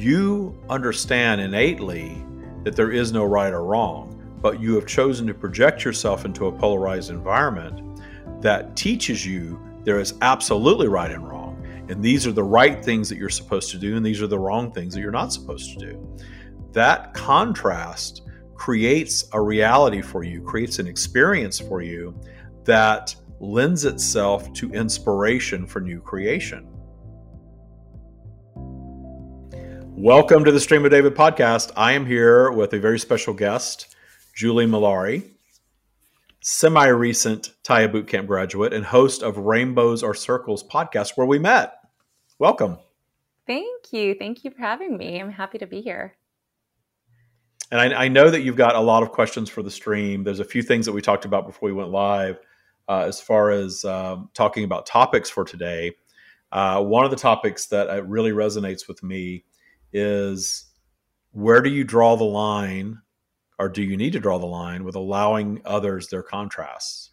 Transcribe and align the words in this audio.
you 0.00 0.58
understand 0.68 1.40
innately 1.40 2.24
that 2.64 2.76
there 2.76 2.90
is 2.90 3.12
no 3.12 3.24
right 3.24 3.52
or 3.52 3.64
wrong, 3.64 4.16
but 4.40 4.60
you 4.60 4.74
have 4.74 4.86
chosen 4.86 5.26
to 5.26 5.34
project 5.34 5.84
yourself 5.84 6.24
into 6.24 6.46
a 6.46 6.52
polarized 6.52 7.10
environment 7.10 8.00
that 8.40 8.76
teaches 8.76 9.26
you 9.26 9.60
there 9.84 10.00
is 10.00 10.14
absolutely 10.22 10.88
right 10.88 11.10
and 11.10 11.28
wrong. 11.28 11.56
And 11.88 12.02
these 12.02 12.26
are 12.26 12.32
the 12.32 12.42
right 12.42 12.84
things 12.84 13.08
that 13.08 13.18
you're 13.18 13.28
supposed 13.28 13.70
to 13.72 13.78
do, 13.78 13.96
and 13.96 14.04
these 14.04 14.22
are 14.22 14.26
the 14.26 14.38
wrong 14.38 14.72
things 14.72 14.94
that 14.94 15.00
you're 15.00 15.10
not 15.10 15.32
supposed 15.32 15.78
to 15.78 15.92
do. 15.92 16.18
That 16.72 17.12
contrast 17.14 18.22
creates 18.54 19.24
a 19.32 19.40
reality 19.40 20.00
for 20.00 20.22
you, 20.22 20.42
creates 20.42 20.78
an 20.78 20.86
experience 20.86 21.58
for 21.58 21.82
you 21.82 22.14
that 22.64 23.14
lends 23.40 23.84
itself 23.84 24.52
to 24.52 24.70
inspiration 24.72 25.66
for 25.66 25.80
new 25.80 26.00
creation. 26.00 26.69
Welcome 30.02 30.46
to 30.46 30.50
the 30.50 30.60
Stream 30.60 30.86
of 30.86 30.90
David 30.90 31.14
podcast. 31.14 31.72
I 31.76 31.92
am 31.92 32.06
here 32.06 32.50
with 32.52 32.72
a 32.72 32.78
very 32.78 32.98
special 32.98 33.34
guest, 33.34 33.94
Julie 34.34 34.64
Mallari, 34.64 35.28
semi 36.40 36.86
recent 36.86 37.50
Taya 37.62 37.86
Bootcamp 37.86 38.26
graduate 38.26 38.72
and 38.72 38.82
host 38.82 39.22
of 39.22 39.36
Rainbows 39.36 40.02
or 40.02 40.14
Circles 40.14 40.64
podcast, 40.64 41.18
where 41.18 41.26
we 41.26 41.38
met. 41.38 41.74
Welcome. 42.38 42.78
Thank 43.46 43.92
you. 43.92 44.14
Thank 44.14 44.42
you 44.42 44.50
for 44.50 44.62
having 44.62 44.96
me. 44.96 45.20
I'm 45.20 45.30
happy 45.30 45.58
to 45.58 45.66
be 45.66 45.82
here. 45.82 46.14
And 47.70 47.78
I, 47.78 48.04
I, 48.04 48.08
know 48.08 48.30
that 48.30 48.40
you've 48.40 48.56
got 48.56 48.76
a 48.76 48.80
lot 48.80 49.02
of 49.02 49.10
questions 49.10 49.50
for 49.50 49.62
the 49.62 49.70
stream. 49.70 50.24
There's 50.24 50.40
a 50.40 50.44
few 50.44 50.62
things 50.62 50.86
that 50.86 50.92
we 50.92 51.02
talked 51.02 51.26
about 51.26 51.46
before 51.46 51.66
we 51.68 51.74
went 51.74 51.90
live 51.90 52.38
uh, 52.88 53.04
as 53.06 53.20
far 53.20 53.50
as 53.50 53.84
um, 53.84 54.30
talking 54.32 54.64
about 54.64 54.86
topics 54.86 55.28
for 55.28 55.44
today. 55.44 55.92
Uh, 56.50 56.82
one 56.82 57.04
of 57.04 57.10
the 57.10 57.18
topics 57.18 57.66
that 57.66 57.90
uh, 57.90 58.02
really 58.04 58.30
resonates 58.30 58.88
with 58.88 59.02
me 59.02 59.44
is 59.92 60.66
where 61.32 61.60
do 61.60 61.70
you 61.70 61.84
draw 61.84 62.16
the 62.16 62.24
line, 62.24 63.00
or 63.58 63.68
do 63.68 63.82
you 63.82 63.96
need 63.96 64.12
to 64.12 64.20
draw 64.20 64.38
the 64.38 64.46
line 64.46 64.84
with 64.84 64.96
allowing 64.96 65.62
others 65.64 66.08
their 66.08 66.22
contrasts? 66.22 67.10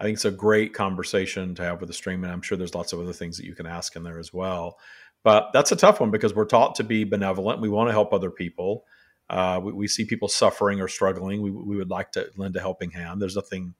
I 0.00 0.04
think 0.04 0.16
it's 0.16 0.24
a 0.24 0.30
great 0.30 0.74
conversation 0.74 1.54
to 1.54 1.62
have 1.62 1.80
with 1.80 1.88
the 1.88 1.94
stream, 1.94 2.24
and 2.24 2.32
I'm 2.32 2.42
sure 2.42 2.58
there's 2.58 2.74
lots 2.74 2.92
of 2.92 3.00
other 3.00 3.12
things 3.12 3.36
that 3.36 3.46
you 3.46 3.54
can 3.54 3.66
ask 3.66 3.94
in 3.94 4.02
there 4.02 4.18
as 4.18 4.32
well. 4.32 4.78
But 5.22 5.50
that's 5.52 5.72
a 5.72 5.76
tough 5.76 6.00
one 6.00 6.10
because 6.10 6.34
we're 6.34 6.44
taught 6.44 6.74
to 6.76 6.84
be 6.84 7.04
benevolent. 7.04 7.60
We 7.60 7.68
want 7.68 7.88
to 7.88 7.92
help 7.92 8.12
other 8.12 8.30
people. 8.30 8.84
Uh, 9.30 9.60
we, 9.62 9.72
we, 9.72 9.88
see 9.88 10.04
people 10.04 10.28
suffering 10.28 10.80
or 10.80 10.88
struggling. 10.88 11.40
We, 11.40 11.50
we 11.50 11.76
would 11.76 11.88
like 11.88 12.12
to 12.12 12.28
lend 12.36 12.56
a 12.56 12.60
helping 12.60 12.90
hand. 12.90 13.22
There's 13.22 13.36
nothing, 13.36 13.74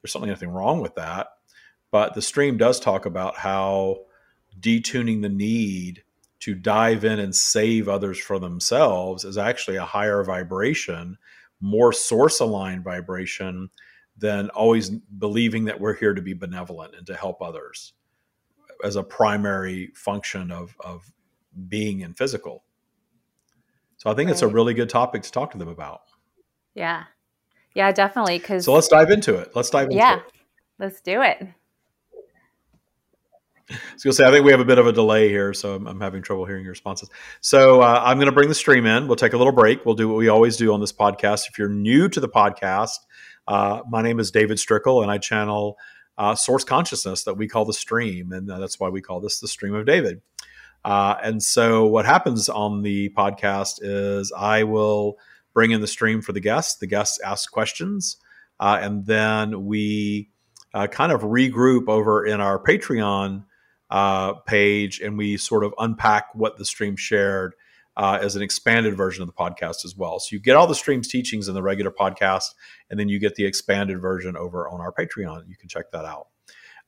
there's 0.00 0.12
something 0.12 0.30
nothing 0.30 0.50
wrong 0.50 0.80
with 0.80 0.94
that. 0.94 1.28
But 1.90 2.14
the 2.14 2.22
stream 2.22 2.56
does 2.56 2.78
talk 2.78 3.06
about 3.06 3.36
how 3.36 4.04
detuning 4.60 5.22
the 5.22 5.28
need 5.28 6.04
to 6.44 6.54
dive 6.54 7.06
in 7.06 7.20
and 7.20 7.34
save 7.34 7.88
others 7.88 8.18
for 8.18 8.38
themselves 8.38 9.24
is 9.24 9.38
actually 9.38 9.78
a 9.78 9.84
higher 9.84 10.22
vibration, 10.22 11.16
more 11.62 11.90
source 11.90 12.40
aligned 12.40 12.84
vibration 12.84 13.70
than 14.18 14.50
always 14.50 14.90
believing 14.90 15.64
that 15.64 15.80
we're 15.80 15.96
here 15.96 16.12
to 16.12 16.20
be 16.20 16.34
benevolent 16.34 16.94
and 16.96 17.06
to 17.06 17.14
help 17.14 17.40
others 17.40 17.94
as 18.84 18.96
a 18.96 19.02
primary 19.02 19.90
function 19.94 20.52
of, 20.52 20.76
of 20.80 21.10
being 21.68 22.00
in 22.00 22.12
physical. 22.12 22.62
So 23.96 24.10
I 24.10 24.14
think 24.14 24.26
right. 24.26 24.32
it's 24.34 24.42
a 24.42 24.48
really 24.48 24.74
good 24.74 24.90
topic 24.90 25.22
to 25.22 25.32
talk 25.32 25.50
to 25.52 25.58
them 25.58 25.68
about. 25.68 26.02
Yeah. 26.74 27.04
Yeah, 27.74 27.90
definitely. 27.90 28.38
Cause 28.38 28.66
so 28.66 28.74
let's 28.74 28.88
dive 28.88 29.10
into 29.10 29.36
it. 29.36 29.52
Let's 29.54 29.70
dive 29.70 29.84
into 29.84 29.96
yeah, 29.96 30.16
it. 30.16 30.22
Let's 30.78 31.00
do 31.00 31.22
it. 31.22 31.48
Going 33.68 33.78
to 34.04 34.12
say, 34.12 34.26
I 34.26 34.30
think 34.30 34.44
we 34.44 34.50
have 34.50 34.60
a 34.60 34.64
bit 34.64 34.76
of 34.76 34.86
a 34.86 34.92
delay 34.92 35.30
here, 35.30 35.54
so 35.54 35.74
I'm, 35.74 35.86
I'm 35.86 36.00
having 36.00 36.22
trouble 36.22 36.44
hearing 36.44 36.64
your 36.64 36.72
responses. 36.72 37.08
So 37.40 37.80
uh, 37.80 38.02
I'm 38.04 38.18
going 38.18 38.26
to 38.26 38.32
bring 38.32 38.48
the 38.48 38.54
stream 38.54 38.84
in. 38.84 39.06
We'll 39.06 39.16
take 39.16 39.32
a 39.32 39.38
little 39.38 39.54
break. 39.54 39.86
We'll 39.86 39.94
do 39.94 40.06
what 40.08 40.18
we 40.18 40.28
always 40.28 40.58
do 40.58 40.74
on 40.74 40.80
this 40.80 40.92
podcast. 40.92 41.48
If 41.48 41.58
you're 41.58 41.70
new 41.70 42.08
to 42.10 42.20
the 42.20 42.28
podcast, 42.28 42.98
uh, 43.48 43.80
my 43.88 44.02
name 44.02 44.20
is 44.20 44.30
David 44.30 44.58
Strickel, 44.58 45.02
and 45.02 45.10
I 45.10 45.16
channel 45.16 45.78
uh, 46.18 46.34
source 46.34 46.62
consciousness 46.62 47.24
that 47.24 47.34
we 47.34 47.48
call 47.48 47.64
the 47.64 47.72
stream, 47.72 48.32
and 48.32 48.50
uh, 48.50 48.58
that's 48.58 48.78
why 48.78 48.90
we 48.90 49.00
call 49.00 49.20
this 49.20 49.40
the 49.40 49.48
stream 49.48 49.74
of 49.74 49.86
David. 49.86 50.20
Uh, 50.84 51.14
and 51.22 51.42
so, 51.42 51.86
what 51.86 52.04
happens 52.04 52.50
on 52.50 52.82
the 52.82 53.08
podcast 53.16 53.78
is 53.80 54.30
I 54.36 54.64
will 54.64 55.16
bring 55.54 55.70
in 55.70 55.80
the 55.80 55.86
stream 55.86 56.20
for 56.20 56.32
the 56.32 56.40
guests. 56.40 56.76
The 56.76 56.86
guests 56.86 57.18
ask 57.22 57.50
questions, 57.50 58.18
uh, 58.60 58.78
and 58.82 59.06
then 59.06 59.64
we 59.64 60.28
kind 60.90 61.12
of 61.12 61.22
regroup 61.22 61.88
over 61.88 62.26
in 62.26 62.40
our 62.40 62.58
Patreon 62.58 63.44
uh, 63.94 64.32
page, 64.40 64.98
and 64.98 65.16
we 65.16 65.36
sort 65.36 65.62
of 65.62 65.72
unpack 65.78 66.26
what 66.34 66.58
the 66.58 66.64
stream 66.64 66.96
shared 66.96 67.54
uh, 67.96 68.18
as 68.20 68.34
an 68.34 68.42
expanded 68.42 68.96
version 68.96 69.22
of 69.22 69.28
the 69.28 69.32
podcast 69.32 69.84
as 69.84 69.94
well. 69.96 70.18
So 70.18 70.34
you 70.34 70.40
get 70.40 70.56
all 70.56 70.66
the 70.66 70.74
streams 70.74 71.06
teachings 71.06 71.46
in 71.46 71.54
the 71.54 71.62
regular 71.62 71.92
podcast, 71.92 72.56
and 72.90 72.98
then 72.98 73.08
you 73.08 73.20
get 73.20 73.36
the 73.36 73.44
expanded 73.44 74.00
version 74.00 74.36
over 74.36 74.68
on 74.68 74.80
our 74.80 74.92
Patreon. 74.92 75.48
You 75.48 75.54
can 75.56 75.68
check 75.68 75.92
that 75.92 76.04
out. 76.04 76.26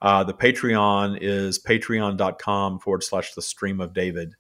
Uh, 0.03 0.25
the 0.25 0.35
Patreon 0.35 1.19
is 1.21 1.63
patreon.com 1.63 2.81
forward 2.81 3.05
slash 3.05 3.35
the 3.35 3.43
stream 3.43 3.81
of 3.81 3.95
David. 3.95 4.35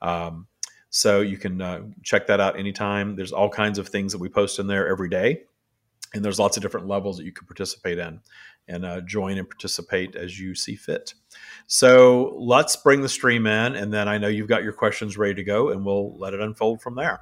Um, 0.00 0.46
so 0.88 1.20
you 1.20 1.36
can 1.36 1.60
uh, 1.60 1.82
check 2.02 2.28
that 2.28 2.40
out 2.40 2.58
anytime. 2.58 3.16
There's 3.16 3.32
all 3.32 3.50
kinds 3.50 3.78
of 3.78 3.88
things 3.88 4.12
that 4.12 4.22
we 4.22 4.30
post 4.30 4.58
in 4.58 4.68
there 4.68 4.88
every 4.88 5.10
day. 5.10 5.42
And 6.16 6.24
there's 6.24 6.38
lots 6.38 6.56
of 6.56 6.62
different 6.62 6.88
levels 6.88 7.18
that 7.18 7.24
you 7.24 7.32
can 7.32 7.46
participate 7.46 7.98
in 7.98 8.20
and 8.68 8.84
uh, 8.84 9.00
join 9.02 9.36
and 9.36 9.48
participate 9.48 10.16
as 10.16 10.40
you 10.40 10.54
see 10.54 10.74
fit. 10.74 11.12
So 11.66 12.34
let's 12.38 12.74
bring 12.74 13.02
the 13.02 13.08
stream 13.08 13.46
in, 13.46 13.76
and 13.76 13.92
then 13.92 14.08
I 14.08 14.18
know 14.18 14.28
you've 14.28 14.48
got 14.48 14.64
your 14.64 14.72
questions 14.72 15.18
ready 15.18 15.34
to 15.34 15.44
go, 15.44 15.70
and 15.70 15.84
we'll 15.84 16.16
let 16.16 16.32
it 16.32 16.40
unfold 16.40 16.80
from 16.80 16.94
there. 16.94 17.20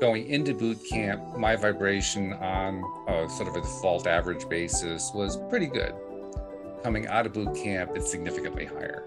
Going 0.00 0.28
into 0.28 0.54
boot 0.54 0.78
camp, 0.88 1.36
my 1.36 1.56
vibration 1.56 2.32
on 2.34 2.82
a 3.08 3.28
sort 3.28 3.48
of 3.48 3.56
a 3.56 3.60
default 3.60 4.06
average 4.06 4.48
basis 4.48 5.10
was 5.14 5.36
pretty 5.50 5.66
good. 5.66 5.92
Coming 6.82 7.06
out 7.08 7.26
of 7.26 7.34
boot 7.34 7.54
camp, 7.54 7.90
it's 7.96 8.10
significantly 8.10 8.64
higher 8.64 9.04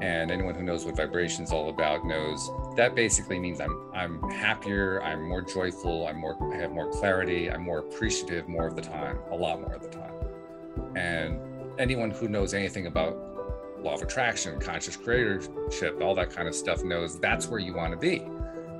and 0.00 0.30
anyone 0.30 0.54
who 0.54 0.62
knows 0.62 0.84
what 0.84 0.96
vibration 0.96 1.44
is 1.44 1.52
all 1.52 1.68
about 1.68 2.04
knows 2.04 2.50
that 2.76 2.94
basically 2.94 3.38
means 3.38 3.60
I'm 3.60 3.90
I'm 3.94 4.22
happier, 4.30 5.02
I'm 5.02 5.28
more 5.28 5.42
joyful, 5.42 6.06
I'm 6.06 6.18
more 6.18 6.36
I 6.52 6.56
have 6.56 6.72
more 6.72 6.90
clarity, 6.90 7.50
I'm 7.50 7.62
more 7.62 7.78
appreciative 7.78 8.48
more 8.48 8.66
of 8.66 8.76
the 8.76 8.82
time, 8.82 9.18
a 9.30 9.36
lot 9.36 9.60
more 9.60 9.74
of 9.74 9.82
the 9.82 9.88
time. 9.88 10.14
And 10.96 11.38
anyone 11.78 12.10
who 12.10 12.28
knows 12.28 12.54
anything 12.54 12.86
about 12.86 13.16
law 13.82 13.94
of 13.94 14.02
attraction, 14.02 14.60
conscious 14.60 14.96
creatorship, 14.96 16.00
all 16.00 16.14
that 16.14 16.30
kind 16.30 16.48
of 16.48 16.54
stuff 16.54 16.84
knows 16.84 17.18
that's 17.18 17.48
where 17.48 17.60
you 17.60 17.74
want 17.74 17.92
to 17.92 17.98
be. 17.98 18.26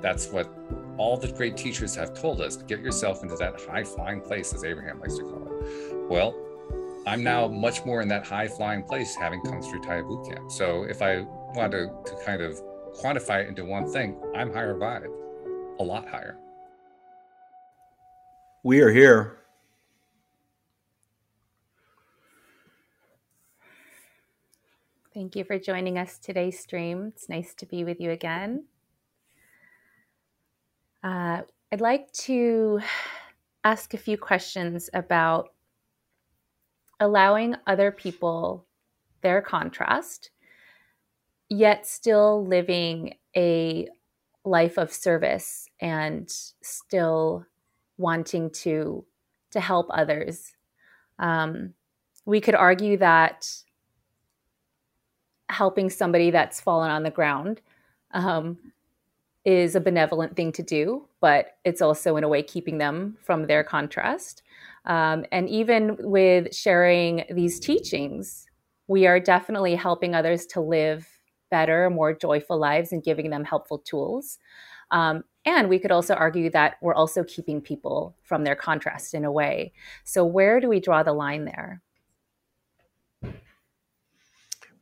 That's 0.01 0.27
what 0.27 0.53
all 0.97 1.17
the 1.17 1.31
great 1.31 1.57
teachers 1.57 1.95
have 1.95 2.13
told 2.13 2.41
us. 2.41 2.57
Get 2.57 2.79
yourself 2.79 3.23
into 3.23 3.35
that 3.37 3.59
high 3.61 3.83
flying 3.83 4.21
place, 4.21 4.53
as 4.53 4.63
Abraham 4.63 4.99
likes 4.99 5.17
to 5.17 5.23
call 5.23 5.47
it. 5.47 6.09
Well, 6.09 6.35
I'm 7.05 7.21
now 7.21 7.47
much 7.49 7.85
more 7.85 8.01
in 8.01 8.07
that 8.09 8.25
high 8.25 8.47
flying 8.47 8.83
place 8.83 9.13
having 9.15 9.41
come 9.41 9.61
through 9.61 9.81
Taya 9.81 10.07
Boot 10.07 10.25
Camp. 10.29 10.49
So 10.49 10.83
if 10.83 11.01
I 11.01 11.21
want 11.53 11.73
to, 11.73 11.89
to 12.05 12.25
kind 12.25 12.41
of 12.41 12.61
quantify 12.95 13.43
it 13.43 13.49
into 13.49 13.65
one 13.65 13.91
thing, 13.91 14.17
I'm 14.33 14.53
higher 14.53 14.75
vibe, 14.75 15.11
a 15.79 15.83
lot 15.83 16.07
higher. 16.07 16.37
We 18.63 18.79
are 18.79 18.91
here. 18.91 19.39
Thank 25.13 25.35
you 25.35 25.43
for 25.43 25.59
joining 25.59 25.97
us 25.97 26.17
today's 26.17 26.57
stream. 26.57 27.11
It's 27.13 27.27
nice 27.27 27.53
to 27.55 27.65
be 27.65 27.83
with 27.83 27.99
you 27.99 28.11
again. 28.11 28.63
Uh, 31.03 31.41
I'd 31.71 31.81
like 31.81 32.11
to 32.13 32.79
ask 33.65 33.93
a 33.93 33.97
few 33.97 34.17
questions 34.17 34.89
about 34.93 35.52
allowing 37.03 37.53
other 37.67 37.91
people 37.91 38.65
their 39.21 39.41
contrast, 39.41 40.29
yet 41.49 41.85
still 41.85 42.45
living 42.45 43.15
a 43.35 43.89
life 44.45 44.77
of 44.77 44.91
service 44.91 45.67
and 45.81 46.29
still 46.61 47.45
wanting 47.97 48.49
to 48.49 49.03
to 49.51 49.59
help 49.59 49.87
others. 49.89 50.53
Um, 51.19 51.73
we 52.25 52.39
could 52.39 52.55
argue 52.55 52.97
that 52.97 53.49
helping 55.49 55.89
somebody 55.89 56.31
that's 56.31 56.61
fallen 56.61 56.89
on 56.89 57.03
the 57.03 57.11
ground 57.11 57.59
um, 58.11 58.57
is 59.43 59.75
a 59.75 59.81
benevolent 59.81 60.35
thing 60.37 60.53
to 60.53 60.63
do, 60.63 61.05
but 61.19 61.57
it's 61.65 61.81
also 61.81 62.15
in 62.15 62.23
a 62.23 62.29
way 62.29 62.41
keeping 62.41 62.77
them 62.77 63.17
from 63.21 63.45
their 63.45 63.63
contrast. 63.63 64.41
Um, 64.85 65.25
and 65.31 65.49
even 65.49 65.97
with 65.99 66.53
sharing 66.53 67.25
these 67.29 67.59
teachings, 67.59 68.45
we 68.87 69.07
are 69.07 69.19
definitely 69.19 69.75
helping 69.75 70.13
others 70.13 70.45
to 70.47 70.61
live 70.61 71.07
better, 71.49 71.89
more 71.89 72.13
joyful 72.13 72.57
lives 72.57 72.91
and 72.91 73.03
giving 73.03 73.29
them 73.29 73.45
helpful 73.45 73.77
tools. 73.79 74.39
Um, 74.91 75.23
and 75.45 75.69
we 75.69 75.79
could 75.79 75.91
also 75.91 76.13
argue 76.13 76.49
that 76.51 76.75
we're 76.81 76.93
also 76.93 77.23
keeping 77.23 77.61
people 77.61 78.15
from 78.23 78.43
their 78.43 78.55
contrast 78.55 79.13
in 79.13 79.25
a 79.25 79.31
way. 79.31 79.73
So, 80.03 80.25
where 80.25 80.59
do 80.59 80.69
we 80.69 80.79
draw 80.79 81.03
the 81.03 81.13
line 81.13 81.45
there? 81.45 81.81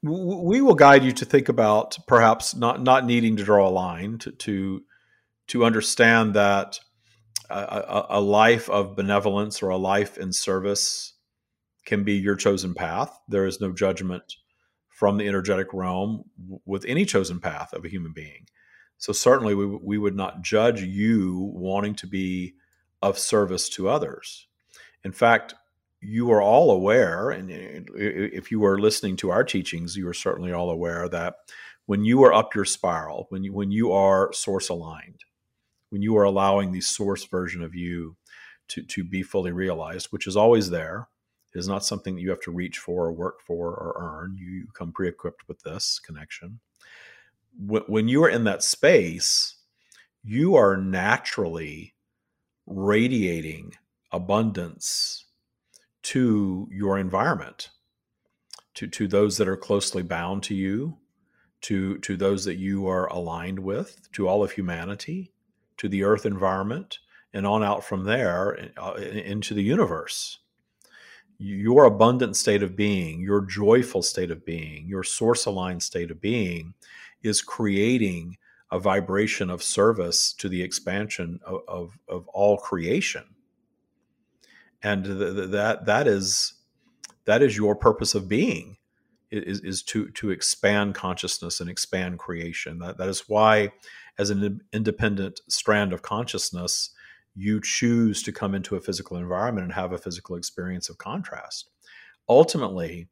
we 0.04 0.62
will 0.62 0.74
guide 0.74 1.04
you 1.04 1.12
to 1.12 1.26
think 1.26 1.48
about 1.48 1.98
perhaps 2.08 2.56
not 2.56 2.82
not 2.82 3.06
needing 3.06 3.36
to 3.36 3.44
draw 3.44 3.68
a 3.68 3.70
line 3.70 4.18
to 4.18 4.32
to, 4.32 4.84
to 5.48 5.64
understand 5.64 6.34
that 6.34 6.80
a, 7.52 8.06
a, 8.12 8.22
life 8.22 8.70
of 8.70 8.96
benevolence 8.96 9.62
or 9.62 9.70
a 9.70 9.78
life 9.78 10.18
in 10.18 10.32
service 10.34 11.14
can 11.86 12.04
be 12.04 12.14
your 12.14 12.36
chosen 12.36 12.74
path. 12.74 13.20
There 13.28 13.46
is 13.46 13.62
no 13.62 13.72
judgment 13.72 14.36
from 14.90 15.18
the 15.18 15.28
energetic 15.28 15.74
realm 15.74 16.24
with 16.66 16.86
any 16.88 17.06
chosen 17.06 17.40
path 17.40 17.74
of 17.74 17.86
a 17.86 17.90
human 17.90 18.14
being. 18.14 18.46
So 18.98 19.14
certainly 19.14 19.56
we, 19.56 19.66
we 19.66 19.98
would 19.98 20.16
not 20.16 20.44
judge 20.44 20.82
you 20.82 21.52
wanting 21.54 21.96
to 21.96 22.08
be 22.08 22.54
of 23.02 23.18
service 23.18 23.68
to 23.70 23.90
others. 23.90 24.48
In 25.04 25.12
fact, 25.12 25.56
you 26.02 26.32
are 26.32 26.42
all 26.42 26.72
aware, 26.72 27.30
and 27.30 27.50
if 27.52 28.52
you 28.52 28.66
are 28.66 28.80
listening 28.80 29.16
to 29.18 29.30
our 29.30 29.44
teachings, 29.44 29.96
you 29.96 30.08
are 30.08 30.14
certainly 30.14 30.52
all 30.52 30.72
aware 30.72 31.08
that 31.10 31.36
when 31.86 32.04
you 32.04 32.24
are 32.24 32.34
up 32.34 32.56
your 32.56 32.66
spiral, 32.66 33.28
when 33.30 33.44
you 33.44 33.54
when 33.54 33.72
you 33.72 33.92
are 33.92 34.34
source 34.34 34.70
aligned, 34.70 35.24
when 35.92 36.02
you 36.02 36.18
are 36.18 36.24
allowing 36.24 36.72
the 36.72 36.82
source 36.82 37.26
version 37.26 37.62
of 37.62 37.76
you 37.76 38.18
to 38.70 38.82
to 38.84 39.04
be 39.04 39.22
fully 39.22 39.52
realized, 39.52 40.08
which 40.10 40.26
is 40.26 40.36
always 40.36 40.70
there, 40.70 41.08
it 41.54 41.60
is 41.60 41.68
not 41.68 41.86
something 41.86 42.16
that 42.16 42.22
you 42.22 42.30
have 42.30 42.42
to 42.42 42.52
reach 42.52 42.78
for 42.80 43.06
or 43.06 43.14
work 43.14 43.42
for 43.46 43.68
or 43.68 43.96
earn. 44.00 44.38
You 44.38 44.68
come 44.74 44.92
pre-equipped 44.92 45.48
with 45.48 45.62
this 45.62 46.00
connection. 46.00 46.60
When 47.60 48.08
you 48.08 48.24
are 48.24 48.30
in 48.30 48.46
that 48.46 48.64
space, 48.64 49.58
you 50.24 50.56
are 50.56 50.78
naturally 50.78 51.96
radiating 52.66 53.74
abundance 54.12 55.26
to 56.04 56.70
your 56.72 56.98
environment, 56.98 57.70
to, 58.76 58.88
to 58.88 59.08
those 59.08 59.38
that 59.38 59.50
are 59.50 59.58
closely 59.58 60.04
bound 60.04 60.44
to 60.44 60.56
you, 60.56 60.98
to, 61.62 61.98
to 62.00 62.16
those 62.16 62.46
that 62.46 62.58
you 62.58 62.88
are 62.88 63.08
aligned 63.08 63.60
with, 63.60 64.10
to 64.14 64.28
all 64.28 64.44
of 64.44 64.52
humanity, 64.52 65.34
to 65.82 65.90
the 65.90 66.04
earth 66.04 66.26
environment, 66.26 67.00
and 67.34 67.48
on 67.48 67.64
out 67.64 67.84
from 67.84 68.06
there 68.06 68.70
uh, 68.78 68.94
into 68.94 69.54
the 69.54 69.64
universe. 69.64 70.40
Your 71.38 71.86
abundant 71.86 72.36
state 72.38 72.64
of 72.64 72.76
being, 72.76 73.22
your 73.22 73.42
joyful 73.42 74.04
state 74.04 74.32
of 74.32 74.46
being, 74.46 74.88
your 74.88 75.04
source 75.04 75.46
aligned 75.46 75.84
state 75.84 76.12
of 76.12 76.22
being 76.22 76.76
is 77.24 77.42
creating 77.42 78.38
a 78.72 78.80
vibration 78.80 79.50
of 79.50 79.64
service 79.64 80.34
to 80.34 80.50
the 80.50 80.64
expansion 80.64 81.40
of, 81.46 81.62
of, 81.68 82.00
of 82.08 82.28
all 82.30 82.58
creation 82.58 83.26
and 84.84 85.06
th- 85.06 85.50
that 85.52 85.86
that 85.86 86.08
is 86.08 86.54
that 87.26 87.42
is 87.42 87.58
your 87.58 87.76
purpose 87.76 88.16
of 88.16 88.28
being 88.28 88.78
is, 89.30 89.62
is 89.62 89.84
to 89.84 90.10
to 90.12 90.32
expand 90.32 90.96
consciousness 90.96 91.60
and 91.60 91.70
expand 91.70 92.20
creation 92.20 92.80
that, 92.80 92.98
that 92.98 93.10
is 93.10 93.30
why 93.30 93.72
as 94.18 94.30
an 94.30 94.62
independent 94.74 95.42
strand 95.48 95.94
of 95.94 96.02
consciousness 96.02 96.92
you 97.36 97.62
choose 97.62 98.22
to 98.24 98.32
come 98.32 98.54
into 98.54 98.76
a 98.76 98.82
physical 98.82 99.18
environment 99.18 99.66
and 99.66 99.74
have 99.74 99.94
a 99.94 99.98
physical 99.98 100.36
experience 100.36 100.90
of 100.90 100.98
contrast. 100.98 101.70
Ultimately 102.28 103.08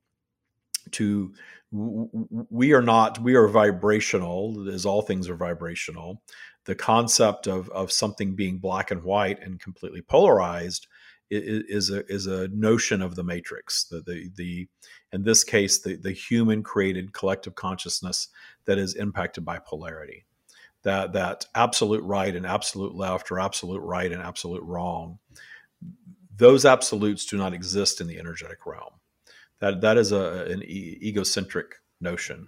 to 0.91 1.33
we 1.71 2.73
are 2.73 2.81
not 2.81 3.19
we 3.19 3.35
are 3.35 3.47
vibrational 3.47 4.67
as 4.69 4.85
all 4.85 5.01
things 5.01 5.29
are 5.29 5.35
vibrational. 5.35 6.21
The 6.65 6.75
concept 6.75 7.47
of 7.47 7.69
of 7.69 7.91
something 7.91 8.35
being 8.35 8.57
black 8.57 8.91
and 8.91 9.03
white 9.03 9.41
and 9.41 9.59
completely 9.59 10.01
polarized 10.01 10.87
is 11.31 11.91
a 11.91 12.05
is 12.11 12.25
a 12.25 12.47
notion 12.47 13.03
of 13.03 13.15
the 13.15 13.23
matrix 13.23 13.83
the 13.83 14.01
the, 14.01 14.31
the 14.35 14.67
in 15.13 15.23
this 15.23 15.43
case 15.43 15.79
the, 15.79 15.95
the 15.95 16.11
human 16.11 16.63
created 16.63 17.13
collective 17.13 17.53
consciousness 17.53 18.29
that 18.65 18.79
is 18.79 18.95
impacted 18.95 19.45
by 19.45 19.59
polarity 19.59 20.25
that 20.83 21.13
that 21.13 21.45
absolute 21.55 22.03
right 22.03 22.35
and 22.35 22.45
absolute 22.45 22.95
left 22.95 23.31
or 23.31 23.39
absolute 23.39 23.81
right 23.81 24.11
and 24.11 24.21
absolute 24.21 24.63
wrong 24.63 25.19
those 26.39 26.65
absolutes 26.65 27.25
do 27.25 27.37
not 27.37 27.53
exist 27.53 28.01
in 28.01 28.07
the 28.07 28.17
energetic 28.17 28.65
realm. 28.65 28.93
That 29.59 29.81
that 29.81 29.97
is 29.97 30.11
a, 30.11 30.45
an 30.45 30.63
e- 30.63 30.97
egocentric 31.03 31.75
notion. 32.01 32.47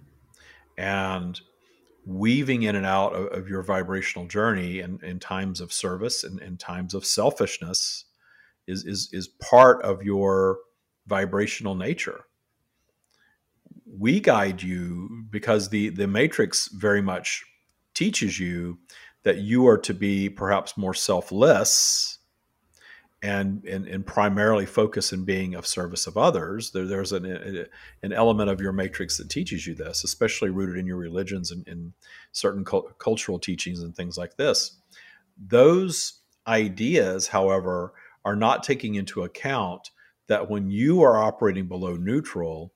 And 0.76 1.38
weaving 2.04 2.62
in 2.62 2.74
and 2.74 2.86
out 2.86 3.14
of, 3.14 3.26
of 3.26 3.48
your 3.48 3.62
vibrational 3.62 4.26
journey 4.26 4.80
in, 4.80 4.98
in 5.04 5.20
times 5.20 5.60
of 5.60 5.72
service 5.72 6.24
and 6.24 6.40
in 6.40 6.56
times 6.56 6.94
of 6.94 7.04
selfishness 7.04 8.06
is 8.66 8.84
is 8.84 9.10
is 9.12 9.28
part 9.28 9.82
of 9.82 10.02
your 10.02 10.58
vibrational 11.06 11.74
nature. 11.74 12.24
We 13.86 14.20
guide 14.20 14.62
you 14.62 15.26
because 15.30 15.68
the 15.68 15.90
the 15.90 16.06
matrix 16.06 16.68
very 16.68 17.02
much 17.02 17.44
teaches 17.94 18.38
you 18.38 18.78
that 19.22 19.38
you 19.38 19.66
are 19.66 19.78
to 19.78 19.94
be 19.94 20.28
perhaps 20.28 20.76
more 20.76 20.94
selfless 20.94 22.18
and 23.22 23.64
and, 23.64 23.86
and 23.86 24.04
primarily 24.04 24.66
focus 24.66 25.12
in 25.12 25.24
being 25.24 25.54
of 25.54 25.66
service 25.66 26.06
of 26.06 26.16
others 26.16 26.72
there, 26.72 26.86
there's 26.86 27.12
an, 27.12 27.66
an 28.02 28.12
element 28.12 28.50
of 28.50 28.60
your 28.60 28.72
matrix 28.72 29.16
that 29.16 29.30
teaches 29.30 29.66
you 29.66 29.74
this 29.74 30.02
especially 30.02 30.50
rooted 30.50 30.76
in 30.76 30.86
your 30.86 30.96
religions 30.96 31.52
and 31.52 31.66
in 31.68 31.92
certain 32.32 32.64
cultural 32.98 33.38
teachings 33.38 33.80
and 33.80 33.94
things 33.94 34.18
like 34.18 34.36
this 34.36 34.78
those 35.38 36.20
ideas 36.48 37.28
however 37.28 37.92
are 38.24 38.36
not 38.36 38.62
taking 38.62 38.94
into 38.94 39.22
account 39.22 39.90
that 40.28 40.48
when 40.48 40.70
you 40.70 41.02
are 41.02 41.22
operating 41.22 41.66
below 41.66 41.96
neutral, 41.96 42.72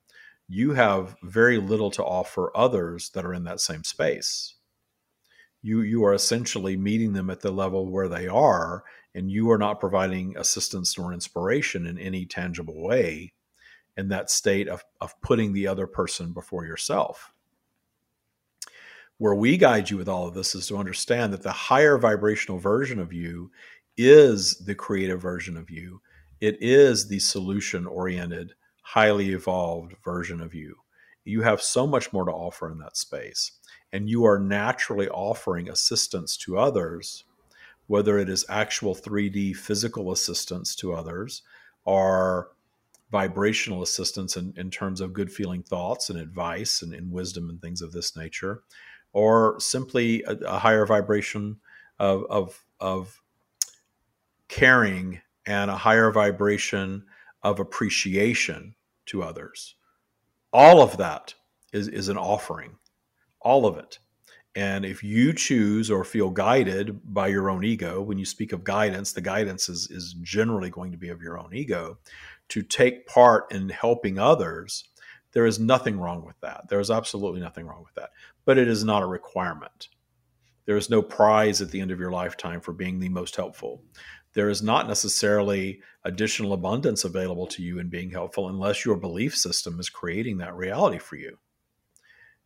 you 0.49 0.75
have 0.75 1.17
very 1.23 1.59
little 1.59 1.91
to 1.91 2.05
offer 2.05 2.53
others 2.55 3.11
that 3.11 3.25
are 3.25 3.35
in 3.35 3.45
that 3.45 3.61
same 3.61 3.85
space. 3.85 4.56
You, 5.67 5.81
you 5.81 6.05
are 6.05 6.15
essentially 6.15 6.77
meeting 6.77 7.13
them 7.13 7.29
at 7.29 7.41
the 7.41 7.51
level 7.51 7.91
where 7.91 8.07
they 8.07 8.29
are, 8.29 8.85
and 9.17 9.29
you 9.29 9.51
are 9.51 9.59
not 9.59 9.81
providing 9.81 10.37
assistance 10.39 10.97
nor 10.97 11.13
inspiration 11.13 11.89
in 11.89 11.99
any 11.99 12.25
tangible 12.25 12.81
way 12.81 13.33
in 13.97 14.07
that 14.11 14.31
state 14.31 14.69
of, 14.69 14.85
of 15.01 15.21
putting 15.23 15.53
the 15.53 15.67
other 15.67 15.89
person 15.89 16.33
before 16.33 16.65
yourself. 16.65 17.33
Where 19.19 19.35
we 19.35 19.57
guide 19.57 19.91
you 19.91 19.97
with 19.97 20.09
all 20.09 20.29
of 20.29 20.35
this 20.35 20.55
is 20.55 20.69
to 20.69 20.77
understand 20.77 21.33
that 21.33 21.43
the 21.43 21.51
higher 21.51 21.99
vibrational 21.99 22.61
version 22.61 23.01
of 23.01 23.13
you 23.13 23.51
is 23.97 24.59
the 24.59 24.75
creative 24.77 25.21
version 25.21 25.57
of 25.57 25.69
you. 25.69 26.01
It 26.41 26.59
is 26.63 27.09
the 27.09 27.19
solution 27.19 27.89
oriented, 27.89 28.53
highly 28.83 29.33
evolved 29.33 29.97
version 30.05 30.41
of 30.41 30.55
you. 30.55 30.77
You 31.25 31.43
have 31.43 31.61
so 31.61 31.89
much 31.89 32.13
more 32.13 32.25
to 32.25 32.31
offer 32.31 32.71
in 32.71 32.79
that 32.79 32.97
space. 32.97 33.51
And 33.93 34.11
you 34.11 34.25
are 34.25 34.39
naturally 34.39 35.09
offering 35.09 35.69
assistance 35.69 36.37
to 36.39 36.59
others, 36.59 37.25
whether 37.87 38.19
it 38.19 38.29
is 38.29 38.45
actual 38.49 38.95
3D 38.95 39.57
physical 39.57 40.13
assistance 40.13 40.75
to 40.77 40.93
others 40.93 41.43
or 41.85 42.51
vibrational 43.11 43.83
assistance 43.83 44.37
in, 44.37 44.53
in 44.57 44.71
terms 44.71 45.01
of 45.01 45.13
good 45.13 45.33
feeling 45.33 45.63
thoughts 45.63 46.11
and 46.11 46.19
advice 46.19 46.83
and, 46.83 46.93
and 46.93 47.11
wisdom 47.13 47.49
and 47.49 47.63
things 47.63 47.81
of 47.81 47.93
this 47.93 48.17
nature, 48.17 48.63
or 49.13 49.59
simply 49.61 50.23
a, 50.25 50.33
a 50.33 50.59
higher 50.59 50.85
vibration 50.85 51.57
of, 51.99 52.25
of, 52.29 52.65
of 52.81 53.23
caring 54.49 55.21
and 55.47 55.71
a 55.71 55.77
higher 55.77 56.11
vibration 56.11 57.05
of 57.43 57.61
appreciation 57.61 58.75
to 59.07 59.23
others. 59.23 59.77
All 60.53 60.83
of 60.83 60.97
that 60.97 61.35
is, 61.73 61.89
is 61.89 62.09
an 62.09 62.17
offering, 62.17 62.77
all 63.41 63.67
of 63.67 63.77
it. 63.77 63.99
And 64.55 64.87
if 64.87 65.05
you 65.05 65.35
choose 65.35 65.91
or 65.91 66.03
feel 66.03 66.31
guided 66.31 67.01
by 67.13 67.29
your 67.29 67.51
own 67.51 67.63
ego, 67.63 68.01
when 68.01 68.17
you 68.17 68.25
speak 68.25 68.53
of 68.53 68.65
guidance, 68.65 69.13
the 69.13 69.21
guidance 69.21 69.69
is, 69.69 69.91
is 69.91 70.15
generally 70.23 70.71
going 70.71 70.93
to 70.93 70.99
be 70.99 71.11
of 71.11 71.21
your 71.21 71.39
own 71.39 71.53
ego, 71.53 71.99
to 72.49 72.63
take 72.63 73.07
part 73.07 73.53
in 73.53 73.69
helping 73.69 74.19
others, 74.19 74.85
there 75.33 75.45
is 75.45 75.59
nothing 75.59 76.01
wrong 76.01 76.25
with 76.25 76.41
that. 76.41 76.69
There 76.69 76.81
is 76.81 76.91
absolutely 76.91 77.41
nothing 77.41 77.67
wrong 77.67 77.83
with 77.83 77.95
that. 77.97 78.11
But 78.47 78.57
it 78.57 78.69
is 78.69 78.83
not 78.83 79.03
a 79.03 79.07
requirement. 79.07 79.89
There 80.65 80.79
is 80.79 80.89
no 80.89 81.03
prize 81.03 81.61
at 81.61 81.71
the 81.71 81.81
end 81.81 81.91
of 81.91 82.01
your 82.01 82.11
lifetime 82.11 82.61
for 82.61 82.73
being 82.73 82.99
the 82.99 83.11
most 83.11 83.37
helpful 83.37 83.83
there 84.37 84.51
is 84.51 84.63
not 84.63 84.87
necessarily 84.87 85.81
additional 86.05 86.53
abundance 86.53 87.05
available 87.05 87.47
to 87.47 87.63
you 87.63 87.79
in 87.79 87.89
being 87.89 88.11
helpful 88.11 88.51
unless 88.51 88.85
your 88.85 88.95
belief 88.95 89.35
system 89.35 89.81
is 89.81 89.89
creating 89.89 90.37
that 90.37 90.55
reality 90.55 90.99
for 90.99 91.17
you. 91.17 91.39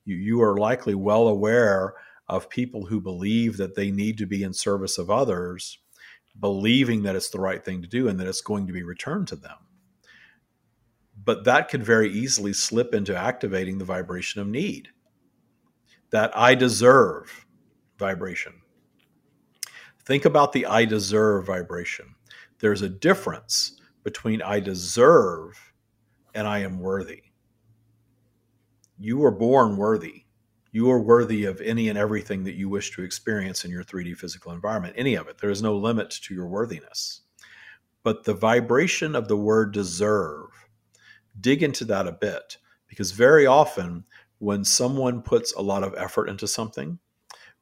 You, 0.05 0.17
you 0.17 0.43
are 0.43 0.57
likely 0.57 0.95
well 0.95 1.29
aware 1.29 1.95
of 2.29 2.49
people 2.49 2.87
who 2.87 3.01
believe 3.01 3.57
that 3.57 3.75
they 3.75 3.91
need 3.91 4.19
to 4.19 4.27
be 4.27 4.43
in 4.43 4.53
service 4.53 4.99
of 4.99 5.11
others, 5.11 5.79
believing 6.39 7.03
that 7.03 7.17
it's 7.17 7.31
the 7.31 7.41
right 7.41 7.65
thing 7.65 7.83
to 7.83 7.89
do 7.89 8.09
and 8.09 8.19
that 8.21 8.27
it's 8.27 8.41
going 8.41 8.67
to 8.67 8.73
be 8.73 8.83
returned 8.83 9.29
to 9.29 9.37
them. 9.37 9.57
But 11.23 11.45
that 11.45 11.69
could 11.69 11.83
very 11.83 12.11
easily 12.11 12.53
slip 12.53 12.95
into 12.95 13.17
activating 13.17 13.79
the 13.79 13.85
vibration 13.85 14.41
of 14.41 14.49
need. 14.49 14.89
That 16.11 16.37
I 16.37 16.55
deserve 16.55 17.47
vibration 17.99 18.55
Think 20.11 20.25
about 20.25 20.53
the 20.53 20.67
I 20.67 20.87
deserve 20.87 21.47
vibration. 21.47 22.17
There's 22.59 22.83
a 22.83 22.89
difference 22.89 23.81
between 24.03 24.43
I 24.43 24.59
deserve 24.59 25.73
and 26.35 26.49
I 26.49 26.61
am 26.61 26.81
worthy. 26.81 27.23
You 29.01 29.17
were 29.17 29.31
born 29.31 29.79
worthy. 29.79 30.25
You 30.73 30.91
are 30.91 31.01
worthy 31.01 31.47
of 31.47 31.61
any 31.63 31.89
and 31.89 31.99
everything 31.99 32.45
that 32.45 32.55
you 32.55 32.69
wish 32.69 32.93
to 32.93 33.03
experience 33.03 33.65
in 33.65 33.71
your 33.71 33.83
3D 33.83 34.17
physical 34.17 34.53
environment, 34.53 34.95
any 34.97 35.15
of 35.15 35.27
it. 35.27 35.39
There 35.39 35.51
is 35.51 35.63
no 35.63 35.75
limit 35.75 36.11
to 36.11 36.35
your 36.35 36.47
worthiness. 36.47 37.23
But 38.03 38.25
the 38.25 38.35
vibration 38.35 39.17
of 39.17 39.27
the 39.27 39.37
word 39.37 39.73
deserve, 39.73 40.49
dig 41.41 41.63
into 41.63 41.87
that 41.87 42.07
a 42.07 42.13
bit, 42.13 42.59
because 42.89 43.11
very 43.11 43.47
often 43.47 44.05
when 44.39 44.65
someone 44.65 45.23
puts 45.23 45.55
a 45.55 45.63
lot 45.63 45.83
of 45.83 45.95
effort 45.97 46.29
into 46.29 46.47
something, 46.47 46.99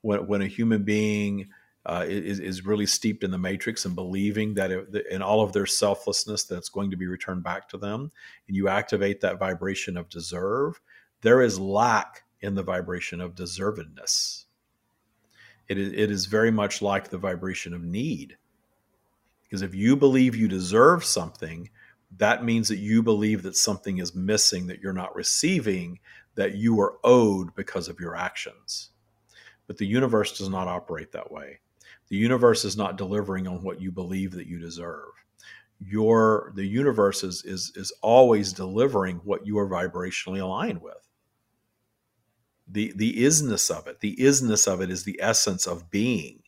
when, 0.02 0.26
when 0.26 0.42
a 0.42 0.47
human 0.47 0.83
being 0.83 1.49
uh, 1.87 2.04
is, 2.07 2.40
is 2.40 2.66
really 2.66 2.87
steeped 2.87 3.25
in 3.25 3.30
the 3.30 3.38
matrix 3.38 3.85
and 3.85 3.95
believing 3.95 4.54
that 4.54 4.71
it, 4.71 5.07
in 5.11 5.23
all 5.23 5.40
of 5.40 5.52
their 5.52 5.66
selflessness 5.66 6.45
that's 6.45 6.68
going 6.68 6.90
to 6.90 6.97
be 6.97 7.07
returned 7.07 7.42
back 7.42 7.68
to 7.68 7.78
them 7.78 8.12
and 8.47 8.57
you 8.57 8.68
activate 8.68 9.21
that 9.21 9.38
vibration 9.38 9.97
of 9.97 10.09
deserve 10.11 10.78
there 11.20 11.42
is 11.42 11.58
lack 11.58 12.22
in 12.40 12.54
the 12.54 12.62
vibration 12.62 13.20
of 13.20 13.34
deservedness 13.34 14.44
it 15.68 15.76
is, 15.76 15.92
it 15.92 16.10
is 16.10 16.26
very 16.26 16.50
much 16.50 16.80
like 16.80 17.08
the 17.08 17.18
vibration 17.18 17.75
of 17.75 17.82
need 17.82 18.37
because 19.42 19.62
if 19.62 19.75
you 19.75 19.96
believe 19.96 20.37
you 20.37 20.48
deserve 20.48 21.04
something 21.04 21.68
that 22.16 22.44
means 22.44 22.68
that 22.68 22.78
you 22.78 23.02
believe 23.02 23.42
that 23.42 23.56
something 23.56 23.98
is 23.98 24.14
missing 24.14 24.66
that 24.66 24.80
you're 24.80 24.92
not 24.92 25.14
receiving 25.14 25.98
that 26.34 26.54
you 26.54 26.80
are 26.80 26.98
owed 27.04 27.54
because 27.54 27.88
of 27.88 28.00
your 28.00 28.16
actions 28.16 28.90
but 29.66 29.76
the 29.76 29.87
universe 29.87 30.38
does 30.38 30.48
not 30.48 30.68
operate 30.68 31.12
that 31.12 31.30
way 31.30 31.60
the 32.08 32.16
universe 32.16 32.64
is 32.64 32.76
not 32.76 32.96
delivering 32.96 33.46
on 33.46 33.62
what 33.62 33.80
you 33.80 33.92
believe 33.92 34.32
that 34.32 34.46
you 34.46 34.58
deserve. 34.58 35.08
Your 35.80 36.52
the 36.56 36.64
universe 36.64 37.22
is 37.22 37.44
is 37.44 37.72
is 37.76 37.92
always 38.02 38.52
delivering 38.52 39.18
what 39.18 39.46
you 39.46 39.58
are 39.58 39.68
vibrationally 39.68 40.40
aligned 40.40 40.82
with. 40.82 41.07
The 42.70 42.92
the 42.94 43.22
isness 43.22 43.70
of 43.70 43.87
it, 43.87 44.00
the 44.00 44.16
isness 44.16 44.70
of 44.70 44.80
it 44.80 44.90
is 44.90 45.04
the 45.04 45.18
essence 45.22 45.66
of 45.66 45.90
being, 45.90 46.42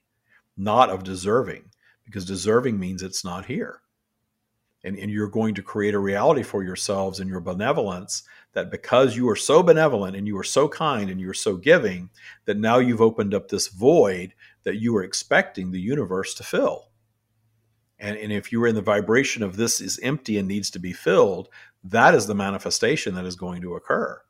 not 0.56 0.90
of 0.90 1.02
deserving, 1.02 1.70
because 2.04 2.24
deserving 2.24 2.78
means 2.78 3.02
it's 3.02 3.24
not 3.24 3.46
here. 3.46 3.80
And, 4.82 4.98
and 4.98 5.10
you're 5.10 5.28
going 5.28 5.54
to 5.56 5.62
create 5.62 5.94
a 5.94 5.98
reality 5.98 6.42
for 6.42 6.64
yourselves 6.64 7.20
in 7.20 7.28
your 7.28 7.40
benevolence 7.40 8.22
that 8.54 8.70
because 8.70 9.14
you 9.14 9.28
are 9.28 9.36
so 9.36 9.62
benevolent 9.62 10.16
and 10.16 10.26
you 10.26 10.38
are 10.38 10.44
so 10.44 10.68
kind 10.68 11.10
and 11.10 11.20
you 11.20 11.28
are 11.28 11.34
so 11.34 11.56
giving, 11.56 12.08
that 12.46 12.56
now 12.56 12.78
you've 12.78 13.02
opened 13.02 13.34
up 13.34 13.48
this 13.48 13.68
void 13.68 14.32
that 14.64 14.80
you 14.80 14.96
are 14.96 15.04
expecting 15.04 15.70
the 15.70 15.80
universe 15.80 16.32
to 16.34 16.42
fill. 16.42 16.88
And, 17.98 18.16
and 18.16 18.32
if 18.32 18.50
you 18.50 18.62
are 18.64 18.66
in 18.66 18.74
the 18.74 18.80
vibration 18.80 19.42
of 19.42 19.56
this 19.56 19.80
is 19.80 20.00
empty 20.02 20.38
and 20.38 20.48
needs 20.48 20.70
to 20.70 20.78
be 20.78 20.94
filled, 20.94 21.48
that 21.84 22.14
is 22.14 22.26
the 22.26 22.34
manifestation 22.34 23.14
that 23.14 23.26
is 23.26 23.36
going 23.36 23.60
to 23.62 23.74
occur. 23.74 24.22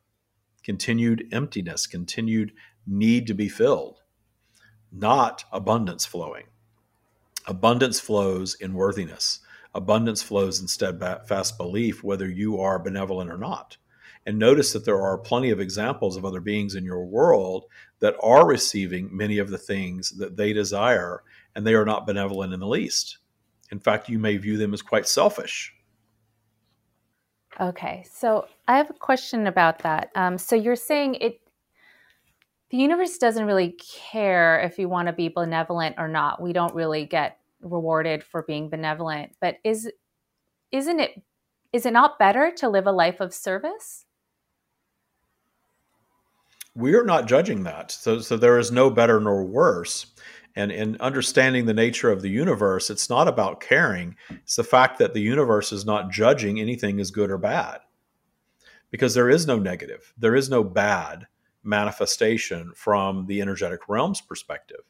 Continued 0.63 1.29
emptiness, 1.33 1.87
continued 1.87 2.53
need 2.87 3.27
to 3.27 3.35
be 3.35 3.49
filled, 3.49 4.03
not 4.93 5.45
abundance 5.53 6.05
flowing. 6.05 6.47
Abundance 7.47 7.99
flows 7.99 8.55
in 8.55 8.75
worthiness. 8.75 9.41
Abundance 9.75 10.23
flows 10.23 10.61
in 10.61 10.69
steadfast 10.69 11.57
belief, 11.57 12.03
whether 12.03 12.29
you 12.29 12.61
are 12.61 12.79
benevolent 12.79 13.31
or 13.31 13.39
not. 13.39 13.77
And 14.27 14.39
notice 14.39 14.73
that 14.73 14.85
there 14.85 15.01
are 15.01 15.17
plenty 15.17 15.51
of 15.51 15.61
examples 15.61 16.17
of 16.17 16.25
other 16.25 16.41
beings 16.41 16.75
in 16.75 16.85
your 16.85 17.07
world 17.07 17.65
that 18.01 18.17
are 18.23 18.47
receiving 18.47 19.17
many 19.17 19.39
of 19.39 19.49
the 19.49 19.59
things 19.59 20.11
that 20.19 20.37
they 20.37 20.53
desire, 20.53 21.23
and 21.55 21.67
they 21.67 21.75
are 21.75 21.87
not 21.87 22.07
benevolent 22.07 22.53
in 22.53 22.61
the 22.61 22.67
least. 22.67 23.19
In 23.71 23.81
fact, 23.81 24.09
you 24.09 24.19
may 24.19 24.37
view 24.37 24.59
them 24.59 24.75
as 24.75 24.83
quite 24.83 25.09
selfish. 25.09 25.75
Okay, 27.61 28.07
so 28.11 28.47
I 28.69 28.79
have 28.79 28.89
a 28.89 28.95
question 28.95 29.47
about 29.47 29.81
that. 29.81 30.11
Um, 30.15 30.39
so 30.39 30.57
you're 30.57 30.77
saying 30.77 31.17
it, 31.17 31.41
the 32.71 32.79
universe 32.79 33.19
doesn't 33.19 33.45
really 33.45 33.77
care 34.11 34.61
if 34.61 34.79
you 34.79 34.89
want 34.89 35.09
to 35.09 35.13
be 35.13 35.29
benevolent 35.29 35.97
or 35.99 36.09
not. 36.09 36.41
We 36.41 36.53
don't 36.53 36.75
really 36.75 37.05
get 37.05 37.39
rewarded 37.61 38.25
for 38.25 38.43
being 38.43 38.71
benevolent, 38.71 39.33
but 39.41 39.57
is 39.65 39.91
isn't 40.73 41.01
it 41.01 41.23
is 41.73 41.85
it 41.85 41.93
not 41.93 42.19
better 42.19 42.51
to 42.57 42.69
live 42.69 42.87
a 42.87 42.93
life 42.93 43.21
of 43.21 43.35
service? 43.35 44.07
we 46.75 46.95
are 46.95 47.05
not 47.05 47.27
judging 47.27 47.65
that. 47.65 47.91
So, 47.91 48.21
so 48.21 48.37
there 48.37 48.59
is 48.59 48.71
no 48.71 48.91
better 48.91 49.21
nor 49.21 49.45
worse. 49.45 50.07
And 50.57 50.73
in 50.73 50.97
understanding 51.01 51.67
the 51.67 51.75
nature 51.75 52.11
of 52.11 52.23
the 52.23 52.29
universe, 52.29 52.91
it's 52.91 53.09
not 53.09 53.29
about 53.29 53.61
caring. 53.61 54.17
It's 54.31 54.57
the 54.57 54.65
fact 54.65 54.99
that 54.99 55.15
the 55.15 55.21
universe 55.21 55.73
is 55.73 55.85
not 55.85 56.11
judging 56.11 56.61
anything 56.61 57.01
as 57.01 57.11
good 57.11 57.31
or 57.31 57.39
bad. 57.39 57.79
Because 58.91 59.15
there 59.15 59.31
is 59.31 59.47
no 59.47 59.59
negative, 59.59 60.13
there 60.19 60.35
is 60.35 60.51
no 60.51 60.65
bad 60.65 61.27
manifestation 61.63 62.73
from 62.75 63.27
the 63.27 63.41
energetic 63.41 63.89
realm's 63.89 64.21
perspective. 64.21 64.81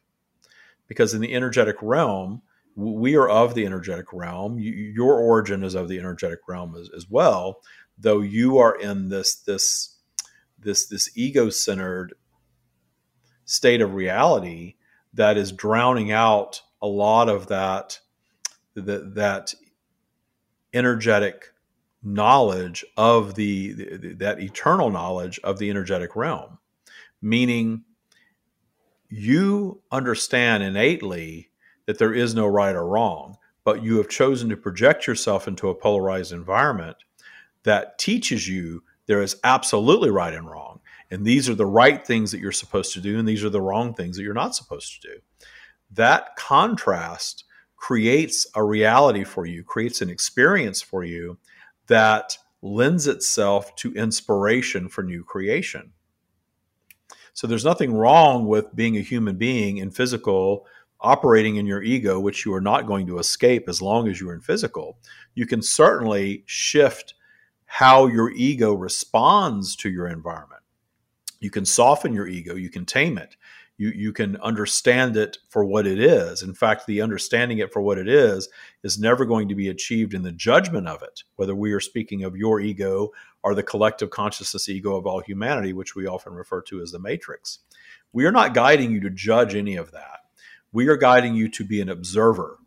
Because 0.88 1.12
in 1.12 1.20
the 1.20 1.34
energetic 1.34 1.76
realm, 1.82 2.40
we 2.74 3.16
are 3.16 3.28
of 3.28 3.54
the 3.54 3.66
energetic 3.66 4.12
realm. 4.12 4.58
your 4.58 5.18
origin 5.18 5.62
is 5.64 5.74
of 5.74 5.88
the 5.88 5.98
energetic 5.98 6.40
realm 6.48 6.74
as, 6.76 6.88
as 6.96 7.10
well, 7.10 7.60
though 7.98 8.20
you 8.20 8.58
are 8.58 8.76
in 8.76 9.08
this 9.08 9.36
this 9.36 9.96
this 10.58 10.86
this 10.86 11.10
ego-centered 11.16 12.14
state 13.44 13.80
of 13.80 13.94
reality 13.94 14.76
that 15.14 15.36
is 15.36 15.52
drowning 15.52 16.12
out 16.12 16.62
a 16.82 16.86
lot 16.86 17.28
of 17.28 17.48
that 17.48 17.98
that, 18.74 19.14
that 19.14 19.54
energetic 20.72 21.52
knowledge 22.02 22.84
of 22.96 23.34
the, 23.34 23.72
the, 23.72 24.14
that 24.14 24.40
eternal 24.40 24.88
knowledge 24.90 25.38
of 25.44 25.58
the 25.58 25.68
energetic 25.68 26.16
realm 26.16 26.58
meaning 27.20 27.82
you 29.08 29.82
understand 29.90 30.62
innately 30.62 31.50
that 31.86 31.98
there 31.98 32.14
is 32.14 32.34
no 32.34 32.46
right 32.46 32.76
or 32.76 32.86
wrong 32.86 33.36
but 33.64 33.82
you 33.82 33.96
have 33.98 34.08
chosen 34.08 34.48
to 34.48 34.56
project 34.56 35.06
yourself 35.06 35.46
into 35.46 35.68
a 35.68 35.74
polarized 35.74 36.32
environment 36.32 36.96
that 37.64 37.98
teaches 37.98 38.48
you 38.48 38.82
there 39.06 39.22
is 39.22 39.36
absolutely 39.42 40.10
right 40.10 40.34
and 40.34 40.48
wrong. 40.48 40.79
And 41.10 41.24
these 41.24 41.48
are 41.48 41.54
the 41.54 41.66
right 41.66 42.06
things 42.06 42.30
that 42.30 42.40
you're 42.40 42.52
supposed 42.52 42.92
to 42.94 43.00
do, 43.00 43.18
and 43.18 43.26
these 43.26 43.44
are 43.44 43.50
the 43.50 43.60
wrong 43.60 43.94
things 43.94 44.16
that 44.16 44.22
you're 44.22 44.34
not 44.34 44.54
supposed 44.54 45.00
to 45.00 45.08
do. 45.08 45.14
That 45.90 46.36
contrast 46.36 47.44
creates 47.76 48.46
a 48.54 48.62
reality 48.62 49.24
for 49.24 49.46
you, 49.46 49.64
creates 49.64 50.02
an 50.02 50.10
experience 50.10 50.82
for 50.82 51.02
you 51.02 51.38
that 51.88 52.36
lends 52.62 53.06
itself 53.06 53.74
to 53.76 53.92
inspiration 53.94 54.88
for 54.88 55.02
new 55.02 55.24
creation. 55.24 55.92
So 57.32 57.46
there's 57.46 57.64
nothing 57.64 57.94
wrong 57.94 58.46
with 58.46 58.76
being 58.76 58.96
a 58.96 59.02
human 59.02 59.36
being 59.36 59.78
in 59.78 59.90
physical, 59.90 60.66
operating 61.00 61.56
in 61.56 61.66
your 61.66 61.82
ego, 61.82 62.20
which 62.20 62.44
you 62.44 62.52
are 62.54 62.60
not 62.60 62.86
going 62.86 63.06
to 63.06 63.18
escape 63.18 63.68
as 63.68 63.80
long 63.80 64.08
as 64.08 64.20
you're 64.20 64.34
in 64.34 64.42
physical. 64.42 64.98
You 65.34 65.46
can 65.46 65.62
certainly 65.62 66.42
shift 66.46 67.14
how 67.64 68.06
your 68.06 68.30
ego 68.32 68.74
responds 68.74 69.74
to 69.76 69.88
your 69.88 70.06
environment. 70.06 70.59
You 71.40 71.50
can 71.50 71.64
soften 71.64 72.12
your 72.12 72.28
ego, 72.28 72.54
you 72.54 72.70
can 72.70 72.84
tame 72.84 73.18
it, 73.18 73.36
you, 73.78 73.88
you 73.88 74.12
can 74.12 74.36
understand 74.36 75.16
it 75.16 75.38
for 75.48 75.64
what 75.64 75.86
it 75.86 75.98
is. 75.98 76.42
In 76.42 76.52
fact, 76.52 76.86
the 76.86 77.00
understanding 77.00 77.58
it 77.58 77.72
for 77.72 77.80
what 77.80 77.96
it 77.96 78.08
is 78.08 78.48
is 78.84 78.98
never 78.98 79.24
going 79.24 79.48
to 79.48 79.54
be 79.54 79.68
achieved 79.68 80.12
in 80.12 80.22
the 80.22 80.32
judgment 80.32 80.86
of 80.86 81.02
it, 81.02 81.22
whether 81.36 81.54
we 81.54 81.72
are 81.72 81.80
speaking 81.80 82.22
of 82.22 82.36
your 82.36 82.60
ego 82.60 83.10
or 83.42 83.54
the 83.54 83.62
collective 83.62 84.10
consciousness 84.10 84.68
ego 84.68 84.96
of 84.96 85.06
all 85.06 85.20
humanity, 85.20 85.72
which 85.72 85.96
we 85.96 86.06
often 86.06 86.34
refer 86.34 86.60
to 86.60 86.82
as 86.82 86.92
the 86.92 86.98
matrix. 86.98 87.60
We 88.12 88.26
are 88.26 88.32
not 88.32 88.52
guiding 88.52 88.92
you 88.92 89.00
to 89.00 89.10
judge 89.10 89.54
any 89.54 89.76
of 89.76 89.92
that. 89.92 90.20
We 90.72 90.88
are 90.88 90.96
guiding 90.96 91.34
you 91.34 91.48
to 91.48 91.64
be 91.64 91.80
an 91.80 91.88
observer 91.88 92.58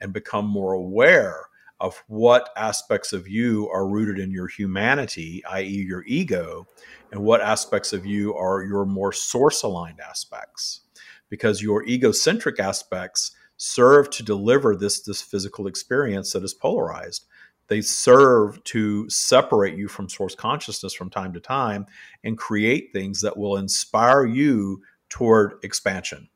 and 0.00 0.12
become 0.12 0.46
more 0.46 0.72
aware 0.72 1.46
of 1.80 2.02
what 2.06 2.50
aspects 2.56 3.12
of 3.12 3.28
you 3.28 3.68
are 3.70 3.86
rooted 3.86 4.18
in 4.18 4.30
your 4.30 4.46
humanity, 4.46 5.42
i.e., 5.50 5.66
your 5.66 6.04
ego, 6.06 6.66
and 7.10 7.22
what 7.22 7.40
aspects 7.40 7.92
of 7.92 8.06
you 8.06 8.34
are 8.34 8.64
your 8.64 8.84
more 8.84 9.12
source 9.12 9.62
aligned 9.62 10.00
aspects. 10.00 10.80
Because 11.28 11.62
your 11.62 11.84
egocentric 11.84 12.60
aspects 12.60 13.32
serve 13.56 14.10
to 14.10 14.22
deliver 14.22 14.76
this, 14.76 15.02
this 15.02 15.22
physical 15.22 15.66
experience 15.66 16.32
that 16.32 16.44
is 16.44 16.54
polarized. 16.54 17.26
They 17.68 17.80
serve 17.80 18.62
to 18.64 19.08
separate 19.08 19.76
you 19.76 19.88
from 19.88 20.08
source 20.08 20.34
consciousness 20.34 20.92
from 20.92 21.10
time 21.10 21.32
to 21.32 21.40
time 21.40 21.86
and 22.22 22.36
create 22.36 22.92
things 22.92 23.20
that 23.22 23.36
will 23.36 23.56
inspire 23.56 24.24
you 24.26 24.82
toward 25.08 25.54
expansion 25.62 26.28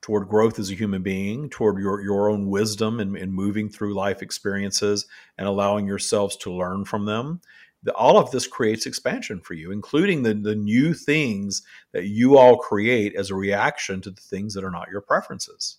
toward 0.00 0.28
growth 0.28 0.58
as 0.58 0.70
a 0.70 0.74
human 0.74 1.02
being, 1.02 1.48
toward 1.50 1.80
your, 1.80 2.00
your 2.00 2.30
own 2.30 2.48
wisdom 2.48 3.00
and, 3.00 3.16
and 3.16 3.32
moving 3.32 3.68
through 3.68 3.94
life 3.94 4.22
experiences 4.22 5.06
and 5.36 5.46
allowing 5.46 5.86
yourselves 5.86 6.36
to 6.36 6.52
learn 6.52 6.84
from 6.84 7.04
them. 7.04 7.40
The, 7.82 7.92
all 7.94 8.18
of 8.18 8.30
this 8.30 8.46
creates 8.46 8.86
expansion 8.86 9.40
for 9.40 9.54
you, 9.54 9.70
including 9.70 10.22
the, 10.22 10.34
the 10.34 10.54
new 10.54 10.94
things 10.94 11.62
that 11.92 12.06
you 12.06 12.36
all 12.36 12.56
create 12.56 13.14
as 13.14 13.30
a 13.30 13.36
reaction 13.36 14.00
to 14.02 14.10
the 14.10 14.20
things 14.20 14.54
that 14.54 14.64
are 14.64 14.70
not 14.70 14.90
your 14.90 15.00
preferences. 15.00 15.78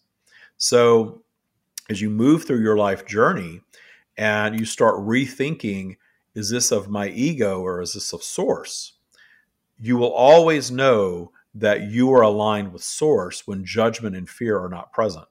So, 0.57 1.21
as 1.89 2.01
you 2.01 2.09
move 2.09 2.43
through 2.43 2.61
your 2.61 2.77
life 2.77 3.05
journey 3.05 3.61
and 4.17 4.59
you 4.59 4.65
start 4.65 4.95
rethinking, 4.95 5.97
is 6.35 6.49
this 6.49 6.71
of 6.71 6.89
my 6.89 7.09
ego 7.09 7.61
or 7.61 7.81
is 7.81 7.93
this 7.93 8.13
of 8.13 8.21
source? 8.21 8.93
you 9.79 9.97
will 9.97 10.11
always 10.11 10.71
know 10.71 11.31
that 11.55 11.83
you 11.83 12.13
are 12.13 12.21
aligned 12.21 12.71
with 12.71 12.83
source 12.83 13.47
when 13.47 13.65
judgment 13.65 14.15
and 14.15 14.29
fear 14.29 14.59
are 14.59 14.69
not 14.69 14.93
present. 14.93 15.25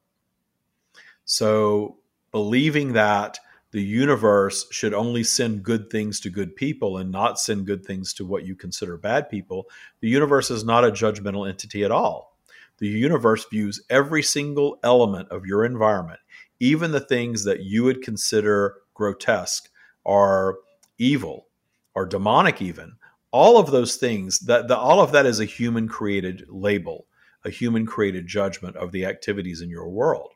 So, 1.24 1.98
believing 2.32 2.92
that 2.94 3.38
the 3.70 3.82
universe 3.82 4.66
should 4.70 4.94
only 4.94 5.22
send 5.22 5.62
good 5.62 5.90
things 5.90 6.20
to 6.20 6.30
good 6.30 6.56
people 6.56 6.96
and 6.96 7.10
not 7.10 7.38
send 7.38 7.66
good 7.66 7.84
things 7.84 8.14
to 8.14 8.24
what 8.24 8.44
you 8.44 8.56
consider 8.56 8.96
bad 8.96 9.28
people, 9.28 9.68
the 10.00 10.08
universe 10.08 10.50
is 10.50 10.64
not 10.64 10.84
a 10.84 10.90
judgmental 10.90 11.48
entity 11.48 11.84
at 11.84 11.90
all. 11.90 12.38
The 12.78 12.88
universe 12.88 13.44
views 13.50 13.82
every 13.90 14.22
single 14.22 14.78
element 14.82 15.28
of 15.30 15.44
your 15.44 15.64
environment, 15.64 16.20
even 16.60 16.92
the 16.92 17.00
things 17.00 17.44
that 17.44 17.60
you 17.60 17.84
would 17.84 18.02
consider 18.02 18.76
grotesque 18.94 19.68
or 20.04 20.58
evil 20.96 21.46
or 21.94 22.06
demonic, 22.06 22.62
even. 22.62 22.96
All 23.30 23.58
of 23.58 23.70
those 23.70 23.96
things, 23.96 24.40
that 24.40 24.68
the, 24.68 24.76
all 24.76 25.00
of 25.00 25.12
that 25.12 25.26
is 25.26 25.40
a 25.40 25.44
human 25.44 25.88
created 25.88 26.46
label, 26.48 27.06
a 27.44 27.50
human 27.50 27.86
created 27.86 28.26
judgment 28.26 28.76
of 28.76 28.92
the 28.92 29.04
activities 29.04 29.60
in 29.60 29.68
your 29.68 29.88
world. 29.88 30.32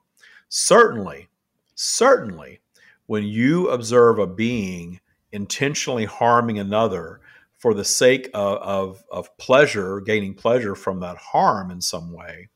Certainly, 0.48 1.28
certainly, 1.74 2.60
when 3.06 3.24
you 3.24 3.68
observe 3.70 4.18
a 4.18 4.26
being 4.26 5.00
intentionally 5.32 6.04
harming 6.04 6.58
another 6.58 7.20
for 7.56 7.74
the 7.74 7.84
sake 7.84 8.28
of, 8.34 8.58
of, 8.58 9.04
of, 9.10 9.36
pleasure, 9.38 10.00
gaining 10.00 10.34
pleasure 10.34 10.74
from 10.74 11.00
that 11.00 11.16
harm 11.16 11.70
in 11.70 11.80
some 11.80 12.12
way, 12.12 12.48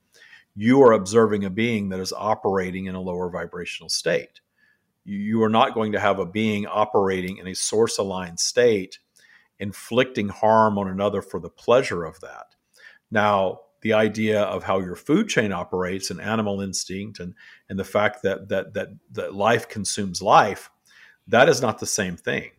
you 0.55 0.83
are 0.83 0.93
observing 0.93 1.45
a 1.45 1.51
being 1.51 1.89
that 1.91 2.01
is 2.01 2.13
operating 2.13 2.87
in 2.87 2.95
a 2.95 3.01
lower 3.01 3.31
vibrational 3.31 3.89
state. 3.89 4.41
You, 5.05 5.19
you 5.19 5.43
are 5.43 5.49
not 5.49 5.75
going 5.75 5.93
to 5.93 6.01
have 6.01 6.19
a 6.19 6.27
being 6.27 6.67
operating 6.67 7.39
in 7.39 7.47
a 7.47 7.55
source 7.55 7.99
aligned 7.99 8.41
state, 8.41 8.99
inflicting 9.59 10.29
harm 10.29 10.79
on 10.79 10.89
another 10.89 11.23
for 11.23 11.41
the 11.41 11.51
pleasure 11.51 12.05
of 12.05 12.21
that. 12.21 12.55
Now, 13.11 13.61
the 13.87 13.93
idea 13.93 14.43
of 14.43 14.65
how 14.65 14.81
your 14.81 14.97
food 14.97 15.29
chain 15.29 15.53
operates 15.53 16.11
and 16.11 16.21
animal 16.21 16.61
instinct 16.61 17.21
and 17.21 17.35
and 17.69 17.79
the 17.79 17.85
fact 17.85 18.23
that 18.23 18.49
that 18.49 18.75
that 18.75 18.89
that 19.13 19.35
life 19.35 19.69
consumes 19.69 20.21
life 20.21 20.71
that 21.29 21.49
is 21.49 21.61
not 21.61 21.79
the 21.79 21.87
same 21.87 22.17
thing 22.17 22.51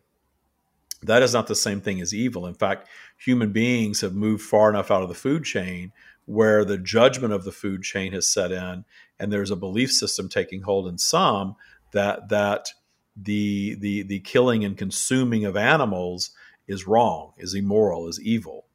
that 1.04 1.22
is 1.22 1.34
not 1.34 1.48
the 1.48 1.56
same 1.56 1.82
thing 1.82 2.00
as 2.00 2.14
evil 2.14 2.46
in 2.46 2.54
fact 2.54 2.88
human 3.18 3.52
beings 3.52 4.00
have 4.00 4.14
moved 4.14 4.42
far 4.42 4.70
enough 4.70 4.90
out 4.90 5.04
of 5.04 5.10
the 5.10 5.16
food 5.16 5.44
chain 5.44 5.92
where 6.26 6.64
the 6.64 6.78
judgment 6.78 7.34
of 7.34 7.44
the 7.44 7.52
food 7.52 7.84
chain 7.84 8.14
has 8.14 8.26
set 8.26 8.52
in 8.52 8.86
and 9.20 9.30
there's 9.30 9.52
a 9.52 9.56
belief 9.56 9.92
system 9.92 10.30
taking 10.30 10.62
hold 10.62 10.88
in 10.88 10.98
some 10.98 11.56
that 11.92 12.30
that 12.30 12.70
the 13.16 13.76
the 13.80 14.04
the 14.04 14.20
killing 14.20 14.64
and 14.64 14.78
consuming 14.78 15.44
of 15.44 15.58
animals 15.58 16.32
is 16.68 16.88
wrong 16.88 17.32
is 17.38 17.54
immoral 17.54 18.08
is 18.08 18.22
evil 18.22 18.66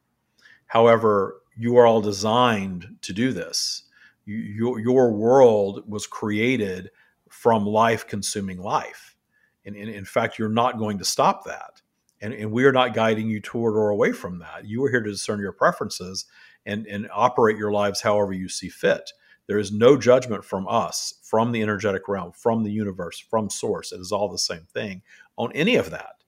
however 0.67 1.43
you 1.57 1.77
are 1.77 1.87
all 1.87 2.01
designed 2.01 2.97
to 3.03 3.13
do 3.13 3.33
this. 3.33 3.85
You, 4.25 4.37
your, 4.37 4.81
your 4.81 5.13
world 5.13 5.85
was 5.87 6.07
created 6.07 6.91
from 7.29 7.67
life 7.67 8.07
consuming 8.07 8.59
life. 8.59 9.17
And, 9.65 9.77
and, 9.77 9.89
in 9.89 10.05
fact, 10.05 10.39
you're 10.39 10.49
not 10.49 10.79
going 10.79 10.99
to 10.99 11.05
stop 11.05 11.45
that. 11.45 11.83
And, 12.21 12.33
and 12.33 12.53
we 12.53 12.65
are 12.65 12.73
not 12.73 12.95
guiding 12.95 13.29
you 13.29 13.41
toward 13.41 13.75
or 13.75 13.91
away 13.91 14.13
from 14.13 14.39
that. 14.39 14.65
You 14.65 14.85
are 14.85 14.91
here 14.91 15.03
to 15.03 15.11
discern 15.11 15.41
your 15.41 15.53
preferences 15.53 16.27
and, 16.67 16.87
and 16.87 17.09
operate 17.13 17.57
your 17.57 17.73
lives 17.73 18.01
however 18.01 18.33
you 18.33 18.49
see 18.49 18.69
fit. 18.69 19.13
There 19.49 19.59
is 19.59 19.73
no 19.73 19.97
judgment 19.97 20.45
from 20.45 20.67
us, 20.69 21.15
from 21.23 21.51
the 21.51 21.63
energetic 21.63 22.07
realm, 22.07 22.33
from 22.33 22.63
the 22.63 22.71
universe, 22.71 23.19
from 23.19 23.51
source. 23.51 23.93
It 23.93 24.01
is 24.01 24.13
all 24.13 24.29
the 24.29 24.39
same 24.39 24.67
thing 24.73 25.03
on 25.37 25.51
any 25.53 25.77
of 25.77 25.91
that. 25.91 26.22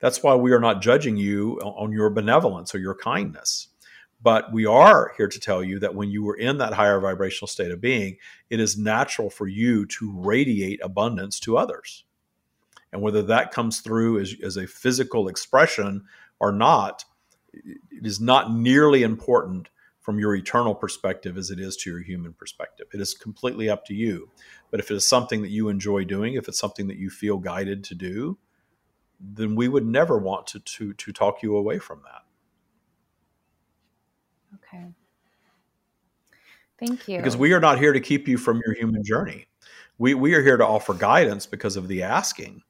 That's 0.00 0.22
why 0.22 0.34
we 0.34 0.52
are 0.52 0.60
not 0.60 0.82
judging 0.82 1.16
you 1.16 1.58
on 1.60 1.92
your 1.92 2.10
benevolence 2.10 2.74
or 2.74 2.78
your 2.78 2.94
kindness. 2.94 3.68
But 4.22 4.52
we 4.52 4.66
are 4.66 5.12
here 5.16 5.26
to 5.26 5.40
tell 5.40 5.64
you 5.64 5.80
that 5.80 5.96
when 5.96 6.10
you 6.10 6.22
were 6.22 6.36
in 6.36 6.58
that 6.58 6.74
higher 6.74 7.00
vibrational 7.00 7.48
state 7.48 7.72
of 7.72 7.80
being, 7.80 8.18
it 8.50 8.60
is 8.60 8.78
natural 8.78 9.30
for 9.30 9.48
you 9.48 9.84
to 9.86 10.12
radiate 10.14 10.80
abundance 10.82 11.40
to 11.40 11.56
others. 11.56 12.04
And 12.92 13.02
whether 13.02 13.22
that 13.22 13.50
comes 13.50 13.80
through 13.80 14.20
as, 14.20 14.34
as 14.42 14.56
a 14.56 14.66
physical 14.66 15.26
expression 15.26 16.04
or 16.38 16.52
not, 16.52 17.04
it 17.52 18.06
is 18.06 18.20
not 18.20 18.52
nearly 18.52 19.02
important 19.02 19.68
from 20.00 20.18
your 20.18 20.34
eternal 20.34 20.74
perspective 20.74 21.38
as 21.38 21.50
it 21.50 21.60
is 21.60 21.76
to 21.76 21.90
your 21.90 22.02
human 22.02 22.32
perspective. 22.32 22.86
It 22.92 23.00
is 23.00 23.14
completely 23.14 23.70
up 23.70 23.86
to 23.86 23.94
you. 23.94 24.28
But 24.70 24.80
if 24.80 24.90
it 24.90 24.94
is 24.94 25.06
something 25.06 25.42
that 25.42 25.50
you 25.50 25.68
enjoy 25.68 26.04
doing, 26.04 26.34
if 26.34 26.48
it's 26.48 26.58
something 26.58 26.88
that 26.88 26.96
you 26.96 27.08
feel 27.08 27.38
guided 27.38 27.84
to 27.84 27.94
do, 27.94 28.38
then 29.22 29.54
we 29.54 29.68
would 29.68 29.86
never 29.86 30.18
want 30.18 30.46
to, 30.48 30.60
to, 30.60 30.92
to 30.94 31.12
talk 31.12 31.42
you 31.42 31.56
away 31.56 31.78
from 31.78 32.02
that. 32.04 32.22
Okay. 34.56 34.86
Thank 36.78 37.06
you. 37.06 37.18
Because 37.18 37.36
we 37.36 37.52
are 37.52 37.60
not 37.60 37.78
here 37.78 37.92
to 37.92 38.00
keep 38.00 38.26
you 38.26 38.36
from 38.36 38.60
your 38.66 38.74
human 38.74 39.04
journey. 39.04 39.46
We, 39.98 40.14
we 40.14 40.34
are 40.34 40.42
here 40.42 40.56
to 40.56 40.66
offer 40.66 40.94
guidance 40.94 41.46
because 41.46 41.76
of 41.76 41.86
the 41.86 42.02
asking 42.02 42.62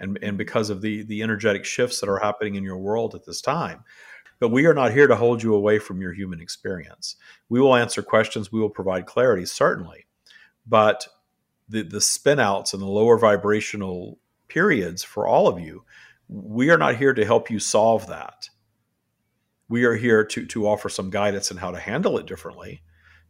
and, 0.00 0.18
and 0.22 0.36
because 0.36 0.70
of 0.70 0.80
the, 0.80 1.02
the 1.04 1.22
energetic 1.22 1.64
shifts 1.64 2.00
that 2.00 2.08
are 2.08 2.18
happening 2.18 2.56
in 2.56 2.64
your 2.64 2.78
world 2.78 3.14
at 3.14 3.24
this 3.24 3.40
time. 3.40 3.84
But 4.40 4.48
we 4.48 4.66
are 4.66 4.74
not 4.74 4.92
here 4.92 5.06
to 5.06 5.14
hold 5.14 5.42
you 5.42 5.54
away 5.54 5.78
from 5.78 6.00
your 6.00 6.12
human 6.12 6.40
experience. 6.40 7.16
We 7.48 7.60
will 7.60 7.76
answer 7.76 8.02
questions, 8.02 8.50
we 8.50 8.58
will 8.58 8.70
provide 8.70 9.06
clarity, 9.06 9.44
certainly. 9.44 10.06
But 10.66 11.06
the, 11.68 11.82
the 11.82 12.00
spin 12.00 12.40
outs 12.40 12.72
and 12.72 12.82
the 12.82 12.86
lower 12.86 13.18
vibrational 13.18 14.18
periods 14.50 15.02
for 15.02 15.26
all 15.26 15.48
of 15.48 15.58
you, 15.58 15.84
we 16.28 16.70
are 16.70 16.78
not 16.78 16.96
here 16.96 17.14
to 17.14 17.24
help 17.24 17.50
you 17.50 17.58
solve 17.58 18.06
that. 18.08 18.48
We 19.68 19.84
are 19.84 19.94
here 19.94 20.24
to 20.24 20.46
to 20.46 20.66
offer 20.66 20.88
some 20.88 21.10
guidance 21.10 21.50
on 21.50 21.56
how 21.56 21.70
to 21.70 21.78
handle 21.78 22.18
it 22.18 22.26
differently 22.26 22.82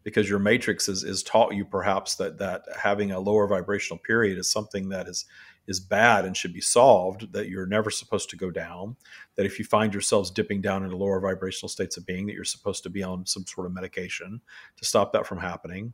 because 0.03 0.29
your 0.31 0.39
matrix 0.39 0.89
is, 0.89 1.05
is 1.05 1.23
taught 1.23 1.55
you 1.55 1.65
perhaps 1.65 2.15
that 2.17 2.39
that 2.39 2.63
having 2.83 3.13
a 3.13 3.21
lower 3.21 3.47
vibrational 3.47 3.99
period 3.99 4.39
is 4.39 4.51
something 4.51 4.89
that 4.89 5.07
is 5.07 5.27
is 5.67 5.79
bad 5.79 6.25
and 6.25 6.37
should 6.37 6.55
be 6.55 6.61
solved 6.61 7.33
that 7.33 7.49
you're 7.49 7.67
never 7.67 7.91
supposed 7.91 8.31
to 8.31 8.37
go 8.37 8.51
down 8.51 8.97
that 9.37 9.47
if 9.47 9.59
you 9.59 9.65
find 9.65 9.93
yourselves 9.93 10.31
dipping 10.31 10.61
down 10.61 10.83
into 10.83 10.97
lower 10.97 11.21
vibrational 11.21 11.69
states 11.69 11.97
of 11.99 12.07
being 12.07 12.27
that 12.27 12.33
you're 12.33 12.45
supposed 12.45 12.83
to 12.83 12.91
be 12.91 13.03
on 13.03 13.27
some 13.27 13.47
sort 13.47 13.67
of 13.67 13.75
medication 13.75 14.41
to 14.77 14.85
stop 14.85 15.13
that 15.13 15.27
from 15.27 15.39
happening 15.39 15.93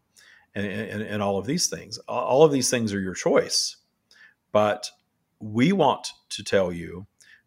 and, 0.55 0.65
and, 0.65 1.03
and 1.03 1.23
all 1.23 1.37
of 1.37 1.45
these 1.45 1.67
things. 1.67 1.99
All 2.09 2.45
of 2.45 2.53
these 2.53 2.71
things 2.71 2.95
are 2.95 3.01
your 3.01 3.15
choice 3.15 3.77
but 4.57 4.91
we 5.41 5.73
want 5.73 6.09
to 6.31 6.43
tell 6.43 6.73
you 6.73 7.07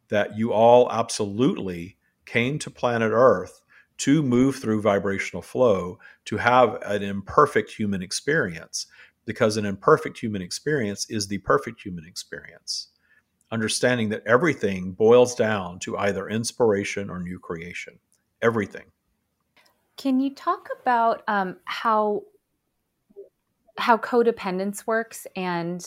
that 0.10 0.38
you 0.38 0.52
all 0.52 0.92
absolutely 0.92 1.98
came 2.26 2.60
to 2.60 2.70
planet 2.70 3.12
Earth 3.14 3.62
to 3.98 4.24
move 4.24 4.56
through 4.56 4.82
vibrational 4.82 5.42
flow, 5.42 6.00
to 6.26 6.38
have 6.38 6.80
an 6.84 7.04
imperfect 7.04 7.72
human 7.72 8.02
experience, 8.02 8.88
because 9.26 9.58
an 9.58 9.66
imperfect 9.66 10.18
human 10.18 10.42
experience 10.42 11.10
is 11.10 11.28
the 11.28 11.38
perfect 11.40 11.82
human 11.82 12.06
experience. 12.06 12.88
Understanding 13.52 14.10
that 14.10 14.24
everything 14.26 14.94
boils 14.94 15.36
down 15.36 15.80
to 15.80 15.98
either 15.98 16.30
inspiration 16.30 17.10
or 17.10 17.20
new 17.20 17.40
creation. 17.40 18.00
Everything. 18.42 18.86
Can 19.98 20.20
you 20.20 20.34
talk 20.34 20.70
about 20.82 21.24
um, 21.28 21.58
how 21.66 22.24
how 23.78 23.98
codependence 23.98 24.86
works 24.86 25.26
and 25.36 25.86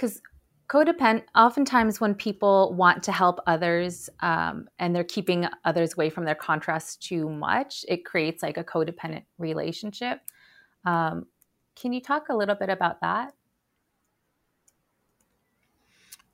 because 0.00 0.22
codependent 0.68 1.24
oftentimes 1.34 2.00
when 2.00 2.14
people 2.14 2.72
want 2.74 3.02
to 3.02 3.12
help 3.12 3.40
others 3.46 4.08
um, 4.20 4.68
and 4.78 4.94
they're 4.94 5.04
keeping 5.04 5.46
others 5.64 5.94
away 5.94 6.08
from 6.08 6.24
their 6.24 6.34
contrast 6.34 7.02
too 7.02 7.28
much 7.28 7.84
it 7.88 8.04
creates 8.04 8.42
like 8.42 8.56
a 8.56 8.64
codependent 8.64 9.24
relationship. 9.38 10.20
Um, 10.84 11.26
can 11.76 11.92
you 11.92 12.00
talk 12.00 12.28
a 12.28 12.36
little 12.36 12.54
bit 12.54 12.68
about 12.68 13.00
that? 13.00 13.34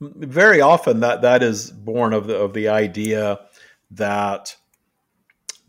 Very 0.00 0.60
often 0.60 1.00
that 1.00 1.22
that 1.22 1.42
is 1.42 1.70
born 1.70 2.12
of 2.12 2.26
the 2.26 2.36
of 2.36 2.52
the 2.52 2.68
idea 2.68 3.40
that 3.92 4.54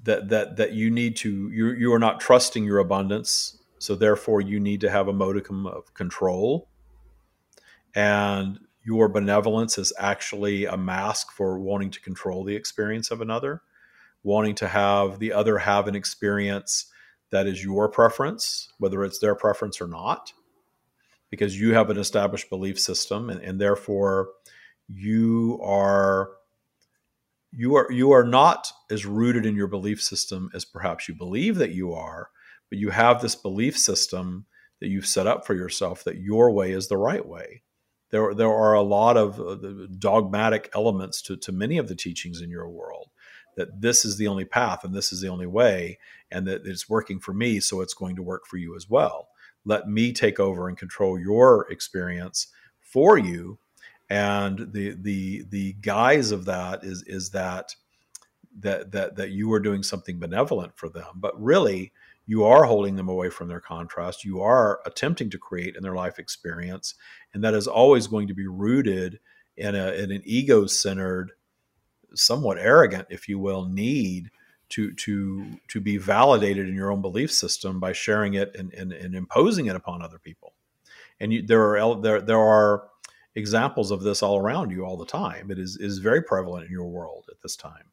that 0.04 0.28
that 0.28 0.58
that 0.58 0.74
you 0.74 0.92
need 0.92 1.16
to 1.18 1.50
you 1.50 1.72
you 1.72 1.94
are 1.94 2.00
not 2.00 2.20
trusting 2.20 2.66
your 2.66 2.80
abundance 2.80 3.58
so 3.80 3.96
therefore 3.96 4.42
you 4.42 4.60
need 4.60 4.82
to 4.82 4.90
have 4.90 5.08
a 5.08 5.14
modicum 5.14 5.66
of 5.66 5.94
control 5.94 6.68
and 7.95 8.60
your 8.88 9.10
benevolence 9.10 9.78
is 9.78 9.91
actually 10.00 10.65
a 10.65 10.78
mask 10.78 11.32
for 11.32 11.60
wanting 11.60 11.91
to 11.91 12.00
control 12.00 12.45
the 12.45 12.56
experience 12.56 13.12
of 13.12 13.19
another, 13.19 13.62
wanting 14.23 14.56
to 14.56 14.67
have 14.67 15.19
the 15.19 15.34
other 15.34 15.58
have 15.58 15.88
an 15.88 15.95
experience 15.95 16.86
that 17.32 17.47
is 17.47 17.62
your 17.62 17.89
preference, 17.89 18.69
whether 18.78 19.04
it's 19.04 19.19
their 19.19 19.36
preference 19.36 19.82
or 19.82 19.88
not, 19.88 20.32
because 21.30 21.60
you 21.60 21.73
have 21.73 21.89
an 21.89 21.97
established 21.97 22.50
belief 22.50 22.80
system 22.80 23.30
and, 23.30 23.41
and 23.41 23.60
therefore 23.60 24.30
you 24.88 25.60
are 25.62 26.32
you 27.52 27.76
are 27.76 27.91
you 27.91 28.12
are 28.12 28.23
not 28.23 28.71
as 28.89 29.06
rooted 29.06 29.45
in 29.45 29.56
your 29.56 29.67
belief 29.67 30.02
system 30.02 30.50
as 30.54 30.63
perhaps 30.63 31.10
you 31.10 31.15
believe 31.15 31.56
that 31.58 31.71
you 31.71 31.93
are, 31.93 32.30
but 32.69 32.80
you 32.80 32.89
have 32.89 33.21
this 33.21 33.36
belief 33.36 33.78
system 33.78 34.45
that 34.80 34.88
you've 34.88 35.08
set 35.08 35.28
up 35.28 35.45
for 35.45 35.56
yourself 35.56 36.06
that 36.06 36.17
your 36.17 36.52
way 36.52 36.71
is 36.71 36.88
the 36.88 36.97
right 36.97 37.28
way 37.28 37.63
there 38.10 38.34
there 38.34 38.52
are 38.52 38.74
a 38.74 38.82
lot 38.82 39.17
of 39.17 39.39
uh, 39.39 39.88
dogmatic 39.98 40.70
elements 40.74 41.22
to 41.24 41.38
to 41.38 41.52
many 41.52 41.78
of 41.78 41.88
the 41.88 41.96
teachings 41.96 42.41
in 42.41 42.50
your 42.50 42.70
world, 42.70 43.10
that 43.56 43.82
this 43.82 44.06
is 44.06 44.17
the 44.17 44.28
only 44.28 44.46
path 44.46 44.84
and 44.84 44.93
this 44.93 45.12
is 45.12 45.22
the 45.22 45.28
only 45.28 45.48
way 45.48 46.00
and 46.32 46.48
that 46.48 46.65
it's 46.65 46.89
working 46.89 47.20
for 47.20 47.34
me 47.34 47.60
so 47.60 47.82
it's 47.82 47.93
going 47.93 48.15
to 48.15 48.24
work 48.24 48.46
for 48.46 48.58
you 48.58 48.76
as 48.76 48.89
well. 48.89 49.30
Let 49.65 49.88
me 49.89 50.13
take 50.13 50.39
over 50.39 50.70
and 50.70 50.78
control 50.78 51.20
your 51.20 51.70
experience 51.70 52.48
for 52.80 53.17
you. 53.17 53.60
And 54.10 54.72
the 54.72 54.96
the 55.02 55.43
the 55.50 55.74
guise 55.82 56.32
of 56.32 56.46
that 56.46 56.84
is 56.84 57.04
is 57.04 57.32
that 57.32 57.76
that 58.60 58.91
that 58.91 59.15
that 59.17 59.32
you 59.32 59.52
are 59.52 59.60
doing 59.60 59.84
something 59.84 60.20
benevolent 60.20 60.78
for 60.78 60.88
them. 60.88 61.08
But 61.15 61.39
really 61.41 61.91
you 62.28 62.44
are 62.44 62.66
holding 62.66 62.96
them 62.96 63.10
away 63.10 63.30
from 63.30 63.48
their 63.48 63.62
contrast 63.62 64.24
you 64.24 64.42
are 64.42 64.80
attempting 64.86 65.30
to 65.30 65.38
create 65.38 65.76
in 65.76 65.82
their 65.82 65.96
life 65.96 66.20
experience 66.20 66.94
and 67.34 67.44
that 67.44 67.54
is 67.54 67.68
always 67.68 68.08
going 68.08 68.28
to 68.28 68.36
be 68.36 68.48
rooted 68.48 69.20
in, 69.56 69.74
a, 69.74 69.92
in 69.94 70.12
an 70.12 70.22
ego-centered 70.24 71.32
somewhat 72.13 72.58
arrogant 72.58 73.08
if 73.10 73.28
you 73.28 73.40
will 73.40 73.68
need 73.68 74.30
to 74.70 74.94
to 74.94 75.60
to 75.70 75.80
be 75.80 75.98
validated 75.98 76.68
in 76.68 76.76
your 76.76 76.92
own 76.92 77.02
belief 77.02 77.32
system 77.32 77.80
by 77.80 77.94
sharing 77.94 78.34
it 78.34 78.56
and, 78.56 78.74
and, 78.74 78.92
and 78.92 79.16
imposing 79.16 79.68
it 79.68 79.76
upon 79.76 80.02
other 80.02 80.20
people. 80.20 80.54
And 81.20 81.32
you, 81.32 81.42
there 81.42 81.78
are 81.78 82.02
there 82.02 82.22
there 82.22 82.40
are 82.40 82.90
examples 83.36 83.92
of 83.92 84.02
this 84.02 84.22
all 84.22 84.38
around 84.38 84.72
you 84.72 84.84
all 84.84 84.98
the 84.98 85.06
time. 85.06 85.52
It 85.52 85.60
is 85.60 85.78
is 85.78 86.00
very 86.00 86.22
prevalent 86.22 86.66
in 86.66 86.72
your 86.72 86.88
world 86.88 87.26
at 87.32 87.42
this 87.42 87.56
time 87.56 87.92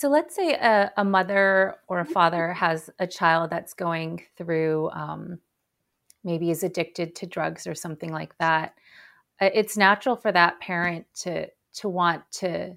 so 0.00 0.08
let's 0.08 0.34
say 0.34 0.54
a, 0.54 0.90
a 0.96 1.04
mother 1.04 1.76
or 1.86 2.00
a 2.00 2.06
father 2.06 2.54
has 2.54 2.88
a 3.00 3.06
child 3.06 3.50
that's 3.50 3.74
going 3.74 4.22
through 4.38 4.88
um, 4.92 5.38
maybe 6.24 6.50
is 6.50 6.62
addicted 6.62 7.14
to 7.16 7.26
drugs 7.26 7.66
or 7.66 7.74
something 7.74 8.10
like 8.10 8.34
that. 8.38 8.72
Uh, 9.42 9.50
it's 9.52 9.76
natural 9.76 10.16
for 10.16 10.32
that 10.32 10.58
parent 10.58 11.04
to 11.16 11.46
to 11.74 11.90
want 11.90 12.22
to 12.30 12.74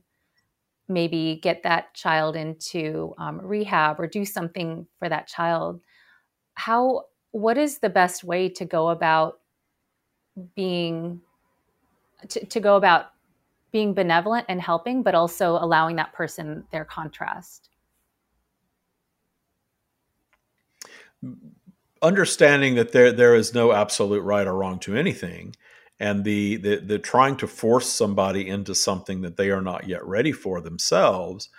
maybe 0.89 1.39
get 1.41 1.63
that 1.63 1.93
child 1.93 2.35
into 2.35 3.13
um, 3.17 3.39
rehab 3.39 4.01
or 4.01 4.05
do 4.05 4.25
something 4.25 4.85
for 4.99 5.07
that 5.07 5.25
child. 5.25 5.79
How 6.55 7.05
what 7.31 7.57
is 7.57 7.77
the 7.77 7.89
best 7.89 8.25
way 8.25 8.49
to 8.49 8.65
go 8.65 8.89
about 8.89 9.39
being 10.57 11.21
to, 12.27 12.45
to 12.47 12.59
go 12.59 12.75
about 12.75 13.12
being 13.73 13.93
benevolent 13.93 14.45
and 14.47 14.61
helping 14.61 15.03
but 15.03 15.15
also 15.15 15.55
allowing 15.55 15.97
that 15.97 16.13
person 16.13 16.63
their 16.71 16.85
contrast. 16.85 17.69
Understanding 22.01 22.75
that 22.75 22.93
there 22.93 23.11
there 23.11 23.35
is 23.35 23.53
no 23.53 23.73
absolute 23.73 24.21
right 24.21 24.47
or 24.47 24.55
wrong 24.55 24.79
to 24.79 24.95
anything 24.95 25.55
and 25.99 26.23
the, 26.23 26.57
the 26.57 26.77
the 26.77 26.99
trying 26.99 27.37
to 27.37 27.47
force 27.47 27.89
somebody 27.89 28.47
into 28.47 28.75
something 28.75 29.21
that 29.21 29.37
they 29.37 29.49
are 29.51 29.61
not 29.61 29.87
yet 29.87 30.05
ready 30.05 30.31
for 30.31 30.59
themselves 30.61 31.49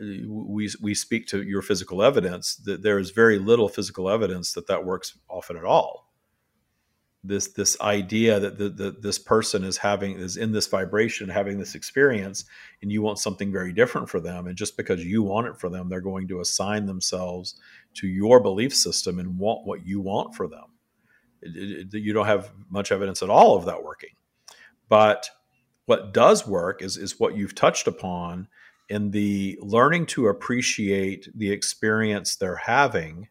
uh, 0.00 0.04
we 0.26 0.70
we 0.80 0.94
speak 0.94 1.26
to 1.26 1.42
your 1.42 1.62
physical 1.62 2.02
evidence 2.02 2.56
that 2.56 2.82
there 2.82 2.98
is 2.98 3.10
very 3.10 3.38
little 3.38 3.68
physical 3.68 4.08
evidence 4.08 4.52
that 4.52 4.66
that 4.66 4.84
works 4.84 5.18
often 5.28 5.56
at 5.56 5.64
all 5.64 6.07
this 7.24 7.48
this 7.48 7.78
idea 7.80 8.38
that 8.38 8.58
the, 8.58 8.68
the, 8.68 8.96
this 9.00 9.18
person 9.18 9.64
is 9.64 9.76
having 9.76 10.18
is 10.18 10.36
in 10.36 10.52
this 10.52 10.68
vibration 10.68 11.28
having 11.28 11.58
this 11.58 11.74
experience 11.74 12.44
and 12.80 12.92
you 12.92 13.02
want 13.02 13.18
something 13.18 13.50
very 13.50 13.72
different 13.72 14.08
for 14.08 14.20
them 14.20 14.46
and 14.46 14.56
just 14.56 14.76
because 14.76 15.04
you 15.04 15.22
want 15.22 15.48
it 15.48 15.58
for 15.58 15.68
them 15.68 15.88
they're 15.88 16.00
going 16.00 16.28
to 16.28 16.40
assign 16.40 16.86
themselves 16.86 17.56
to 17.94 18.06
your 18.06 18.38
belief 18.38 18.74
system 18.74 19.18
and 19.18 19.36
want 19.36 19.66
what 19.66 19.84
you 19.84 20.00
want 20.00 20.32
for 20.34 20.46
them 20.46 20.66
it, 21.42 21.94
it, 21.94 21.98
you 21.98 22.12
don't 22.12 22.26
have 22.26 22.50
much 22.70 22.92
evidence 22.92 23.22
at 23.22 23.30
all 23.30 23.56
of 23.56 23.66
that 23.66 23.82
working. 23.82 24.10
But 24.88 25.30
what 25.86 26.12
does 26.12 26.46
work 26.46 26.82
is, 26.82 26.96
is 26.96 27.18
what 27.18 27.36
you've 27.36 27.54
touched 27.54 27.86
upon 27.86 28.48
in 28.88 29.10
the 29.10 29.58
learning 29.60 30.06
to 30.06 30.28
appreciate 30.28 31.28
the 31.34 31.50
experience 31.50 32.36
they're 32.36 32.56
having 32.56 33.28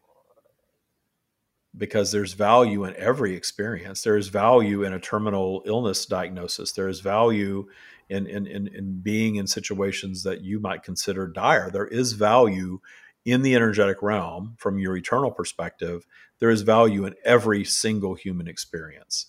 because 1.78 2.12
there's 2.12 2.34
value 2.34 2.84
in 2.84 2.94
every 2.96 3.34
experience. 3.34 4.02
There 4.02 4.16
is 4.16 4.28
value 4.28 4.82
in 4.82 4.92
a 4.92 5.00
terminal 5.00 5.62
illness 5.64 6.04
diagnosis. 6.04 6.72
There 6.72 6.88
is 6.88 7.00
value 7.00 7.68
in, 8.08 8.26
in, 8.26 8.46
in, 8.46 8.68
in, 8.68 9.00
being 9.00 9.36
in 9.36 9.46
situations 9.46 10.24
that 10.24 10.42
you 10.42 10.60
might 10.60 10.82
consider 10.82 11.26
dire. 11.26 11.70
There 11.70 11.86
is 11.86 12.12
value 12.12 12.80
in 13.24 13.42
the 13.42 13.54
energetic 13.54 14.02
realm 14.02 14.54
from 14.58 14.78
your 14.78 14.96
eternal 14.96 15.30
perspective 15.30 16.06
there 16.38 16.50
is 16.50 16.62
value 16.62 17.04
in 17.04 17.14
every 17.24 17.64
single 17.64 18.14
human 18.14 18.48
experience. 18.48 19.26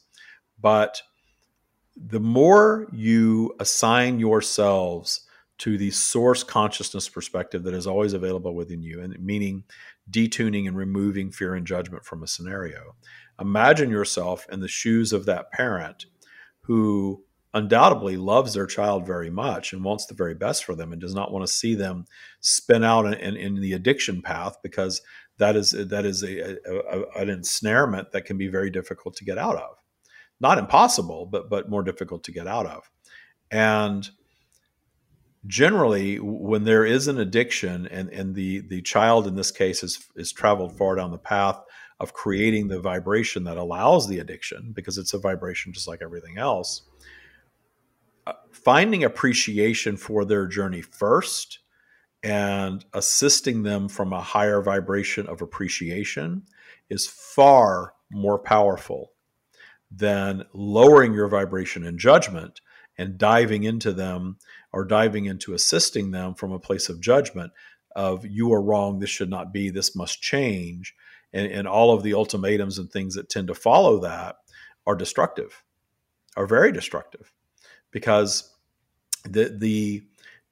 But 0.60 1.02
the 1.96 2.20
more 2.20 2.88
you 2.92 3.56
assign 3.60 4.20
yourselves 4.20 5.22
to 5.60 5.78
the 5.78 5.92
source 5.92 6.44
consciousness 6.44 7.08
perspective 7.08 7.64
that 7.64 7.74
is 7.74 7.88
always 7.88 8.14
available 8.14 8.56
within 8.56 8.82
you, 8.82 9.02
and 9.02 9.18
meaning 9.20 9.64
detuning 10.10 10.68
and 10.68 10.76
removing 10.76 11.32
fear 11.32 11.56
and 11.56 11.68
judgment 11.68 12.04
from 12.04 12.24
a 12.24 12.28
scenario, 12.28 12.96
imagine 13.40 13.90
yourself 13.90 14.46
in 14.52 14.60
the 14.60 14.68
shoes 14.68 15.14
of 15.14 15.26
that 15.26 15.52
parent 15.52 16.06
who 16.62 17.24
undoubtedly 17.54 18.16
loves 18.16 18.54
their 18.54 18.68
child 18.68 19.06
very 19.06 19.30
much 19.30 19.74
and 19.74 19.84
wants 19.84 20.06
the 20.06 20.14
very 20.14 20.36
best 20.36 20.64
for 20.64 20.76
them 20.76 20.92
and 20.92 21.02
does 21.02 21.16
not 21.16 21.32
want 21.32 21.46
to 21.46 21.52
see 21.52 21.74
them 21.74 22.06
spin 22.42 22.84
out 22.84 23.06
in, 23.06 23.14
in, 23.14 23.36
in 23.36 23.62
the 23.62 23.74
addiction 23.74 24.22
path 24.22 24.58
because 24.62 25.02
that 25.40 25.56
is 25.56 25.72
that 25.72 26.06
is 26.06 26.22
a, 26.24 26.58
a, 26.70 27.04
an 27.16 27.30
ensnarement 27.30 28.12
that 28.12 28.26
can 28.26 28.38
be 28.38 28.48
very 28.48 28.70
difficult 28.70 29.16
to 29.16 29.26
get 29.26 29.38
out 29.38 29.56
of. 29.56 29.78
Not 30.40 30.58
impossible, 30.58 31.26
but 31.26 31.50
but 31.50 31.70
more 31.70 31.82
difficult 31.82 32.24
to 32.26 32.32
get 32.32 32.46
out 32.46 32.66
of. 32.66 32.90
And 33.50 34.08
generally, 35.48 36.18
when 36.20 36.64
there 36.64 36.86
is 36.86 37.08
an 37.08 37.20
addiction, 37.20 37.88
and 37.88 38.10
and 38.10 38.36
the 38.36 38.60
the 38.60 38.82
child 38.82 39.28
in 39.28 39.36
this 39.36 39.52
case 39.52 39.84
is 39.84 40.00
is 40.16 40.32
traveled 40.32 40.78
far 40.78 40.96
down 40.96 41.12
the 41.12 41.18
path 41.18 41.62
of 42.00 42.14
creating 42.14 42.68
the 42.68 42.80
vibration 42.80 43.44
that 43.44 43.58
allows 43.58 44.08
the 44.08 44.20
addiction, 44.20 44.72
because 44.74 44.98
it's 44.98 45.14
a 45.14 45.20
vibration 45.20 45.74
just 45.74 45.88
like 45.88 46.02
everything 46.02 46.38
else. 46.38 46.84
Uh, 48.26 48.34
finding 48.52 49.04
appreciation 49.04 49.98
for 49.98 50.24
their 50.24 50.48
journey 50.48 50.82
first 50.82 51.60
and 52.24 52.86
assisting 52.94 53.64
them 53.64 53.88
from 53.88 54.12
a 54.12 54.22
higher 54.22 54.62
vibration 54.62 55.26
of 55.28 55.42
appreciation 55.42 56.44
is 56.90 57.08
far 57.08 57.94
more 58.12 58.40
powerful 58.40 59.12
than 59.92 60.44
lowering 60.54 61.14
your 61.14 61.28
vibration 61.28 61.86
in 61.86 61.98
judgment 61.98 62.62
and 62.98 63.18
diving 63.18 63.64
into 63.64 63.94
them 63.94 64.38
or 64.72 64.86
diving 64.86 65.26
into 65.26 65.54
assisting 65.54 66.12
them 66.12 66.34
from 66.34 66.52
a 66.52 66.60
place 66.60 66.90
of 66.90 67.02
judgment 67.02 67.52
of 67.96 68.26
you 68.26 68.54
are 68.54 68.62
wrong 68.62 69.00
this 69.00 69.10
should 69.10 69.30
not 69.30 69.52
be 69.52 69.70
this 69.70 69.96
must 69.96 70.22
change 70.22 70.96
and, 71.34 71.52
and 71.52 71.68
all 71.68 71.92
of 71.92 72.04
the 72.04 72.14
ultimatums 72.14 72.78
and 72.78 72.92
things 72.92 73.16
that 73.16 73.30
tend 73.30 73.48
to 73.48 73.56
follow 73.56 74.00
that 74.00 74.38
are 74.86 74.96
destructive 74.96 75.64
are 76.38 76.46
very 76.46 76.72
destructive 76.72 77.32
because 77.92 78.56
the 79.24 79.56
the 79.58 80.04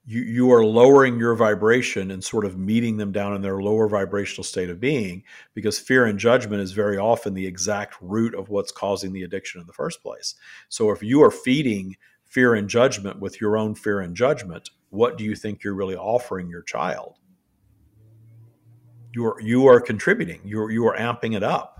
you, 0.09 0.21
you 0.21 0.53
are 0.53 0.65
lowering 0.65 1.19
your 1.19 1.35
vibration 1.35 2.11
and 2.11 2.23
sort 2.23 2.45
of 2.45 2.57
meeting 2.57 2.95
them 2.95 3.11
down 3.11 3.35
in 3.35 3.41
their 3.41 3.61
lower 3.61 3.89
vibrational 3.89 4.43
state 4.43 4.69
of 4.69 4.79
being 4.79 5.23
because 5.53 5.77
fear 5.77 6.05
and 6.05 6.17
judgment 6.17 6.61
is 6.61 6.71
very 6.71 6.97
often 6.97 7.33
the 7.33 7.45
exact 7.45 7.95
root 7.99 8.33
of 8.33 8.47
what's 8.47 8.71
causing 8.71 9.11
the 9.11 9.23
addiction 9.23 9.59
in 9.59 9.67
the 9.67 9.73
first 9.73 10.01
place. 10.01 10.35
So 10.69 10.91
if 10.91 11.03
you 11.03 11.21
are 11.23 11.31
feeding 11.31 11.97
fear 12.37 12.53
and 12.53 12.69
judgment 12.69 13.19
with 13.19 13.41
your 13.41 13.57
own 13.57 13.73
fear 13.73 13.99
and 13.99 14.15
judgment, 14.15 14.69
what 14.91 15.17
do 15.17 15.23
you 15.23 15.35
think 15.35 15.63
you're 15.63 15.73
really 15.73 15.95
offering 15.95 16.47
your 16.47 16.61
child? 16.61 17.15
You 19.11 19.25
are 19.25 19.41
you 19.41 19.65
are 19.65 19.81
contributing. 19.81 20.41
You 20.43 20.61
are 20.61 20.69
you 20.69 20.85
are 20.85 20.95
amping 20.95 21.35
it 21.35 21.41
up 21.41 21.77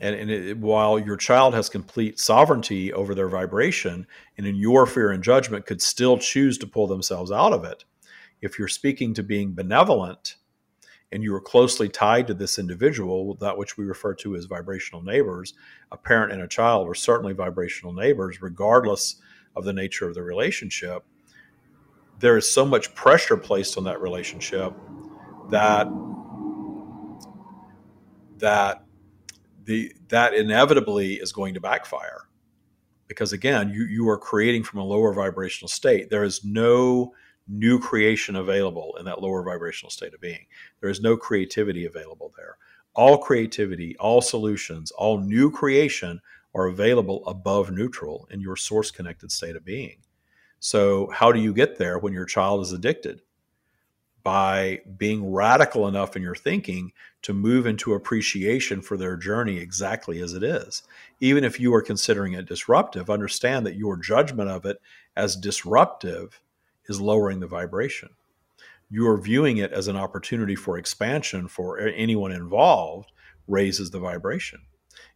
and, 0.00 0.16
and 0.16 0.30
it, 0.30 0.56
while 0.56 0.98
your 0.98 1.18
child 1.18 1.52
has 1.52 1.68
complete 1.68 2.18
sovereignty 2.18 2.90
over 2.90 3.14
their 3.14 3.28
vibration 3.28 4.06
and 4.38 4.46
in 4.46 4.56
your 4.56 4.86
fear 4.86 5.10
and 5.10 5.22
judgment 5.22 5.66
could 5.66 5.82
still 5.82 6.16
choose 6.16 6.56
to 6.56 6.66
pull 6.66 6.86
themselves 6.86 7.30
out 7.30 7.52
of 7.52 7.64
it 7.64 7.84
if 8.40 8.58
you're 8.58 8.66
speaking 8.66 9.12
to 9.12 9.22
being 9.22 9.52
benevolent 9.52 10.36
and 11.12 11.22
you 11.22 11.34
are 11.34 11.40
closely 11.40 11.88
tied 11.88 12.26
to 12.26 12.34
this 12.34 12.58
individual 12.58 13.34
that 13.36 13.56
which 13.56 13.76
we 13.76 13.84
refer 13.84 14.14
to 14.14 14.34
as 14.36 14.44
vibrational 14.44 15.02
neighbors 15.02 15.54
a 15.92 15.96
parent 15.96 16.32
and 16.32 16.42
a 16.42 16.48
child 16.48 16.88
are 16.88 16.94
certainly 16.94 17.32
vibrational 17.32 17.92
neighbors 17.92 18.42
regardless 18.42 19.16
of 19.54 19.64
the 19.64 19.72
nature 19.72 20.06
of 20.06 20.14
the 20.14 20.22
relationship. 20.22 21.04
There 22.18 22.36
is 22.36 22.52
so 22.52 22.64
much 22.64 22.94
pressure 22.94 23.36
placed 23.36 23.78
on 23.78 23.84
that 23.84 24.00
relationship 24.00 24.74
that 25.50 25.88
that 28.38 28.84
the 29.64 29.92
that 30.08 30.34
inevitably 30.34 31.14
is 31.14 31.32
going 31.32 31.54
to 31.54 31.60
backfire. 31.60 32.28
Because 33.08 33.32
again 33.32 33.70
you 33.70 33.84
you 33.84 34.08
are 34.08 34.18
creating 34.18 34.64
from 34.64 34.80
a 34.80 34.84
lower 34.84 35.12
vibrational 35.12 35.68
state. 35.68 36.10
There 36.10 36.24
is 36.24 36.44
no 36.44 37.14
new 37.48 37.78
creation 37.78 38.36
available 38.36 38.96
in 38.98 39.04
that 39.04 39.22
lower 39.22 39.42
vibrational 39.42 39.90
state 39.90 40.14
of 40.14 40.20
being 40.20 40.46
there 40.80 40.90
is 40.90 41.00
no 41.00 41.16
creativity 41.16 41.84
available 41.86 42.32
there 42.36 42.56
all 42.94 43.18
creativity 43.18 43.96
all 43.98 44.20
solutions 44.22 44.90
all 44.92 45.18
new 45.20 45.50
creation 45.50 46.20
are 46.54 46.66
available 46.66 47.26
above 47.26 47.70
neutral 47.70 48.28
in 48.30 48.40
your 48.40 48.56
source 48.56 48.90
connected 48.90 49.30
state 49.32 49.56
of 49.56 49.64
being 49.64 49.98
So, 50.60 51.08
how 51.08 51.32
do 51.32 51.40
you 51.40 51.52
get 51.54 51.78
there 51.78 51.98
when 51.98 52.12
your 52.12 52.24
child 52.26 52.62
is 52.62 52.72
addicted? 52.72 53.22
By 54.22 54.80
being 54.96 55.32
radical 55.32 55.86
enough 55.86 56.16
in 56.16 56.22
your 56.22 56.34
thinking 56.34 56.92
to 57.22 57.32
move 57.32 57.66
into 57.66 57.94
appreciation 57.94 58.82
for 58.82 58.96
their 58.96 59.16
journey 59.16 59.58
exactly 59.58 60.20
as 60.20 60.32
it 60.34 60.42
is. 60.42 60.82
Even 61.20 61.44
if 61.44 61.60
you 61.60 61.74
are 61.74 61.82
considering 61.82 62.32
it 62.32 62.46
disruptive, 62.46 63.08
understand 63.10 63.66
that 63.66 63.76
your 63.76 63.96
judgment 63.96 64.50
of 64.50 64.66
it 64.66 64.78
as 65.16 65.36
disruptive 65.36 66.40
is 66.88 67.00
lowering 67.00 67.40
the 67.40 67.46
vibration. 67.46 68.10
You 68.88 69.08
are 69.08 69.20
viewing 69.20 69.56
it 69.58 69.72
as 69.72 69.88
an 69.88 69.96
opportunity 69.96 70.54
for 70.54 70.78
expansion 70.78 71.48
for 71.48 71.78
anyone 71.78 72.32
involved, 72.32 73.10
raises 73.48 73.90
the 73.90 73.98
vibration. 73.98 74.60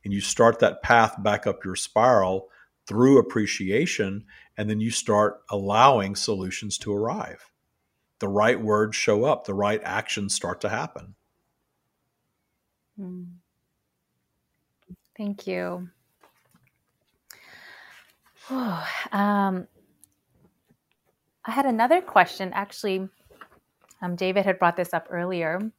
And 0.05 0.13
you 0.13 0.21
start 0.21 0.59
that 0.59 0.83
path 0.83 1.23
back 1.23 1.47
up 1.47 1.65
your 1.65 1.77
spiral 1.77 2.49
through 2.87 3.19
appreciation, 3.19 4.25
and 4.57 4.69
then 4.69 4.81
you 4.81 4.91
start 4.91 5.43
allowing 5.51 6.17
solutions 6.17 6.77
to 6.79 6.93
arrive. 6.93 7.51
The 8.19 8.29
right 8.29 8.61
words 8.61 8.97
show 8.97 9.25
up, 9.25 9.45
the 9.45 9.55
right 9.55 9.81
actions 9.85 10.35
start 10.35 10.61
to 10.63 10.69
happen. 10.69 11.15
Hmm. 12.99 13.23
Thank 15.17 15.47
you. 15.47 15.89
um, 19.13 19.69
I 21.45 21.53
had 21.53 21.67
another 21.67 22.01
question. 22.01 22.53
Actually, 22.53 23.09
um, 24.03 24.17
David 24.17 24.45
had 24.45 24.59
brought 24.59 24.77
this 24.77 24.93
up 24.93 25.07
earlier 25.11 25.73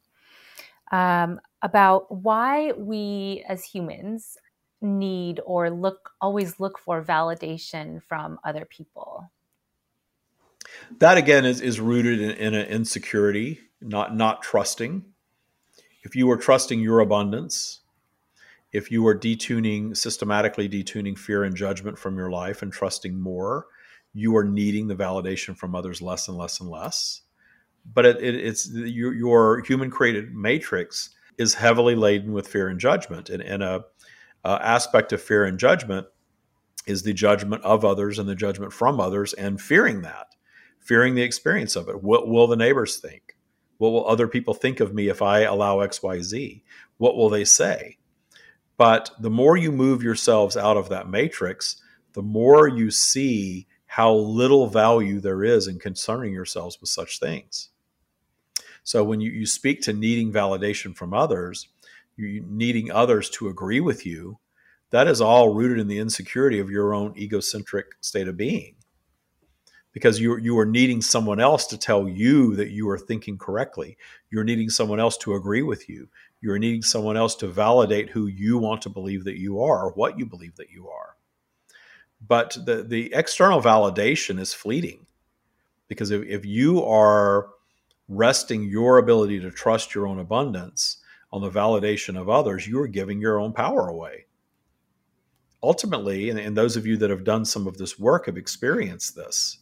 um, 0.92 1.40
about 1.62 2.12
why 2.12 2.72
we 2.74 3.44
as 3.48 3.64
humans 3.64 4.38
need 4.82 5.40
or 5.46 5.70
look 5.70 6.12
always 6.20 6.60
look 6.60 6.80
for 6.80 7.04
validation 7.04 8.02
from 8.04 8.40
other 8.44 8.66
people. 8.66 9.30
That 11.00 11.18
again 11.18 11.46
is, 11.46 11.62
is 11.62 11.80
rooted 11.80 12.20
in, 12.20 12.32
in 12.32 12.54
an 12.54 12.68
insecurity, 12.68 13.60
not 13.80 14.16
not 14.16 14.42
trusting. 14.42 15.06
If 16.04 16.16
you 16.16 16.30
are 16.32 16.38
trusting 16.38 16.80
your 16.80 17.00
abundance, 17.02 17.82
if 18.72 18.90
you 18.90 19.06
are 19.06 19.16
detuning 19.16 19.96
systematically 19.96 20.68
detuning 20.68 21.18
fear 21.18 21.44
and 21.44 21.56
judgment 21.56 22.00
from 22.00 22.18
your 22.18 22.32
life 22.32 22.64
and 22.64 22.74
trusting 22.74 23.20
more, 23.20 23.68
you 24.14 24.36
are 24.36 24.44
needing 24.44 24.88
the 24.88 24.96
validation 24.96 25.56
from 25.56 25.76
others 25.76 26.02
less 26.02 26.28
and 26.28 26.38
less 26.38 26.60
and 26.60 26.70
less. 26.70 27.22
But 27.94 28.06
it, 28.06 28.22
it, 28.22 28.36
it's 28.36 28.70
your, 28.72 29.14
your, 29.14 29.62
human 29.62 29.90
created 29.90 30.36
matrix 30.36 31.12
is 31.38 31.54
heavily 31.54 31.96
laden 31.96 32.32
with 32.34 32.48
fear 32.48 32.68
and 32.68 32.80
judgment, 32.80 33.30
and, 33.30 33.42
and 33.42 33.64
a, 33.64 33.86
a 34.44 34.60
aspect 34.62 35.14
of 35.14 35.22
fear 35.22 35.46
and 35.46 35.58
judgment 35.58 36.08
is 36.86 37.04
the 37.04 37.14
judgment 37.14 37.64
of 37.64 37.86
others 37.86 38.20
and 38.20 38.28
the 38.28 38.36
judgment 38.36 38.74
from 38.74 39.00
others, 39.00 39.34
and 39.34 39.62
fearing 39.62 40.02
that, 40.02 40.28
fearing 40.80 41.16
the 41.16 41.22
experience 41.22 41.76
of 41.76 41.90
it. 41.90 42.04
What 42.04 42.28
will 42.28 42.48
the 42.48 42.56
neighbors 42.56 42.98
think? 42.98 43.38
What 43.78 43.92
will 43.92 44.08
other 44.08 44.28
people 44.28 44.54
think 44.54 44.80
of 44.80 44.94
me 44.94 45.08
if 45.10 45.22
I 45.22 45.42
allow 45.42 45.80
X, 45.80 46.04
Y, 46.04 46.22
Z? 46.22 46.64
What 46.98 47.16
will 47.16 47.30
they 47.30 47.46
say? 47.46 47.98
But 48.78 49.12
the 49.20 49.30
more 49.30 49.58
you 49.58 49.72
move 49.72 50.04
yourselves 50.04 50.58
out 50.58 50.78
of 50.78 50.90
that 50.90 51.10
matrix, 51.10 51.82
the 52.14 52.22
more 52.22 52.68
you 52.68 52.92
see 52.92 53.68
how 53.92 54.14
little 54.14 54.68
value 54.68 55.20
there 55.20 55.44
is 55.44 55.68
in 55.68 55.78
concerning 55.78 56.32
yourselves 56.32 56.80
with 56.80 56.90
such 56.90 57.20
things. 57.20 57.72
So 58.86 59.04
when 59.04 59.20
you, 59.20 59.30
you 59.32 59.46
speak 59.46 59.82
to 59.82 59.92
needing 59.92 60.32
validation 60.32 60.96
from 60.96 61.14
others, 61.14 61.68
you 62.16 62.42
needing 62.48 62.90
others 62.90 63.30
to 63.32 63.50
agree 63.50 63.82
with 63.82 64.06
you, 64.06 64.40
that 64.92 65.10
is 65.10 65.20
all 65.20 65.54
rooted 65.54 65.78
in 65.78 65.90
the 65.90 66.00
insecurity 66.00 66.58
of 66.60 66.70
your 66.70 66.94
own 66.94 67.14
egocentric 67.18 67.88
state 68.00 68.30
of 68.30 68.38
being. 68.38 68.76
Because 69.92 70.22
you, 70.22 70.38
you 70.38 70.58
are 70.58 70.66
needing 70.66 71.02
someone 71.02 71.42
else 71.42 71.68
to 71.68 71.78
tell 71.78 72.08
you 72.08 72.56
that 72.56 72.72
you 72.72 72.90
are 72.90 72.98
thinking 72.98 73.38
correctly. 73.38 73.98
You're 74.30 74.46
needing 74.46 74.70
someone 74.70 75.02
else 75.02 75.18
to 75.18 75.36
agree 75.36 75.64
with 75.64 75.90
you. 75.90 76.08
You're 76.40 76.60
needing 76.60 76.82
someone 76.82 77.18
else 77.18 77.36
to 77.36 77.48
validate 77.50 78.12
who 78.12 78.28
you 78.28 78.58
want 78.58 78.84
to 78.84 78.90
believe 78.90 79.26
that 79.26 79.38
you 79.38 79.62
are 79.62 79.84
or 79.84 79.92
what 79.92 80.18
you 80.18 80.26
believe 80.26 80.56
that 80.56 80.72
you 80.72 80.88
are. 80.88 81.18
But 82.28 82.58
the, 82.66 82.84
the 82.84 83.12
external 83.14 83.62
validation 83.62 84.40
is 84.40 84.54
fleeting 84.54 85.06
because 85.88 86.12
if, 86.12 86.24
if 86.28 86.46
you 86.46 86.84
are 86.86 87.50
resting 88.08 88.64
your 88.64 88.98
ability 88.98 89.40
to 89.40 89.52
trust 89.52 89.96
your 89.96 90.08
own 90.08 90.20
abundance 90.20 90.98
on 91.32 91.42
the 91.42 91.50
validation 91.50 92.20
of 92.20 92.30
others, 92.30 92.68
you 92.68 92.80
are 92.80 92.88
giving 92.88 93.20
your 93.20 93.40
own 93.40 93.54
power 93.54 93.88
away. 93.88 94.26
Ultimately, 95.64 96.30
and, 96.30 96.40
and 96.40 96.56
those 96.56 96.76
of 96.76 96.86
you 96.86 96.98
that 96.98 97.10
have 97.10 97.24
done 97.24 97.46
some 97.46 97.68
of 97.68 97.78
this 97.78 97.98
work 98.00 98.26
have 98.26 98.38
experienced 98.38 99.16
this. 99.16 99.60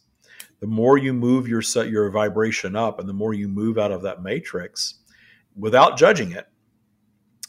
The 0.60 0.66
more 0.66 0.98
you 0.98 1.12
move 1.12 1.48
your 1.48 1.62
your 1.84 2.10
vibration 2.10 2.76
up, 2.76 2.98
and 2.98 3.08
the 3.08 3.14
more 3.14 3.34
you 3.34 3.48
move 3.48 3.78
out 3.78 3.92
of 3.92 4.02
that 4.02 4.22
matrix, 4.22 4.94
without 5.56 5.96
judging 5.96 6.32
it, 6.32 6.46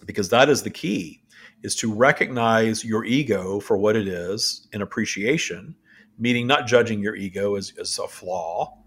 because 0.06 0.30
that 0.30 0.50
is 0.50 0.64
the 0.64 0.70
key 0.70 1.21
is 1.64 1.76
to 1.76 1.94
recognize 1.94 2.84
your 2.84 3.06
ego 3.06 3.60
for 3.60 3.78
what 3.78 3.96
it 3.96 4.08
is 4.08 4.68
in 4.74 4.82
appreciation, 4.82 5.76
meaning 6.18 6.48
not 6.48 6.68
judging 6.68 7.00
your 7.00 7.16
ego 7.16 7.56
as, 7.56 7.74
as 7.80 7.98
a 8.00 8.08
flaw. 8.08 8.78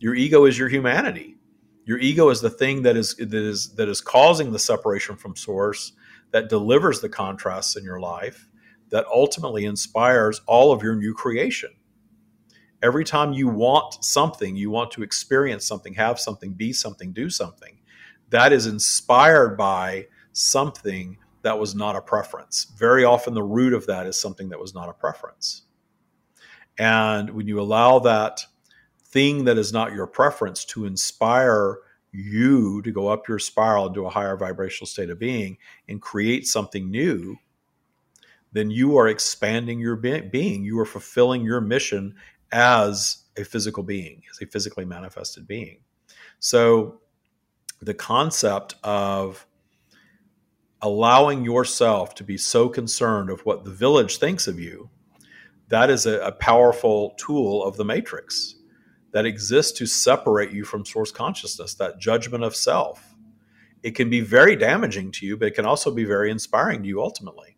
Your 0.00 0.14
ego 0.14 0.44
is 0.44 0.58
your 0.58 0.68
humanity. 0.68 1.36
Your 1.84 1.98
ego 1.98 2.28
is 2.28 2.40
the 2.40 2.50
thing 2.50 2.82
that 2.82 2.96
is 2.96 3.14
that 3.16 3.32
is 3.32 3.74
that 3.74 3.88
is 3.88 4.00
causing 4.00 4.52
the 4.52 4.58
separation 4.58 5.16
from 5.16 5.34
source, 5.34 5.92
that 6.32 6.50
delivers 6.50 7.00
the 7.00 7.08
contrasts 7.08 7.76
in 7.76 7.84
your 7.84 7.98
life, 7.98 8.48
that 8.90 9.06
ultimately 9.06 9.64
inspires 9.64 10.40
all 10.46 10.70
of 10.70 10.82
your 10.82 10.96
new 10.96 11.14
creation. 11.14 11.70
Every 12.82 13.04
time 13.04 13.32
you 13.32 13.48
want 13.48 14.04
something, 14.04 14.54
you 14.54 14.70
want 14.70 14.90
to 14.92 15.02
experience 15.02 15.64
something, 15.64 15.94
have 15.94 16.20
something, 16.20 16.52
be 16.52 16.72
something, 16.72 17.12
do 17.12 17.30
something, 17.30 17.78
that 18.28 18.52
is 18.52 18.66
inspired 18.66 19.56
by 19.56 20.06
something 20.32 21.18
that 21.42 21.58
was 21.58 21.74
not 21.74 21.96
a 21.96 22.00
preference. 22.00 22.66
Very 22.76 23.04
often, 23.04 23.34
the 23.34 23.42
root 23.42 23.72
of 23.72 23.86
that 23.86 24.06
is 24.06 24.20
something 24.20 24.48
that 24.48 24.60
was 24.60 24.74
not 24.74 24.88
a 24.88 24.92
preference. 24.92 25.62
And 26.78 27.30
when 27.30 27.48
you 27.48 27.60
allow 27.60 27.98
that 28.00 28.40
thing 29.04 29.44
that 29.44 29.58
is 29.58 29.72
not 29.72 29.92
your 29.92 30.06
preference 30.06 30.64
to 30.66 30.84
inspire 30.84 31.78
you 32.12 32.82
to 32.82 32.92
go 32.92 33.08
up 33.08 33.28
your 33.28 33.38
spiral 33.38 33.88
into 33.88 34.06
a 34.06 34.10
higher 34.10 34.36
vibrational 34.36 34.86
state 34.86 35.10
of 35.10 35.18
being 35.18 35.58
and 35.88 36.00
create 36.00 36.46
something 36.46 36.90
new, 36.90 37.36
then 38.52 38.70
you 38.70 38.96
are 38.96 39.08
expanding 39.08 39.78
your 39.78 39.96
being. 39.96 40.64
You 40.64 40.78
are 40.78 40.86
fulfilling 40.86 41.42
your 41.42 41.60
mission 41.60 42.14
as 42.52 43.24
a 43.36 43.44
physical 43.44 43.82
being, 43.82 44.22
as 44.30 44.40
a 44.40 44.46
physically 44.46 44.84
manifested 44.84 45.46
being. 45.46 45.80
So, 46.40 47.00
the 47.80 47.94
concept 47.94 48.74
of 48.82 49.46
allowing 50.80 51.44
yourself 51.44 52.14
to 52.14 52.24
be 52.24 52.36
so 52.36 52.68
concerned 52.68 53.30
of 53.30 53.44
what 53.44 53.64
the 53.64 53.70
village 53.70 54.18
thinks 54.18 54.46
of 54.46 54.60
you, 54.60 54.90
that 55.68 55.90
is 55.90 56.06
a, 56.06 56.20
a 56.20 56.32
powerful 56.32 57.14
tool 57.18 57.64
of 57.64 57.76
the 57.76 57.84
matrix 57.84 58.54
that 59.12 59.26
exists 59.26 59.76
to 59.78 59.86
separate 59.86 60.52
you 60.52 60.64
from 60.64 60.84
source 60.84 61.10
consciousness, 61.10 61.74
that 61.74 61.98
judgment 61.98 62.44
of 62.44 62.54
self. 62.54 63.14
It 63.82 63.92
can 63.92 64.10
be 64.10 64.20
very 64.20 64.56
damaging 64.56 65.12
to 65.12 65.26
you, 65.26 65.36
but 65.36 65.48
it 65.48 65.54
can 65.54 65.66
also 65.66 65.90
be 65.90 66.04
very 66.04 66.30
inspiring 66.30 66.82
to 66.82 66.88
you 66.88 67.02
ultimately. 67.02 67.56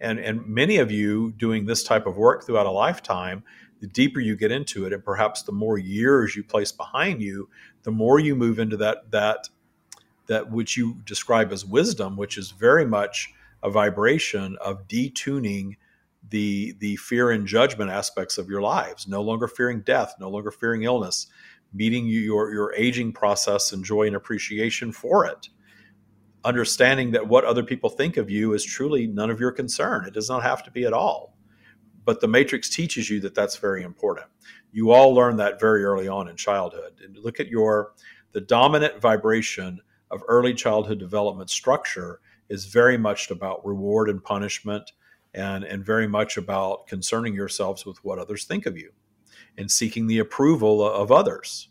And, 0.00 0.18
and 0.18 0.46
many 0.46 0.78
of 0.78 0.92
you 0.92 1.32
doing 1.32 1.66
this 1.66 1.82
type 1.82 2.06
of 2.06 2.16
work 2.16 2.44
throughout 2.44 2.66
a 2.66 2.70
lifetime, 2.70 3.42
the 3.80 3.86
deeper 3.86 4.20
you 4.20 4.36
get 4.36 4.52
into 4.52 4.86
it, 4.86 4.92
and 4.92 5.04
perhaps 5.04 5.42
the 5.42 5.52
more 5.52 5.78
years 5.78 6.36
you 6.36 6.44
place 6.44 6.72
behind 6.72 7.22
you, 7.22 7.48
the 7.82 7.90
more 7.90 8.18
you 8.18 8.34
move 8.34 8.58
into 8.58 8.76
that 8.76 9.10
that 9.10 9.48
that 10.28 10.50
which 10.50 10.76
you 10.76 11.00
describe 11.04 11.52
as 11.52 11.64
wisdom, 11.64 12.16
which 12.16 12.38
is 12.38 12.50
very 12.52 12.86
much 12.86 13.32
a 13.62 13.70
vibration 13.70 14.56
of 14.60 14.86
detuning 14.86 15.76
the 16.30 16.74
the 16.78 16.96
fear 16.96 17.30
and 17.30 17.46
judgment 17.46 17.90
aspects 17.90 18.38
of 18.38 18.48
your 18.48 18.62
lives. 18.62 19.08
No 19.08 19.22
longer 19.22 19.48
fearing 19.48 19.80
death, 19.80 20.14
no 20.20 20.28
longer 20.28 20.50
fearing 20.50 20.82
illness, 20.82 21.26
meeting 21.72 22.06
your 22.06 22.52
your 22.52 22.74
aging 22.74 23.12
process 23.12 23.72
and 23.72 23.84
joy 23.84 24.06
and 24.06 24.16
appreciation 24.16 24.92
for 24.92 25.26
it. 25.26 25.48
Understanding 26.44 27.10
that 27.12 27.26
what 27.26 27.44
other 27.44 27.64
people 27.64 27.90
think 27.90 28.16
of 28.16 28.30
you 28.30 28.52
is 28.52 28.64
truly 28.64 29.06
none 29.06 29.30
of 29.30 29.40
your 29.40 29.52
concern. 29.52 30.04
It 30.06 30.14
does 30.14 30.28
not 30.28 30.42
have 30.42 30.62
to 30.64 30.70
be 30.70 30.84
at 30.84 30.92
all. 30.92 31.34
But 32.04 32.20
the 32.20 32.28
matrix 32.28 32.70
teaches 32.70 33.10
you 33.10 33.20
that 33.20 33.34
that's 33.34 33.56
very 33.56 33.82
important. 33.82 34.28
You 34.72 34.92
all 34.92 35.14
learn 35.14 35.36
that 35.38 35.60
very 35.60 35.84
early 35.84 36.08
on 36.08 36.28
in 36.28 36.36
childhood. 36.36 37.00
And 37.04 37.18
look 37.18 37.40
at 37.40 37.48
your 37.48 37.92
the 38.32 38.40
dominant 38.40 39.00
vibration 39.00 39.80
of 40.10 40.22
early 40.28 40.54
childhood 40.54 40.98
development 40.98 41.50
structure 41.50 42.20
is 42.48 42.66
very 42.66 42.96
much 42.96 43.30
about 43.30 43.64
reward 43.66 44.08
and 44.08 44.22
punishment 44.22 44.92
and, 45.34 45.64
and 45.64 45.84
very 45.84 46.08
much 46.08 46.36
about 46.36 46.86
concerning 46.86 47.34
yourselves 47.34 47.84
with 47.84 48.02
what 48.04 48.18
others 48.18 48.44
think 48.44 48.66
of 48.66 48.76
you 48.76 48.90
and 49.56 49.70
seeking 49.70 50.06
the 50.06 50.18
approval 50.18 50.86
of 50.86 51.12
others. 51.12 51.68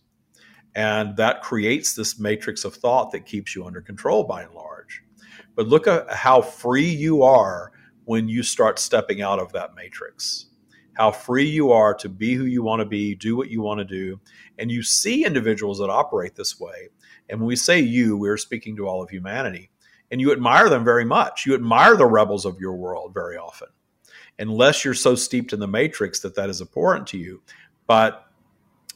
And 0.75 1.17
that 1.17 1.41
creates 1.41 1.95
this 1.95 2.19
matrix 2.19 2.63
of 2.63 2.75
thought 2.75 3.11
that 3.11 3.25
keeps 3.25 3.55
you 3.55 3.65
under 3.65 3.81
control 3.81 4.23
by 4.23 4.43
and 4.43 4.53
large. 4.53 5.01
But 5.55 5.67
look 5.67 5.87
at 5.87 6.11
how 6.11 6.41
free 6.41 6.87
you 6.87 7.23
are 7.23 7.71
when 8.05 8.29
you 8.29 8.43
start 8.43 8.77
stepping 8.77 9.21
out 9.21 9.39
of 9.39 9.51
that 9.53 9.75
matrix, 9.75 10.45
how 10.93 11.11
free 11.11 11.49
you 11.49 11.71
are 11.71 11.93
to 11.95 12.07
be 12.07 12.35
who 12.35 12.45
you 12.45 12.61
want 12.61 12.79
to 12.79 12.85
be, 12.85 13.15
do 13.15 13.35
what 13.35 13.49
you 13.49 13.61
want 13.61 13.79
to 13.79 13.85
do. 13.85 14.19
And 14.59 14.71
you 14.71 14.83
see 14.83 15.25
individuals 15.25 15.79
that 15.79 15.89
operate 15.89 16.35
this 16.35 16.59
way. 16.59 16.89
And 17.29 17.39
when 17.39 17.47
we 17.47 17.55
say 17.55 17.79
you, 17.79 18.17
we're 18.17 18.37
speaking 18.37 18.75
to 18.77 18.87
all 18.87 19.01
of 19.01 19.09
humanity. 19.09 19.69
And 20.11 20.21
you 20.21 20.31
admire 20.31 20.69
them 20.69 20.85
very 20.85 21.03
much. 21.03 21.45
You 21.45 21.53
admire 21.53 21.97
the 21.97 22.05
rebels 22.05 22.45
of 22.45 22.59
your 22.59 22.75
world 22.75 23.13
very 23.13 23.37
often, 23.37 23.67
unless 24.39 24.85
you're 24.85 24.93
so 24.93 25.15
steeped 25.15 25.51
in 25.51 25.59
the 25.59 25.67
matrix 25.67 26.21
that 26.21 26.35
that 26.35 26.49
is 26.49 26.61
abhorrent 26.61 27.07
to 27.07 27.17
you. 27.17 27.41
But 27.87 28.25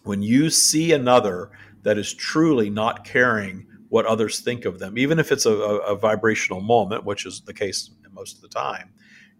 when 0.04 0.22
you 0.22 0.50
see 0.50 0.94
another 0.94 1.52
that 1.84 1.98
is 1.98 2.14
truly 2.14 2.70
not 2.70 3.04
caring 3.04 3.68
what 3.90 4.06
others 4.06 4.40
think 4.40 4.64
of 4.66 4.80
them, 4.80 4.98
even 4.98 5.20
if 5.20 5.32
it's 5.32 5.46
a, 5.46 5.52
a, 5.52 5.78
a 5.80 5.96
vibrational 5.96 6.62
moment, 6.62 7.04
which 7.04 7.26
is 7.26 7.42
the 7.42 7.54
case 7.54 7.92
most 8.14 8.38
of 8.38 8.42
the 8.42 8.48
time, 8.48 8.94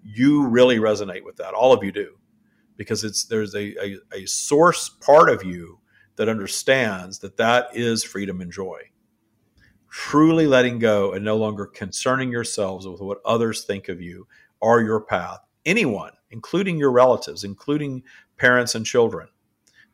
you 0.04 0.48
really 0.48 0.78
resonate 0.78 1.24
with 1.24 1.38
that. 1.38 1.54
All 1.54 1.72
of 1.72 1.84
you 1.84 1.92
do, 1.92 2.16
because 2.76 3.04
it's 3.04 3.26
there's 3.26 3.56
a, 3.56 3.76
a, 3.82 3.98
a 4.14 4.26
source 4.26 4.90
part 4.90 5.30
of 5.30 5.44
you 5.44 5.80
that 6.16 6.30
understands 6.30 7.20
that 7.20 7.38
that 7.38 7.70
is 7.74 8.04
freedom 8.04 8.42
and 8.42 8.52
joy. 8.52 8.82
Truly 9.90 10.48
letting 10.48 10.80
go 10.80 11.14
and 11.14 11.26
no 11.26 11.36
longer 11.36 11.66
concerning 11.66 12.32
yourselves 12.32 12.88
with 12.88 13.02
what 13.02 13.22
others 13.26 13.64
think 13.64 13.90
of 13.90 14.02
you 14.02 14.28
or 14.60 14.82
your 14.82 15.02
path. 15.02 15.40
Anyone, 15.66 16.12
including 16.30 16.78
your 16.78 16.92
relatives, 16.92 17.44
including 17.44 18.04
parents 18.38 18.76
and 18.76 18.86
children, 18.86 19.28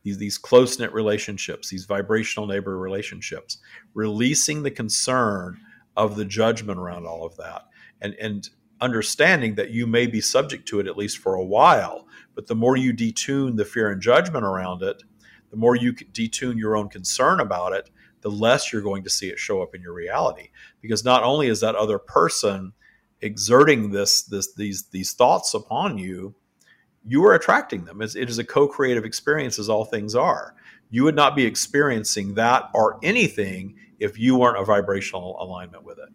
these, 0.03 0.17
these 0.17 0.38
close 0.38 0.80
knit 0.80 0.93
relationships, 0.93 1.69
these 1.69 1.86
vibrational 1.86 2.47
neighbor 2.47 2.77
relationships, 2.77 3.58
releasing 3.93 4.63
the 4.63 4.71
concern 4.71 5.60
of 5.97 6.15
the 6.15 6.25
judgment 6.25 6.80
around 6.80 7.06
all 7.06 7.25
of 7.25 7.36
that. 7.38 7.63
And, 8.01 8.13
and 8.15 8.49
understanding 8.80 9.56
that 9.56 9.71
you 9.71 9.88
may 9.88 10.08
be 10.08 10.21
subject 10.21 10.67
to 10.67 10.80
it 10.80 10.88
at 10.88 10.97
least 10.97 11.17
for 11.17 11.36
a 11.36 11.43
while. 11.43 12.08
But 12.36 12.47
the 12.47 12.56
more 12.56 12.77
you 12.77 12.93
detune 12.93 13.58
the 13.58 13.65
fear 13.65 13.91
and 13.91 14.01
judgment 14.01 14.45
around 14.45 14.84
it, 14.84 15.01
the 15.49 15.57
more 15.57 15.75
you 15.75 15.93
detune 15.93 16.57
your 16.57 16.75
own 16.75 16.89
concern 16.89 17.39
about 17.39 17.73
it, 17.73 17.89
the 18.21 18.29
less 18.31 18.73
you're 18.73 18.81
going 18.81 19.03
to 19.03 19.10
see 19.10 19.29
it 19.29 19.39
show 19.39 19.62
up 19.62 19.75
in 19.75 19.81
your 19.81 19.93
reality. 19.93 20.49
Because 20.81 21.05
not 21.05 21.23
only 21.23 21.47
is 21.47 21.62
that 21.62 21.75
other 21.75 21.99
person 21.99 22.73
exerting 23.21 23.91
this, 23.91 24.21
this 24.23 24.53
these 24.53 24.88
these 24.89 25.13
thoughts 25.13 25.53
upon 25.53 25.97
you, 25.97 26.36
you 27.05 27.23
are 27.25 27.33
attracting 27.33 27.86
them. 27.86 28.01
It's, 28.01 28.15
it 28.15 28.29
is 28.29 28.38
a 28.38 28.43
co-creative 28.43 29.05
experience, 29.05 29.60
as 29.60 29.69
all 29.69 29.86
things 29.86 30.15
are. 30.15 30.55
You 30.89 31.03
would 31.03 31.15
not 31.15 31.36
be 31.36 31.45
experiencing 31.45 32.36
that 32.36 32.69
or 32.73 32.99
anything 33.03 33.75
if 33.99 34.19
you 34.19 34.38
weren't 34.38 34.60
a 34.60 34.65
vibrational 34.65 35.38
alignment 35.39 35.83
with 35.83 35.97
it. 35.99 36.10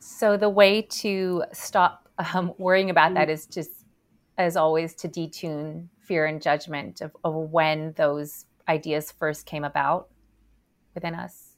So 0.00 0.36
the 0.36 0.48
way 0.48 0.82
to 0.82 1.44
stop 1.52 2.08
um, 2.34 2.52
worrying 2.58 2.90
about 2.90 3.14
that 3.14 3.30
is 3.30 3.46
just, 3.46 3.70
as 4.36 4.56
always, 4.56 4.94
to 4.96 5.08
detune 5.08 5.88
fear 6.08 6.26
and 6.26 6.42
judgment 6.42 7.00
of, 7.00 7.16
of 7.22 7.34
when 7.34 7.92
those 7.92 8.46
ideas 8.66 9.12
first 9.12 9.46
came 9.46 9.62
about 9.62 10.08
within 10.94 11.14
us. 11.14 11.52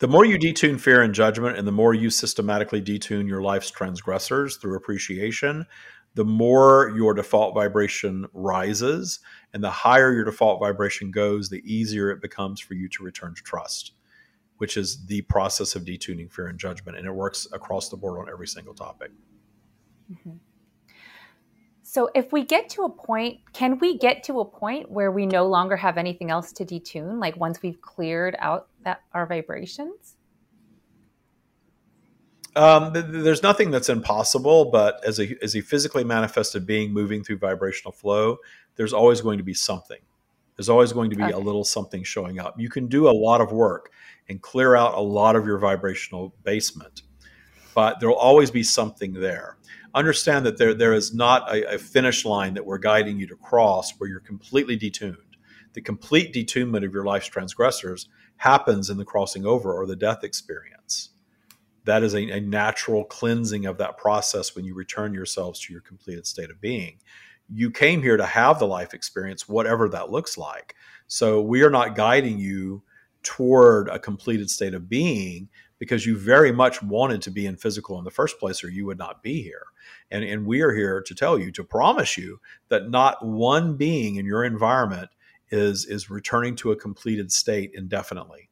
The 0.00 0.08
more 0.08 0.24
you 0.24 0.38
detune 0.38 0.80
fear 0.80 1.02
and 1.02 1.14
judgment, 1.14 1.56
and 1.56 1.68
the 1.68 1.72
more 1.72 1.94
you 1.94 2.10
systematically 2.10 2.82
detune 2.82 3.28
your 3.28 3.42
life's 3.42 3.70
transgressors 3.70 4.56
through 4.56 4.76
appreciation, 4.76 5.66
the 6.14 6.24
more 6.24 6.92
your 6.96 7.14
default 7.14 7.54
vibration 7.54 8.26
rises. 8.32 9.20
And 9.52 9.62
the 9.62 9.70
higher 9.70 10.12
your 10.12 10.24
default 10.24 10.58
vibration 10.58 11.12
goes, 11.12 11.48
the 11.48 11.62
easier 11.64 12.10
it 12.10 12.20
becomes 12.20 12.60
for 12.60 12.74
you 12.74 12.88
to 12.88 13.04
return 13.04 13.34
to 13.34 13.42
trust 13.42 13.92
which 14.58 14.76
is 14.76 15.04
the 15.06 15.22
process 15.22 15.74
of 15.74 15.84
detuning 15.84 16.30
fear 16.30 16.46
and 16.46 16.58
judgment. 16.58 16.96
And 16.96 17.06
it 17.06 17.12
works 17.12 17.46
across 17.52 17.88
the 17.88 17.96
board 17.96 18.20
on 18.20 18.32
every 18.32 18.46
single 18.46 18.74
topic. 18.74 19.10
Mm-hmm. 20.12 20.36
So, 21.94 22.10
if 22.12 22.32
we 22.32 22.44
get 22.44 22.68
to 22.70 22.82
a 22.82 22.88
point, 22.88 23.38
can 23.52 23.78
we 23.78 23.96
get 23.96 24.24
to 24.24 24.40
a 24.40 24.44
point 24.44 24.90
where 24.90 25.12
we 25.12 25.26
no 25.26 25.46
longer 25.46 25.76
have 25.76 25.96
anything 25.96 26.28
else 26.28 26.52
to 26.54 26.64
detune? 26.64 27.20
Like 27.20 27.36
once 27.36 27.62
we've 27.62 27.80
cleared 27.80 28.34
out 28.40 28.66
that 28.82 29.02
our 29.12 29.26
vibrations? 29.26 30.16
Um, 32.56 32.92
th- 32.92 33.04
there's 33.08 33.44
nothing 33.44 33.70
that's 33.70 33.88
impossible, 33.88 34.72
but 34.72 35.04
as 35.04 35.20
a 35.20 35.36
as 35.40 35.54
a 35.54 35.60
physically 35.60 36.02
manifested 36.02 36.66
being 36.66 36.92
moving 36.92 37.22
through 37.22 37.38
vibrational 37.38 37.92
flow, 37.92 38.38
there's 38.74 38.92
always 38.92 39.20
going 39.20 39.38
to 39.38 39.44
be 39.44 39.54
something. 39.54 40.00
There's 40.56 40.68
always 40.68 40.92
going 40.92 41.10
to 41.10 41.16
be 41.16 41.22
okay. 41.22 41.32
a 41.32 41.38
little 41.38 41.62
something 41.62 42.02
showing 42.02 42.40
up. 42.40 42.58
You 42.58 42.70
can 42.70 42.88
do 42.88 43.08
a 43.08 43.14
lot 43.14 43.40
of 43.40 43.52
work 43.52 43.92
and 44.28 44.42
clear 44.42 44.74
out 44.74 44.94
a 44.94 45.00
lot 45.00 45.36
of 45.36 45.46
your 45.46 45.58
vibrational 45.58 46.34
basement. 46.42 47.03
But 47.74 48.00
there 48.00 48.08
will 48.08 48.16
always 48.16 48.50
be 48.50 48.62
something 48.62 49.12
there. 49.12 49.56
Understand 49.94 50.46
that 50.46 50.58
there, 50.58 50.74
there 50.74 50.92
is 50.92 51.14
not 51.14 51.52
a, 51.54 51.74
a 51.74 51.78
finish 51.78 52.24
line 52.24 52.54
that 52.54 52.66
we're 52.66 52.78
guiding 52.78 53.18
you 53.18 53.26
to 53.28 53.36
cross 53.36 53.92
where 53.98 54.08
you're 54.08 54.20
completely 54.20 54.78
detuned. 54.78 55.16
The 55.72 55.80
complete 55.80 56.32
detunement 56.32 56.84
of 56.84 56.92
your 56.92 57.04
life's 57.04 57.26
transgressors 57.26 58.08
happens 58.36 58.90
in 58.90 58.96
the 58.96 59.04
crossing 59.04 59.44
over 59.44 59.72
or 59.72 59.86
the 59.86 59.96
death 59.96 60.24
experience. 60.24 61.10
That 61.84 62.02
is 62.02 62.14
a, 62.14 62.30
a 62.30 62.40
natural 62.40 63.04
cleansing 63.04 63.66
of 63.66 63.78
that 63.78 63.98
process 63.98 64.54
when 64.56 64.64
you 64.64 64.74
return 64.74 65.12
yourselves 65.12 65.60
to 65.60 65.72
your 65.72 65.82
completed 65.82 66.26
state 66.26 66.50
of 66.50 66.60
being 66.60 66.98
you 67.52 67.70
came 67.70 68.02
here 68.02 68.16
to 68.16 68.26
have 68.26 68.58
the 68.58 68.66
life 68.66 68.94
experience, 68.94 69.48
whatever 69.48 69.88
that 69.88 70.10
looks 70.10 70.38
like. 70.38 70.74
So 71.06 71.42
we 71.42 71.62
are 71.62 71.70
not 71.70 71.94
guiding 71.94 72.38
you 72.38 72.82
toward 73.22 73.88
a 73.88 73.98
completed 73.98 74.50
state 74.50 74.74
of 74.74 74.88
being 74.88 75.48
because 75.84 76.06
you 76.06 76.16
very 76.16 76.50
much 76.50 76.82
wanted 76.82 77.20
to 77.20 77.30
be 77.30 77.44
in 77.44 77.58
physical 77.58 77.98
in 77.98 78.04
the 78.04 78.10
first 78.10 78.38
place 78.40 78.64
or 78.64 78.70
you 78.70 78.86
would 78.86 78.96
not 78.96 79.22
be 79.22 79.42
here. 79.42 79.66
And, 80.10 80.24
and 80.24 80.46
we 80.46 80.62
are 80.62 80.74
here 80.74 81.02
to 81.02 81.14
tell 81.14 81.38
you, 81.38 81.52
to 81.52 81.62
promise 81.62 82.16
you 82.16 82.40
that 82.70 82.88
not 82.88 83.22
one 83.22 83.76
being 83.76 84.16
in 84.16 84.24
your 84.24 84.44
environment 84.44 85.10
is, 85.50 85.84
is 85.84 86.08
returning 86.08 86.56
to 86.56 86.72
a 86.72 86.76
completed 86.76 87.30
state 87.30 87.72
indefinitely. 87.74 88.48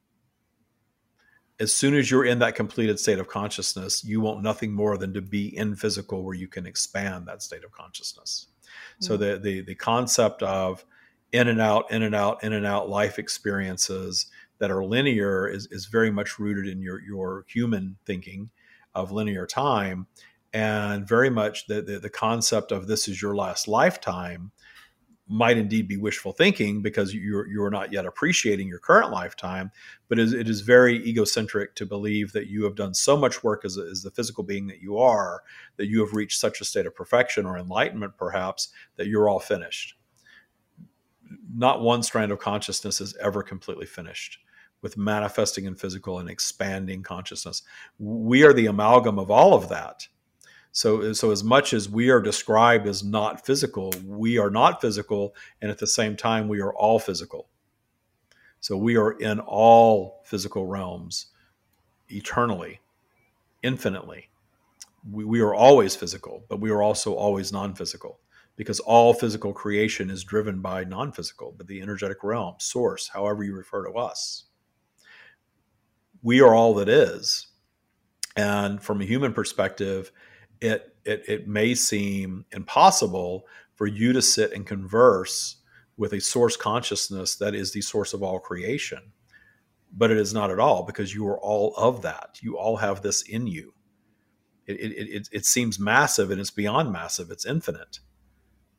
As 1.59 1.73
soon 1.73 1.95
as 1.95 2.11
you're 2.11 2.27
in 2.27 2.40
that 2.40 2.55
completed 2.55 3.01
state 3.01 3.18
of 3.18 3.29
consciousness, 3.29 4.05
you 4.05 4.21
want 4.21 4.42
nothing 4.42 4.75
more 4.75 4.99
than 4.99 5.14
to 5.14 5.23
be 5.23 5.57
in 5.57 5.75
physical 5.75 6.23
where 6.23 6.35
you 6.35 6.49
can 6.49 6.66
expand 6.66 7.27
that 7.29 7.42
state 7.42 7.64
of 7.64 7.73
consciousness. 7.73 8.49
Mm-hmm. 8.61 9.05
So 9.07 9.16
the, 9.16 9.38
the 9.38 9.61
the 9.62 9.75
concept 9.75 10.42
of 10.42 10.85
in 11.33 11.49
and 11.49 11.61
out, 11.61 11.90
in 11.90 12.03
and 12.03 12.14
out, 12.14 12.45
in 12.45 12.53
and 12.53 12.66
out 12.66 12.90
life 12.90 13.18
experiences 13.18 14.27
that 14.62 14.70
are 14.70 14.85
linear 14.85 15.48
is, 15.48 15.66
is 15.72 15.87
very 15.87 16.12
much 16.12 16.38
rooted 16.38 16.68
in 16.68 16.81
your, 16.81 17.03
your 17.03 17.44
human 17.48 17.96
thinking 18.07 18.48
of 18.94 19.11
linear 19.11 19.44
time. 19.44 20.07
And 20.53 21.05
very 21.07 21.31
much 21.31 21.66
the, 21.66 21.83
the, 21.83 21.98
the 21.98 22.09
concept 22.09 22.70
of 22.70 22.87
this 22.87 23.09
is 23.09 23.20
your 23.20 23.35
last 23.35 23.66
lifetime 23.66 24.53
might 25.27 25.59
indeed 25.59 25.88
be 25.88 25.96
wishful 25.96 26.31
thinking 26.31 26.81
because 26.81 27.12
you're 27.12 27.48
you're 27.48 27.70
not 27.70 27.92
yet 27.92 28.07
appreciating 28.07 28.68
your 28.68 28.79
current 28.79 29.11
lifetime, 29.11 29.72
but 30.09 30.20
it 30.20 30.27
is, 30.27 30.33
it 30.33 30.48
is 30.48 30.61
very 30.61 31.05
egocentric 31.09 31.75
to 31.75 31.85
believe 31.85 32.31
that 32.31 32.46
you 32.46 32.62
have 32.62 32.77
done 32.77 32.94
so 32.94 33.16
much 33.16 33.42
work 33.42 33.64
as, 33.64 33.77
a, 33.77 33.83
as 33.90 34.03
the 34.03 34.12
physical 34.12 34.44
being 34.44 34.68
that 34.68 34.81
you 34.81 34.96
are 34.96 35.42
that 35.77 35.88
you 35.88 36.05
have 36.05 36.14
reached 36.14 36.38
such 36.38 36.61
a 36.61 36.64
state 36.64 36.87
of 36.87 36.94
perfection 36.94 37.46
or 37.46 37.59
enlightenment, 37.59 38.16
perhaps 38.16 38.68
that 38.94 39.09
you're 39.09 39.29
all 39.29 39.40
finished. 39.40 39.96
Not 41.53 41.81
one 41.83 42.05
strand 42.05 42.31
of 42.31 42.38
consciousness 42.38 43.01
is 43.01 43.16
ever 43.20 43.42
completely 43.42 43.87
finished 43.87 44.38
with 44.83 44.97
manifesting 44.97 45.64
in 45.64 45.77
physical 45.77 46.18
and 46.18 46.29
expanding 46.29 47.03
consciousness. 47.03 47.62
We 47.99 48.45
are 48.45 48.53
the 48.53 48.66
amalgam 48.66 49.18
of 49.18 49.31
all 49.31 49.55
of 49.55 49.68
that. 49.68 50.09
So, 50.73 51.12
so 51.12 51.31
as 51.31 51.45
much 51.45 51.73
as 51.73 51.88
we 51.88 52.11
are 52.11 52.21
described 52.21 52.87
as 52.87 53.05
not 53.05 53.47
physical, 53.47 53.92
we 54.05 54.38
are 54.38 54.51
not 54.51 54.81
physical, 54.81 55.35
and 55.61 55.71
at 55.71 55.79
the 55.79 55.87
same 55.87 56.16
time, 56.16 56.49
we 56.49 56.61
are 56.61 56.75
all 56.75 56.99
physical. 56.99 57.49
So 58.61 58.77
we 58.77 58.97
are 58.97 59.12
in 59.12 59.38
all 59.40 60.23
physical 60.25 60.66
realms 60.66 61.27
eternally, 62.09 62.81
infinitely. 63.63 64.31
We, 65.11 65.25
we 65.25 65.40
are 65.40 65.54
always 65.54 65.94
physical, 65.94 66.44
but 66.48 66.61
we 66.61 66.71
are 66.71 66.83
also 66.83 67.13
always 67.15 67.52
non 67.52 67.75
physical 67.75 68.21
because 68.56 68.81
all 68.81 69.13
physical 69.13 69.52
creation 69.52 70.11
is 70.11 70.25
driven 70.25 70.61
by 70.61 70.85
non 70.85 71.13
physical, 71.13 71.54
but 71.56 71.67
the 71.67 71.83
energetic 71.83 72.23
realm, 72.23 72.54
source, 72.59 73.09
however 73.09 73.44
you 73.44 73.54
refer 73.54 73.85
to 73.87 73.92
us 73.92 74.44
we 76.23 76.40
are 76.40 76.54
all 76.54 76.75
that 76.75 76.88
is. 76.88 77.48
And 78.37 78.83
from 78.83 79.00
a 79.00 79.04
human 79.04 79.33
perspective, 79.33 80.12
it, 80.60 80.94
it, 81.04 81.25
it 81.29 81.48
may 81.48 81.75
seem 81.75 82.46
impossible 82.52 83.46
for 83.75 83.87
you 83.87 84.12
to 84.12 84.23
sit 84.23 84.52
and 84.52 84.66
converse 84.66 85.56
with 85.96 86.12
a 86.12 86.20
source 86.20 86.56
consciousness 86.56 87.37
that 87.37 87.54
is 87.54 87.73
the 87.73 87.81
source 87.81 88.14
of 88.14 88.23
all 88.23 88.38
creation. 88.38 89.12
But 89.92 90.10
it 90.10 90.16
is 90.16 90.33
not 90.33 90.50
at 90.50 90.58
all 90.58 90.85
because 90.85 91.14
you 91.14 91.27
are 91.29 91.38
all 91.38 91.75
of 91.77 92.02
that. 92.02 92.38
You 92.40 92.56
all 92.56 92.77
have 92.77 93.02
this 93.02 93.23
in 93.23 93.46
you. 93.46 93.75
It, 94.66 94.81
it, 94.81 95.08
it, 95.08 95.29
it 95.33 95.44
seems 95.44 95.79
massive 95.79 96.31
and 96.31 96.40
it's 96.40 96.50
beyond 96.50 96.92
massive, 96.92 97.31
it's 97.31 97.44
infinite. 97.44 97.98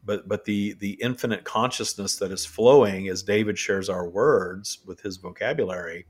But, 0.05 0.27
but 0.27 0.45
the, 0.45 0.73
the 0.73 0.93
infinite 1.01 1.43
consciousness 1.43 2.15
that 2.17 2.31
is 2.31 2.45
flowing 2.45 3.07
as 3.09 3.23
David 3.23 3.57
shares 3.59 3.89
our 3.89 4.07
words 4.07 4.79
with 4.85 5.01
his 5.01 5.17
vocabulary 5.17 6.07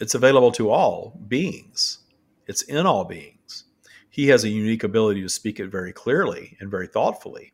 it's 0.00 0.14
available 0.14 0.52
to 0.52 0.70
all 0.70 1.18
beings. 1.28 2.00
It's 2.46 2.62
in 2.62 2.86
all 2.86 3.04
beings. 3.04 3.64
He 4.08 4.28
has 4.28 4.44
a 4.44 4.48
unique 4.48 4.84
ability 4.84 5.22
to 5.22 5.28
speak 5.28 5.60
it 5.60 5.68
very 5.68 5.92
clearly 5.92 6.56
and 6.60 6.70
very 6.70 6.86
thoughtfully. 6.86 7.52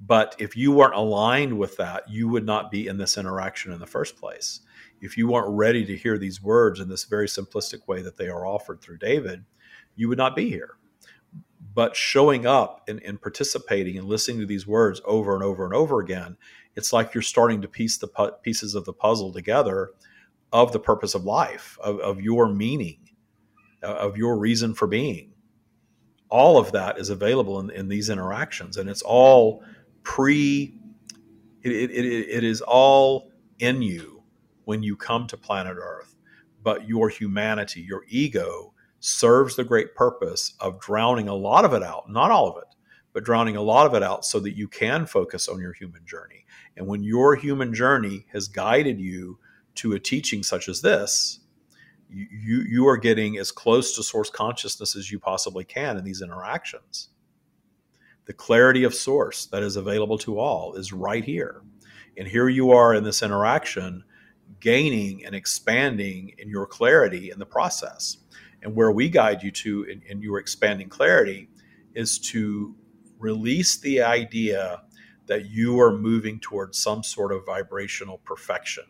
But 0.00 0.36
if 0.38 0.56
you 0.56 0.72
weren't 0.72 0.94
aligned 0.94 1.58
with 1.58 1.76
that, 1.76 2.08
you 2.08 2.28
would 2.28 2.46
not 2.46 2.70
be 2.70 2.86
in 2.86 2.98
this 2.98 3.18
interaction 3.18 3.72
in 3.72 3.80
the 3.80 3.86
first 3.86 4.16
place. 4.16 4.60
If 5.00 5.16
you 5.16 5.28
weren't 5.28 5.56
ready 5.56 5.84
to 5.86 5.96
hear 5.96 6.18
these 6.18 6.42
words 6.42 6.80
in 6.80 6.88
this 6.88 7.04
very 7.04 7.26
simplistic 7.26 7.86
way 7.88 8.02
that 8.02 8.16
they 8.16 8.28
are 8.28 8.46
offered 8.46 8.80
through 8.80 8.98
David, 8.98 9.44
you 9.96 10.08
would 10.08 10.18
not 10.18 10.36
be 10.36 10.48
here. 10.50 10.76
But 11.74 11.96
showing 11.96 12.46
up 12.46 12.82
and, 12.88 13.02
and 13.04 13.20
participating 13.20 13.98
and 13.98 14.08
listening 14.08 14.40
to 14.40 14.46
these 14.46 14.66
words 14.66 15.00
over 15.04 15.34
and 15.34 15.42
over 15.42 15.64
and 15.64 15.74
over 15.74 16.00
again, 16.00 16.36
it's 16.76 16.92
like 16.92 17.12
you're 17.12 17.22
starting 17.22 17.60
to 17.62 17.68
piece 17.68 17.98
the 17.98 18.08
pu- 18.08 18.32
pieces 18.42 18.74
of 18.74 18.84
the 18.84 18.92
puzzle 18.92 19.32
together 19.32 19.90
of 20.52 20.72
the 20.72 20.80
purpose 20.80 21.14
of 21.14 21.24
life, 21.24 21.78
of, 21.82 22.00
of 22.00 22.20
your 22.20 22.48
meaning, 22.48 22.98
uh, 23.82 23.94
of 23.94 24.16
your 24.16 24.38
reason 24.38 24.74
for 24.74 24.86
being. 24.86 25.32
All 26.30 26.58
of 26.58 26.72
that 26.72 26.98
is 26.98 27.10
available 27.10 27.60
in, 27.60 27.70
in 27.70 27.88
these 27.88 28.10
interactions, 28.10 28.76
and 28.76 28.88
it's 28.88 29.02
all 29.02 29.62
pre. 30.02 30.74
It, 31.62 31.72
it, 31.72 31.90
it, 31.90 32.28
it 32.28 32.44
is 32.44 32.60
all 32.60 33.30
in 33.58 33.82
you 33.82 34.22
when 34.64 34.82
you 34.82 34.96
come 34.96 35.26
to 35.26 35.36
planet 35.36 35.76
Earth, 35.80 36.14
but 36.62 36.86
your 36.86 37.08
humanity, 37.08 37.80
your 37.80 38.04
ego, 38.08 38.72
serves 39.00 39.56
the 39.56 39.64
great 39.64 39.94
purpose 39.94 40.54
of 40.60 40.80
drowning 40.80 41.28
a 41.28 41.34
lot 41.34 41.64
of 41.64 41.72
it 41.72 41.82
out, 41.82 42.10
not 42.10 42.30
all 42.30 42.48
of 42.48 42.58
it, 42.58 42.74
but 43.12 43.24
drowning 43.24 43.56
a 43.56 43.62
lot 43.62 43.86
of 43.86 43.94
it 43.94 44.02
out 44.02 44.24
so 44.24 44.40
that 44.40 44.56
you 44.56 44.68
can 44.68 45.06
focus 45.06 45.48
on 45.48 45.60
your 45.60 45.72
human 45.72 46.04
journey. 46.04 46.44
And 46.76 46.86
when 46.86 47.02
your 47.02 47.34
human 47.34 47.74
journey 47.74 48.26
has 48.32 48.48
guided 48.48 49.00
you 49.00 49.38
to 49.78 49.92
a 49.92 50.00
teaching 50.00 50.42
such 50.42 50.68
as 50.68 50.82
this, 50.82 51.40
you 52.10 52.64
you 52.68 52.88
are 52.88 52.96
getting 52.96 53.38
as 53.38 53.52
close 53.52 53.94
to 53.94 54.02
source 54.02 54.30
consciousness 54.30 54.96
as 54.96 55.10
you 55.10 55.18
possibly 55.18 55.64
can 55.64 55.96
in 55.96 56.04
these 56.04 56.22
interactions. 56.22 57.10
The 58.24 58.32
clarity 58.32 58.84
of 58.84 58.94
source 58.94 59.46
that 59.46 59.62
is 59.62 59.76
available 59.76 60.18
to 60.18 60.38
all 60.38 60.74
is 60.74 60.92
right 60.92 61.24
here. 61.24 61.62
And 62.16 62.26
here 62.26 62.48
you 62.48 62.72
are 62.72 62.94
in 62.94 63.04
this 63.04 63.22
interaction, 63.22 64.04
gaining 64.60 65.24
and 65.24 65.34
expanding 65.34 66.34
in 66.38 66.48
your 66.48 66.66
clarity 66.66 67.30
in 67.30 67.38
the 67.38 67.46
process. 67.46 68.18
And 68.62 68.74
where 68.74 68.90
we 68.90 69.08
guide 69.08 69.42
you 69.42 69.52
to 69.52 69.84
in, 69.84 70.02
in 70.02 70.20
your 70.20 70.38
expanding 70.38 70.88
clarity 70.88 71.48
is 71.94 72.18
to 72.18 72.74
release 73.18 73.78
the 73.78 74.02
idea 74.02 74.82
that 75.26 75.46
you 75.46 75.80
are 75.80 75.96
moving 75.96 76.40
towards 76.40 76.78
some 76.78 77.04
sort 77.04 77.32
of 77.32 77.46
vibrational 77.46 78.18
perfection 78.24 78.84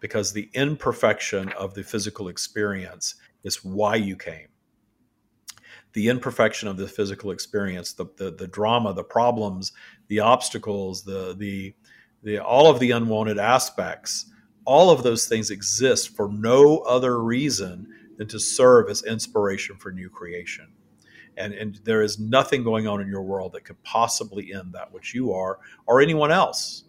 because 0.00 0.32
the 0.32 0.50
imperfection 0.54 1.50
of 1.52 1.74
the 1.74 1.84
physical 1.84 2.28
experience 2.28 3.14
is 3.44 3.64
why 3.64 3.94
you 3.94 4.16
came. 4.16 4.48
The 5.92 6.08
imperfection 6.08 6.68
of 6.68 6.76
the 6.76 6.88
physical 6.88 7.30
experience, 7.30 7.92
the, 7.92 8.06
the, 8.16 8.30
the 8.30 8.46
drama, 8.46 8.94
the 8.94 9.04
problems, 9.04 9.72
the 10.08 10.20
obstacles, 10.20 11.02
the, 11.02 11.34
the, 11.36 11.74
the, 12.22 12.38
all 12.38 12.68
of 12.68 12.78
the 12.78 12.92
unwanted 12.92 13.38
aspects, 13.38 14.26
all 14.64 14.90
of 14.90 15.02
those 15.02 15.26
things 15.26 15.50
exist 15.50 16.14
for 16.16 16.30
no 16.30 16.78
other 16.78 17.22
reason 17.22 17.86
than 18.18 18.28
to 18.28 18.38
serve 18.38 18.88
as 18.88 19.02
inspiration 19.04 19.76
for 19.76 19.90
new 19.90 20.08
creation. 20.08 20.68
And, 21.36 21.54
and 21.54 21.80
there 21.84 22.02
is 22.02 22.18
nothing 22.18 22.62
going 22.62 22.86
on 22.86 23.00
in 23.00 23.08
your 23.08 23.22
world 23.22 23.52
that 23.52 23.64
could 23.64 23.82
possibly 23.82 24.52
end 24.52 24.74
that 24.74 24.92
which 24.92 25.14
you 25.14 25.32
are 25.32 25.58
or 25.86 26.00
anyone 26.00 26.30
else 26.30 26.84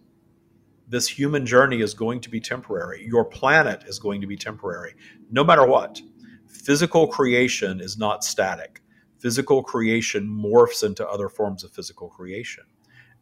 this 0.92 1.08
human 1.08 1.46
journey 1.46 1.80
is 1.80 1.94
going 1.94 2.20
to 2.20 2.30
be 2.30 2.42
temporary. 2.42 3.06
Your 3.08 3.24
planet 3.24 3.86
is 3.88 3.98
going 3.98 4.20
to 4.20 4.28
be 4.28 4.36
temporary, 4.36 4.94
no 5.32 5.42
matter 5.42 5.66
what. 5.66 6.02
Physical 6.48 7.08
creation 7.08 7.80
is 7.80 7.98
not 7.98 8.26
static. 8.26 8.82
Physical 9.18 9.64
creation 9.64 10.28
morphs 10.28 10.84
into 10.84 11.08
other 11.08 11.30
forms 11.30 11.64
of 11.64 11.72
physical 11.72 12.10
creation, 12.10 12.66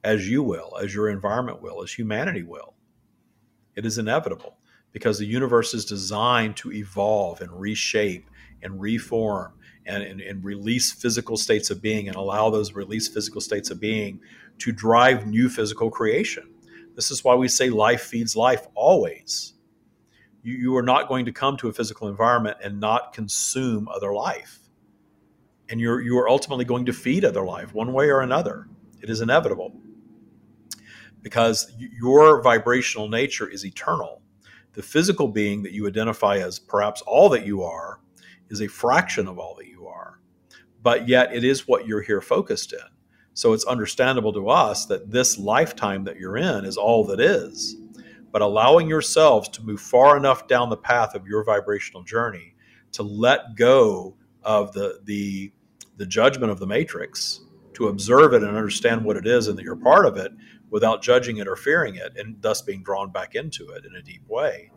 as 0.03 0.27
you 0.27 0.41
will, 0.41 0.77
as 0.81 0.95
your 0.95 1.09
environment 1.09 1.61
will, 1.61 1.83
as 1.83 1.93
humanity 1.93 2.41
will. 2.41 2.73
It 3.75 3.85
is 3.85 3.99
inevitable 3.99 4.57
because 4.91 5.19
the 5.19 5.27
universe 5.27 5.75
is 5.75 5.85
designed 5.85 6.57
to 6.57 6.71
evolve 6.71 7.39
and 7.39 7.51
reshape 7.51 8.31
and 8.63 8.81
reform 8.81 9.53
and, 9.85 10.01
and, 10.01 10.21
and, 10.21 10.43
release 10.43 10.91
physical 10.91 11.37
states 11.37 11.69
of 11.69 11.81
being 11.81 12.07
and 12.07 12.17
allow 12.17 12.49
those 12.49 12.73
released 12.73 13.13
physical 13.13 13.41
states 13.41 13.69
of 13.69 13.79
being 13.79 14.19
to 14.57 14.71
drive 14.71 15.27
new 15.27 15.49
physical 15.49 15.91
creation. 15.91 16.49
This 16.99 17.11
is 17.11 17.23
why 17.23 17.33
we 17.33 17.47
say 17.47 17.69
life 17.69 18.01
feeds 18.01 18.35
life 18.35 18.67
always. 18.75 19.53
You, 20.43 20.55
you 20.55 20.75
are 20.75 20.83
not 20.83 21.07
going 21.07 21.23
to 21.23 21.31
come 21.31 21.55
to 21.55 21.69
a 21.69 21.71
physical 21.71 22.09
environment 22.09 22.57
and 22.61 22.77
not 22.77 23.13
consume 23.13 23.87
other 23.87 24.13
life. 24.13 24.59
And 25.69 25.79
you're, 25.79 26.01
you 26.01 26.19
are 26.19 26.27
ultimately 26.27 26.65
going 26.65 26.85
to 26.87 26.91
feed 26.91 27.23
other 27.23 27.45
life 27.45 27.73
one 27.73 27.93
way 27.93 28.09
or 28.09 28.19
another. 28.19 28.67
It 29.01 29.09
is 29.09 29.21
inevitable 29.21 29.79
because 31.21 31.71
your 31.77 32.41
vibrational 32.41 33.07
nature 33.07 33.47
is 33.47 33.65
eternal. 33.65 34.21
The 34.73 34.83
physical 34.83 35.29
being 35.29 35.63
that 35.63 35.71
you 35.71 35.87
identify 35.87 36.39
as 36.39 36.59
perhaps 36.59 37.01
all 37.03 37.29
that 37.29 37.45
you 37.45 37.63
are 37.63 38.01
is 38.49 38.59
a 38.59 38.67
fraction 38.67 39.25
of 39.25 39.39
all 39.39 39.55
that 39.55 39.67
you 39.67 39.87
are, 39.87 40.19
but 40.83 41.07
yet 41.07 41.33
it 41.33 41.45
is 41.45 41.65
what 41.65 41.87
you're 41.87 42.01
here 42.01 42.19
focused 42.19 42.73
in. 42.73 42.98
So 43.39 43.53
it's 43.53 43.63
understandable 43.63 44.33
to 44.33 44.49
us 44.49 44.85
that 44.87 45.11
this 45.11 45.37
lifetime 45.37 46.03
that 46.03 46.17
you're 46.17 46.35
in 46.35 46.65
is 46.65 46.75
all 46.75 47.05
that 47.05 47.21
is. 47.21 47.77
But 48.33 48.41
allowing 48.41 48.89
yourselves 48.89 49.47
to 49.47 49.63
move 49.63 49.79
far 49.79 50.17
enough 50.17 50.49
down 50.49 50.69
the 50.69 50.75
path 50.75 51.15
of 51.15 51.25
your 51.25 51.45
vibrational 51.45 52.03
journey 52.03 52.53
to 52.91 53.03
let 53.03 53.55
go 53.55 54.17
of 54.43 54.73
the 54.73 54.99
the 55.05 55.53
the 55.95 56.05
judgment 56.05 56.51
of 56.51 56.59
the 56.59 56.67
matrix, 56.67 57.39
to 57.75 57.87
observe 57.87 58.33
it 58.33 58.43
and 58.43 58.57
understand 58.57 59.05
what 59.05 59.15
it 59.15 59.25
is 59.25 59.47
and 59.47 59.57
that 59.57 59.63
you're 59.63 59.77
part 59.77 60.05
of 60.05 60.17
it 60.17 60.33
without 60.69 61.01
judging 61.01 61.37
it 61.37 61.47
or 61.47 61.55
fearing 61.55 61.95
it, 61.95 62.17
and 62.17 62.41
thus 62.41 62.61
being 62.61 62.83
drawn 62.83 63.09
back 63.09 63.35
into 63.35 63.69
it 63.69 63.85
in 63.85 63.95
a 63.95 64.01
deep 64.01 64.27
way, 64.27 64.69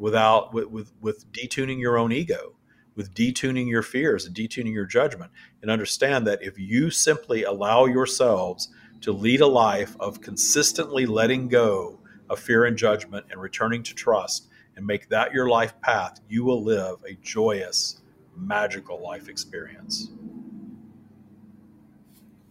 without 0.00 0.52
with 0.52 0.66
with, 0.66 0.92
with 1.00 1.30
detuning 1.30 1.78
your 1.78 1.96
own 1.96 2.10
ego 2.10 2.56
with 2.94 3.14
detuning 3.14 3.68
your 3.68 3.82
fears 3.82 4.26
and 4.26 4.34
detuning 4.34 4.72
your 4.72 4.84
judgment 4.84 5.30
and 5.62 5.70
understand 5.70 6.26
that 6.26 6.42
if 6.42 6.58
you 6.58 6.90
simply 6.90 7.44
allow 7.44 7.86
yourselves 7.86 8.68
to 9.00 9.12
lead 9.12 9.40
a 9.40 9.46
life 9.46 9.96
of 9.98 10.20
consistently 10.20 11.06
letting 11.06 11.48
go 11.48 11.98
of 12.28 12.38
fear 12.38 12.64
and 12.64 12.76
judgment 12.76 13.26
and 13.30 13.40
returning 13.40 13.82
to 13.82 13.94
trust 13.94 14.48
and 14.76 14.86
make 14.86 15.08
that 15.08 15.32
your 15.32 15.48
life 15.48 15.78
path, 15.80 16.20
you 16.28 16.44
will 16.44 16.62
live 16.62 17.02
a 17.06 17.14
joyous, 17.22 18.00
magical 18.36 19.02
life 19.02 19.28
experience. 19.28 20.10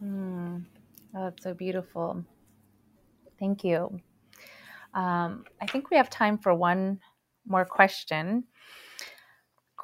Mm, 0.04 0.66
that's 1.14 1.44
so 1.44 1.54
beautiful. 1.54 2.24
Thank 3.40 3.64
you. 3.64 4.00
Um, 4.94 5.46
I 5.62 5.68
think 5.68 5.90
we 5.90 5.98
have 5.98 6.10
time 6.10 6.38
for 6.38 6.54
one 6.54 7.00
more 7.48 7.66
question 7.66 8.44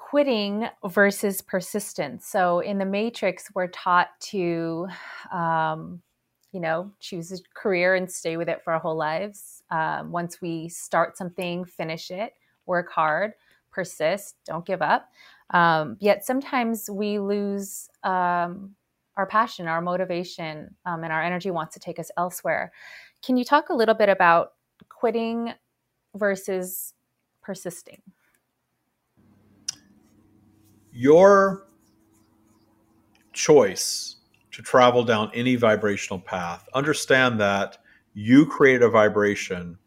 quitting 0.09 0.69
versus 0.85 1.41
persistence. 1.41 2.25
So 2.25 2.61
in 2.61 2.77
the 2.77 2.85
Matrix, 2.85 3.51
we're 3.53 3.67
taught 3.67 4.07
to, 4.31 4.87
um, 5.33 6.01
you 6.53 6.61
know, 6.61 6.89
choose 7.01 7.33
a 7.33 7.37
career 7.53 7.95
and 7.95 8.09
stay 8.09 8.37
with 8.37 8.47
it 8.47 8.63
for 8.63 8.71
our 8.71 8.79
whole 8.79 8.95
lives. 8.95 9.63
Um, 9.69 10.13
once 10.13 10.41
we 10.41 10.69
start 10.69 11.17
something, 11.17 11.65
finish 11.65 12.09
it, 12.09 12.31
work 12.65 12.89
hard, 12.89 13.33
persist, 13.69 14.37
don't 14.45 14.65
give 14.65 14.81
up. 14.81 15.09
Um, 15.49 15.97
yet 15.99 16.25
sometimes 16.25 16.89
we 16.89 17.19
lose 17.19 17.89
um, 18.03 18.73
our 19.17 19.25
passion, 19.27 19.67
our 19.67 19.81
motivation, 19.81 20.73
um, 20.85 21.03
and 21.03 21.11
our 21.11 21.21
energy 21.21 21.51
wants 21.51 21.73
to 21.73 21.81
take 21.81 21.99
us 21.99 22.11
elsewhere. 22.15 22.71
Can 23.21 23.35
you 23.35 23.43
talk 23.43 23.67
a 23.67 23.75
little 23.75 23.95
bit 23.95 24.07
about 24.07 24.53
quitting 24.87 25.51
versus 26.15 26.93
persisting? 27.41 28.01
Your 30.97 31.67
choice 33.31 34.15
to 34.51 34.63
travel 34.63 35.03
down 35.03 35.29
any 35.35 35.55
vibrational 35.55 36.19
path, 36.19 36.67
understand 36.73 37.39
that 37.39 37.77
you 38.15 38.47
created 38.47 38.81
a 38.81 38.89
vibration 38.89 39.77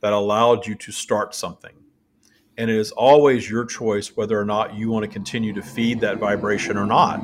that 0.00 0.12
allowed 0.12 0.64
you 0.64 0.76
to 0.76 0.92
start 0.92 1.34
something. 1.34 1.74
And 2.56 2.70
it 2.70 2.76
is 2.76 2.92
always 2.92 3.50
your 3.50 3.64
choice 3.64 4.16
whether 4.16 4.38
or 4.38 4.44
not 4.44 4.74
you 4.74 4.90
want 4.90 5.02
to 5.02 5.10
continue 5.10 5.52
to 5.54 5.62
feed 5.62 5.98
that 6.00 6.18
vibration 6.18 6.76
or 6.76 6.86
not. 6.86 7.20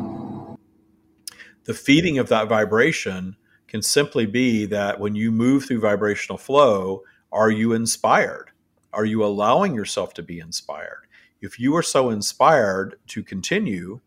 The 1.65 1.75
feeding 1.75 2.19
of 2.19 2.29
that 2.31 2.49
vibration 2.49 3.37
can 3.69 3.81
simply 3.81 4.27
be 4.27 4.67
that 4.67 4.99
when 4.99 5.15
you 5.15 5.31
move 5.31 5.67
through 5.67 5.81
vibrational 5.81 6.37
flow, 6.37 7.03
are 7.31 7.51
you 7.51 7.75
inspired? 7.75 8.51
Are 8.93 9.05
you 9.05 9.25
allowing 9.25 9.73
yourself 9.73 10.15
to 10.15 10.23
be 10.23 10.41
inspired? 10.41 11.06
If 11.41 11.61
you 11.61 11.77
are 11.77 11.83
so 11.83 12.11
inspired 12.11 12.97
to 13.09 13.23
continue, 13.23 14.01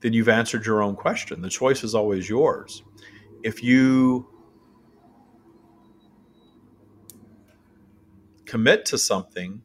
then 0.00 0.12
you've 0.12 0.28
answered 0.28 0.66
your 0.66 0.82
own 0.82 0.96
question. 0.96 1.42
The 1.42 1.50
choice 1.50 1.84
is 1.84 1.94
always 1.94 2.28
yours. 2.28 2.82
If 3.42 3.62
you 3.62 4.28
commit 8.46 8.86
to 8.86 8.98
something 8.98 9.62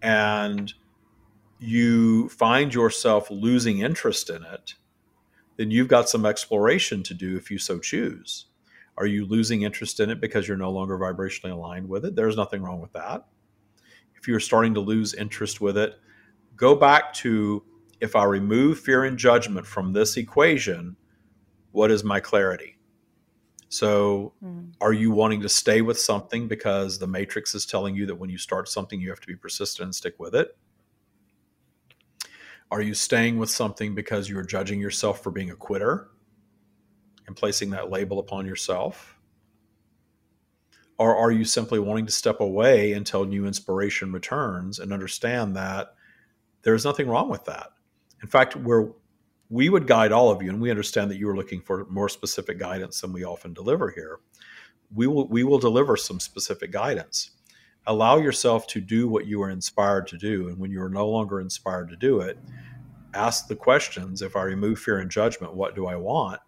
and 0.00 0.72
you 1.58 2.28
find 2.30 2.72
yourself 2.74 3.30
losing 3.30 3.80
interest 3.80 4.30
in 4.30 4.42
it, 4.44 4.74
then 5.56 5.70
you've 5.70 5.88
got 5.88 6.08
some 6.08 6.24
exploration 6.24 7.02
to 7.04 7.14
do 7.14 7.36
if 7.36 7.50
you 7.50 7.58
so 7.58 7.78
choose. 7.78 8.46
Are 8.96 9.06
you 9.06 9.26
losing 9.26 9.62
interest 9.62 10.00
in 10.00 10.10
it 10.10 10.20
because 10.20 10.46
you're 10.46 10.56
no 10.56 10.70
longer 10.70 10.98
vibrationally 10.98 11.52
aligned 11.52 11.88
with 11.88 12.04
it? 12.04 12.16
There's 12.16 12.36
nothing 12.36 12.62
wrong 12.62 12.80
with 12.80 12.92
that. 12.92 13.26
If 14.16 14.28
you're 14.28 14.40
starting 14.40 14.74
to 14.74 14.80
lose 14.80 15.14
interest 15.14 15.60
with 15.60 15.76
it, 15.76 15.98
go 16.56 16.74
back 16.74 17.12
to 17.14 17.62
if 18.00 18.16
I 18.16 18.24
remove 18.24 18.80
fear 18.80 19.04
and 19.04 19.16
judgment 19.16 19.66
from 19.66 19.92
this 19.92 20.16
equation, 20.16 20.96
what 21.70 21.90
is 21.90 22.02
my 22.02 22.20
clarity? 22.20 22.76
So, 23.68 24.34
mm. 24.44 24.72
are 24.80 24.92
you 24.92 25.12
wanting 25.12 25.40
to 25.40 25.48
stay 25.48 25.80
with 25.80 25.98
something 25.98 26.46
because 26.46 26.98
the 26.98 27.06
matrix 27.06 27.54
is 27.54 27.64
telling 27.64 27.94
you 27.94 28.04
that 28.06 28.14
when 28.14 28.28
you 28.28 28.36
start 28.36 28.68
something, 28.68 29.00
you 29.00 29.08
have 29.08 29.20
to 29.20 29.26
be 29.26 29.36
persistent 29.36 29.86
and 29.86 29.94
stick 29.94 30.14
with 30.18 30.34
it? 30.34 30.56
Are 32.70 32.82
you 32.82 32.92
staying 32.92 33.38
with 33.38 33.50
something 33.50 33.94
because 33.94 34.28
you're 34.28 34.42
judging 34.42 34.80
yourself 34.80 35.22
for 35.22 35.30
being 35.30 35.50
a 35.50 35.56
quitter 35.56 36.08
and 37.26 37.36
placing 37.36 37.70
that 37.70 37.90
label 37.90 38.18
upon 38.18 38.46
yourself? 38.46 39.18
Or 40.98 41.16
are 41.16 41.30
you 41.30 41.44
simply 41.44 41.78
wanting 41.78 42.06
to 42.06 42.12
step 42.12 42.40
away 42.40 42.92
until 42.92 43.24
new 43.24 43.46
inspiration 43.46 44.12
returns 44.12 44.80
and 44.80 44.92
understand 44.92 45.56
that 45.56 45.94
there's 46.62 46.84
nothing 46.84 47.08
wrong 47.08 47.28
with 47.28 47.44
that? 47.44 47.70
In 48.22 48.28
fact, 48.28 48.56
where 48.56 48.92
we 49.50 49.68
would 49.68 49.86
guide 49.86 50.12
all 50.12 50.30
of 50.30 50.42
you, 50.42 50.48
and 50.48 50.60
we 50.60 50.70
understand 50.70 51.10
that 51.10 51.18
you 51.18 51.28
are 51.28 51.36
looking 51.36 51.60
for 51.60 51.84
more 51.90 52.08
specific 52.08 52.58
guidance 52.58 53.00
than 53.00 53.12
we 53.12 53.24
often 53.24 53.52
deliver 53.52 53.90
here. 53.90 54.20
We 54.94 55.06
will 55.06 55.28
we 55.28 55.44
will 55.44 55.58
deliver 55.58 55.96
some 55.96 56.20
specific 56.20 56.70
guidance. 56.70 57.32
Allow 57.86 58.18
yourself 58.18 58.66
to 58.68 58.80
do 58.80 59.08
what 59.08 59.26
you 59.26 59.42
are 59.42 59.50
inspired 59.50 60.06
to 60.08 60.16
do, 60.16 60.48
and 60.48 60.58
when 60.58 60.70
you 60.70 60.80
are 60.80 60.88
no 60.88 61.08
longer 61.08 61.40
inspired 61.40 61.90
to 61.90 61.96
do 61.96 62.20
it, 62.20 62.38
ask 63.12 63.46
the 63.46 63.56
questions. 63.56 64.22
If 64.22 64.36
I 64.36 64.42
remove 64.44 64.78
fear 64.78 65.00
and 65.00 65.10
judgment, 65.10 65.54
what 65.54 65.74
do 65.74 65.86
I 65.86 65.96
want? 65.96 66.40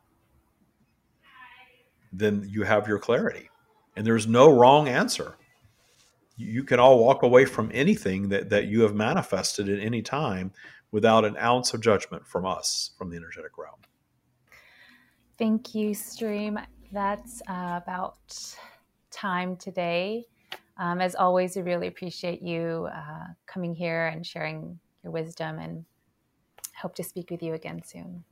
Then 2.12 2.46
you 2.48 2.62
have 2.62 2.86
your 2.86 2.98
clarity, 2.98 3.50
and 3.96 4.06
there's 4.06 4.26
no 4.26 4.56
wrong 4.56 4.88
answer. 4.88 5.36
You 6.36 6.64
can 6.64 6.80
all 6.80 6.98
walk 6.98 7.22
away 7.22 7.44
from 7.44 7.70
anything 7.72 8.28
that 8.30 8.50
that 8.50 8.66
you 8.66 8.82
have 8.82 8.94
manifested 8.94 9.68
at 9.68 9.78
any 9.78 10.02
time 10.02 10.52
without 10.90 11.24
an 11.24 11.36
ounce 11.38 11.74
of 11.74 11.80
judgment 11.80 12.26
from 12.26 12.46
us, 12.46 12.90
from 12.96 13.10
the 13.10 13.16
energetic 13.16 13.58
realm. 13.58 13.78
Thank 15.38 15.74
you, 15.74 15.94
Stream. 15.94 16.58
That's 16.92 17.42
uh, 17.48 17.80
about 17.82 18.56
time 19.10 19.56
today. 19.56 20.26
Um, 20.78 21.00
as 21.00 21.14
always, 21.14 21.56
we 21.56 21.62
really 21.62 21.88
appreciate 21.88 22.42
you 22.42 22.88
uh, 22.92 23.26
coming 23.46 23.74
here 23.74 24.06
and 24.06 24.24
sharing 24.24 24.78
your 25.02 25.12
wisdom 25.12 25.58
and 25.58 25.84
hope 26.80 26.94
to 26.96 27.04
speak 27.04 27.30
with 27.30 27.42
you 27.42 27.54
again 27.54 27.82
soon. 27.84 28.24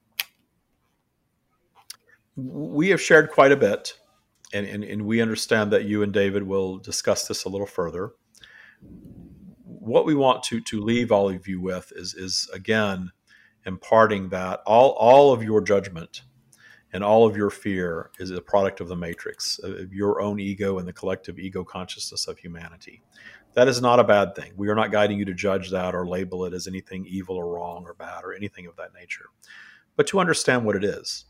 We 2.36 2.88
have 2.88 3.00
shared 3.00 3.30
quite 3.30 3.52
a 3.52 3.56
bit, 3.56 3.98
and, 4.52 4.66
and, 4.66 4.84
and 4.84 5.02
we 5.02 5.20
understand 5.20 5.72
that 5.72 5.84
you 5.84 6.02
and 6.02 6.12
David 6.12 6.42
will 6.42 6.78
discuss 6.78 7.26
this 7.26 7.44
a 7.44 7.48
little 7.48 7.66
further. 7.66 8.12
What 9.64 10.06
we 10.06 10.14
want 10.14 10.42
to 10.44 10.60
to 10.60 10.80
leave 10.80 11.10
all 11.10 11.28
of 11.28 11.48
you 11.48 11.60
with 11.60 11.92
is 11.96 12.14
is 12.14 12.48
again 12.52 13.10
imparting 13.66 14.28
that 14.30 14.60
all 14.66 14.90
all 14.90 15.32
of 15.32 15.42
your 15.42 15.60
judgment 15.60 16.22
and 16.92 17.02
all 17.02 17.26
of 17.26 17.36
your 17.36 17.50
fear 17.50 18.10
is 18.18 18.30
a 18.30 18.40
product 18.40 18.80
of 18.80 18.88
the 18.88 18.96
matrix 18.96 19.58
of 19.60 19.92
your 19.92 20.20
own 20.20 20.38
ego 20.38 20.78
and 20.78 20.86
the 20.86 20.92
collective 20.92 21.38
ego 21.38 21.64
consciousness 21.64 22.28
of 22.28 22.38
humanity. 22.38 23.02
That 23.54 23.68
is 23.68 23.80
not 23.80 24.00
a 24.00 24.04
bad 24.04 24.34
thing. 24.34 24.52
We 24.56 24.68
are 24.68 24.74
not 24.74 24.92
guiding 24.92 25.18
you 25.18 25.24
to 25.26 25.34
judge 25.34 25.70
that 25.70 25.94
or 25.94 26.06
label 26.06 26.44
it 26.44 26.54
as 26.54 26.66
anything 26.66 27.06
evil 27.06 27.36
or 27.36 27.54
wrong 27.54 27.84
or 27.84 27.94
bad 27.94 28.24
or 28.24 28.34
anything 28.34 28.66
of 28.66 28.76
that 28.76 28.94
nature. 28.94 29.26
But 29.96 30.06
to 30.08 30.20
understand 30.20 30.64
what 30.64 30.76
it 30.76 30.84
is 30.84 31.26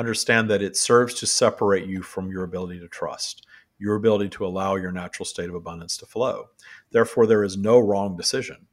understand 0.00 0.50
that 0.50 0.62
it 0.62 0.76
serves 0.76 1.14
to 1.14 1.26
separate 1.26 1.86
you 1.86 2.02
from 2.02 2.30
your 2.30 2.44
ability 2.44 2.80
to 2.80 2.88
trust 2.88 3.46
your 3.80 3.96
ability 3.96 4.28
to 4.28 4.46
allow 4.46 4.76
your 4.76 4.92
natural 4.92 5.24
state 5.24 5.48
of 5.48 5.54
abundance 5.54 5.96
to 5.96 6.06
flow. 6.06 6.44
Therefore, 6.92 7.26
there 7.26 7.42
is 7.42 7.56
no 7.56 7.80
wrong 7.80 8.16
decision. 8.16 8.66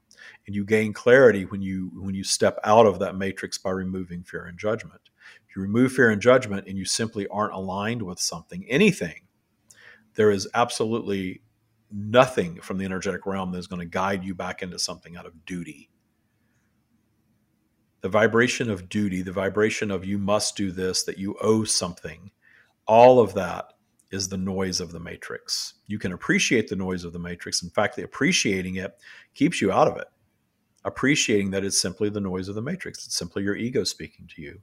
And 0.46 0.56
you 0.56 0.66
gain 0.66 0.94
clarity 0.94 1.46
when 1.46 1.62
you 1.62 1.92
when 1.96 2.14
you 2.14 2.24
step 2.24 2.60
out 2.64 2.86
of 2.86 3.00
that 3.00 3.16
matrix 3.16 3.58
by 3.58 3.72
removing 3.72 4.24
fear 4.24 4.46
and 4.46 4.58
judgment. 4.58 5.02
If 5.48 5.56
you 5.56 5.62
remove 5.62 5.94
fear 5.94 6.10
and 6.10 6.22
judgment 6.22 6.68
and 6.68 6.78
you 6.78 6.86
simply 6.86 7.28
aren't 7.28 7.54
aligned 7.54 8.02
with 8.02 8.20
something, 8.20 8.66
anything, 8.70 9.22
there 10.16 10.32
is 10.32 10.48
absolutely 10.54 11.42
nothing 11.92 12.60
from 12.62 12.78
the 12.78 12.86
energetic 12.86 13.26
realm 13.26 13.52
that 13.52 13.60
is 13.60 13.68
going 13.68 13.80
to 13.80 13.86
guide 13.86 14.24
you 14.24 14.36
back 14.36 14.62
into 14.62 14.80
something 14.80 15.16
out 15.16 15.26
of 15.26 15.46
duty. 15.46 15.90
The 18.02 18.10
vibration 18.10 18.70
of 18.70 18.90
duty, 18.90 19.22
the 19.22 19.32
vibration 19.32 19.92
of 19.92 20.06
you 20.06 20.18
must 20.18 20.56
do 20.56 20.72
this, 20.72 21.04
that 21.04 21.18
you 21.18 21.36
owe 21.42 21.64
something, 21.64 22.32
all 22.86 23.20
of 23.20 23.34
that 23.34 23.74
is 24.12 24.30
the 24.30 24.38
noise 24.38 24.80
of 24.80 24.92
the 24.92 25.00
matrix. 25.00 25.74
You 25.88 26.00
can 26.00 26.14
appreciate 26.14 26.68
the 26.70 26.76
noise 26.76 27.04
of 27.04 27.12
the 27.12 27.20
matrix. 27.20 27.64
In 27.64 27.70
fact, 27.70 27.98
appreciating 27.98 28.76
it 28.76 28.98
keeps 29.34 29.62
you 29.62 29.72
out 29.72 29.88
of 29.88 29.98
it. 29.98 30.08
Appreciating 30.86 31.52
that 31.52 31.66
it's 31.66 31.82
simply 31.82 32.10
the 32.10 32.22
noise 32.22 32.48
of 32.48 32.56
the 32.56 32.62
matrix. 32.62 33.06
It's 33.06 33.18
simply 33.18 33.44
your 33.44 33.56
ego 33.56 33.84
speaking 33.84 34.30
to 34.34 34.42
you. 34.42 34.62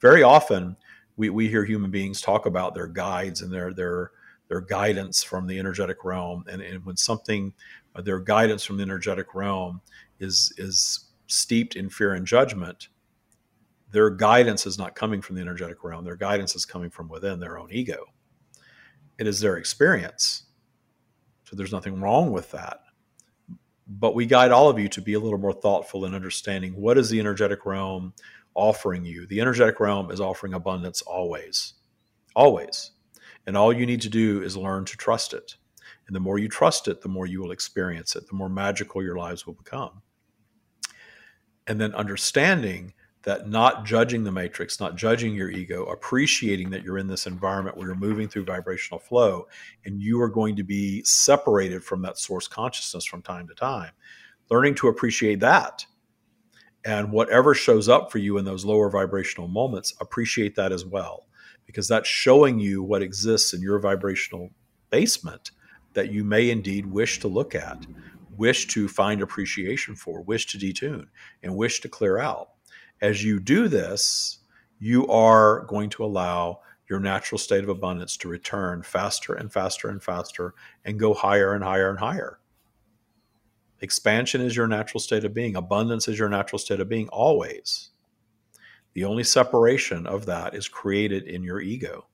Very 0.00 0.22
often, 0.22 0.76
we, 1.16 1.28
we 1.28 1.48
hear 1.48 1.64
human 1.64 1.90
beings 1.90 2.20
talk 2.22 2.46
about 2.46 2.74
their 2.74 2.86
guides 2.86 3.42
and 3.42 3.52
their 3.52 3.74
their 3.74 4.12
their 4.48 4.60
guidance 4.60 5.22
from 5.22 5.46
the 5.46 5.58
energetic 5.58 6.04
realm. 6.04 6.44
And, 6.48 6.62
and 6.62 6.84
when 6.86 6.96
something, 6.96 7.52
uh, 7.96 8.02
their 8.02 8.20
guidance 8.20 8.64
from 8.64 8.76
the 8.76 8.84
energetic 8.84 9.34
realm 9.34 9.80
is 10.20 10.52
is 10.56 11.06
steeped 11.26 11.76
in 11.76 11.90
fear 11.90 12.14
and 12.14 12.26
judgment, 12.26 12.88
their 13.90 14.10
guidance 14.10 14.66
is 14.66 14.78
not 14.78 14.94
coming 14.94 15.20
from 15.20 15.36
the 15.36 15.42
energetic 15.42 15.82
realm. 15.84 16.04
Their 16.04 16.16
guidance 16.16 16.54
is 16.54 16.64
coming 16.64 16.90
from 16.90 17.08
within 17.08 17.40
their 17.40 17.58
own 17.58 17.68
ego 17.70 18.06
it 19.18 19.26
is 19.26 19.40
their 19.40 19.56
experience. 19.56 20.44
So 21.44 21.56
there's 21.56 21.72
nothing 21.72 22.00
wrong 22.00 22.32
with 22.32 22.50
that. 22.52 22.80
But 23.88 24.14
we 24.14 24.26
guide 24.26 24.50
all 24.50 24.68
of 24.68 24.78
you 24.78 24.88
to 24.88 25.00
be 25.00 25.14
a 25.14 25.20
little 25.20 25.38
more 25.38 25.52
thoughtful 25.52 26.04
in 26.04 26.14
understanding 26.14 26.74
what 26.74 26.98
is 26.98 27.08
the 27.08 27.20
energetic 27.20 27.64
realm 27.64 28.12
offering 28.54 29.04
you. 29.04 29.26
The 29.26 29.40
energetic 29.40 29.78
realm 29.78 30.10
is 30.10 30.20
offering 30.20 30.54
abundance 30.54 31.02
always. 31.02 31.74
Always. 32.34 32.90
And 33.46 33.56
all 33.56 33.72
you 33.72 33.86
need 33.86 34.00
to 34.02 34.08
do 34.08 34.42
is 34.42 34.56
learn 34.56 34.84
to 34.86 34.96
trust 34.96 35.32
it. 35.32 35.54
And 36.08 36.16
the 36.16 36.20
more 36.20 36.38
you 36.38 36.48
trust 36.48 36.88
it, 36.88 37.00
the 37.00 37.08
more 37.08 37.26
you 37.26 37.40
will 37.40 37.52
experience 37.52 38.16
it, 38.16 38.28
the 38.28 38.34
more 38.34 38.48
magical 38.48 39.02
your 39.02 39.16
lives 39.16 39.46
will 39.46 39.54
become. 39.54 40.02
And 41.66 41.80
then 41.80 41.94
understanding 41.94 42.92
that 43.26 43.48
not 43.48 43.84
judging 43.84 44.22
the 44.22 44.30
matrix, 44.30 44.78
not 44.78 44.94
judging 44.94 45.34
your 45.34 45.50
ego, 45.50 45.84
appreciating 45.86 46.70
that 46.70 46.84
you're 46.84 46.98
in 46.98 47.08
this 47.08 47.26
environment 47.26 47.76
where 47.76 47.88
you're 47.88 47.96
moving 47.96 48.28
through 48.28 48.44
vibrational 48.44 49.00
flow 49.00 49.48
and 49.84 50.00
you 50.00 50.20
are 50.20 50.28
going 50.28 50.54
to 50.54 50.62
be 50.62 51.02
separated 51.02 51.82
from 51.82 52.02
that 52.02 52.18
source 52.18 52.46
consciousness 52.46 53.04
from 53.04 53.22
time 53.22 53.48
to 53.48 53.54
time. 53.54 53.90
Learning 54.48 54.76
to 54.76 54.86
appreciate 54.86 55.40
that. 55.40 55.84
And 56.84 57.10
whatever 57.10 57.52
shows 57.52 57.88
up 57.88 58.12
for 58.12 58.18
you 58.18 58.38
in 58.38 58.44
those 58.44 58.64
lower 58.64 58.88
vibrational 58.88 59.48
moments, 59.48 59.92
appreciate 60.00 60.54
that 60.54 60.70
as 60.70 60.86
well, 60.86 61.26
because 61.66 61.88
that's 61.88 62.08
showing 62.08 62.60
you 62.60 62.80
what 62.84 63.02
exists 63.02 63.52
in 63.54 63.60
your 63.60 63.80
vibrational 63.80 64.50
basement 64.90 65.50
that 65.94 66.12
you 66.12 66.22
may 66.22 66.50
indeed 66.50 66.86
wish 66.86 67.18
to 67.18 67.26
look 67.26 67.56
at, 67.56 67.86
wish 68.38 68.66
to 68.68 68.88
find 68.88 69.22
appreciation 69.22 69.94
for, 69.94 70.22
wish 70.22 70.46
to 70.46 70.58
detune, 70.58 71.06
and 71.42 71.56
wish 71.56 71.80
to 71.80 71.88
clear 71.88 72.18
out 72.18 72.50
as 73.00 73.22
you 73.22 73.40
do 73.40 73.68
this, 73.68 74.38
you 74.78 75.06
are 75.08 75.64
going 75.66 75.90
to 75.90 76.04
allow 76.04 76.60
your 76.88 77.00
natural 77.00 77.38
state 77.38 77.64
of 77.64 77.68
abundance 77.68 78.16
to 78.16 78.28
return 78.28 78.82
faster 78.82 79.34
and 79.34 79.52
faster 79.52 79.88
and 79.88 80.02
faster 80.02 80.54
and 80.84 80.98
go 80.98 81.12
higher 81.12 81.54
and 81.54 81.64
higher 81.64 81.90
and 81.90 81.98
higher. 81.98 82.38
Expansion 83.80 84.40
is 84.40 84.56
your 84.56 84.68
natural 84.68 85.00
state 85.00 85.24
of 85.24 85.34
being, 85.34 85.56
abundance 85.56 86.08
is 86.08 86.18
your 86.18 86.28
natural 86.28 86.58
state 86.58 86.80
of 86.80 86.88
being 86.88 87.08
always. 87.08 87.90
The 88.94 89.04
only 89.04 89.24
separation 89.24 90.06
of 90.06 90.24
that 90.26 90.54
is 90.54 90.68
created 90.68 91.24
in 91.24 91.42
your 91.42 91.60
ego. 91.60 92.06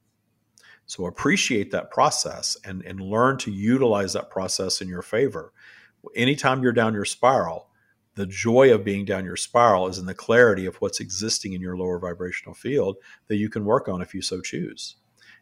So 0.87 1.07
appreciate 1.07 1.71
that 1.71 1.93
process 1.93 2.57
and, 2.65 2.83
and 2.85 3.01
learn 3.01 3.39
to 3.39 3.53
utilize 3.53 4.13
that 4.15 4.31
process 4.31 4.81
in 4.81 4.89
your 4.89 5.03
favor. 5.03 5.53
Anytime 6.15 6.63
you're 6.63 6.73
down 6.73 6.95
your 6.95 7.05
spiral, 7.05 7.69
the 8.15 8.27
joy 8.27 8.73
of 8.75 8.85
being 8.85 9.05
down 9.05 9.25
your 9.25 9.37
spiral 9.37 9.89
is 9.89 9.99
in 9.99 10.07
the 10.07 10.15
clarity 10.15 10.67
of 10.67 10.77
what's 10.77 11.01
existing 11.01 11.55
in 11.55 11.61
your 11.61 11.77
lower 11.77 11.99
vibrational 11.99 12.55
field 12.55 12.97
that 13.29 13.37
you 13.37 13.49
can 13.49 13.65
work 13.65 13.89
on 13.89 14.03
if 14.03 14.15
you 14.15 14.21
so 14.21 14.41
choose. 14.41 14.97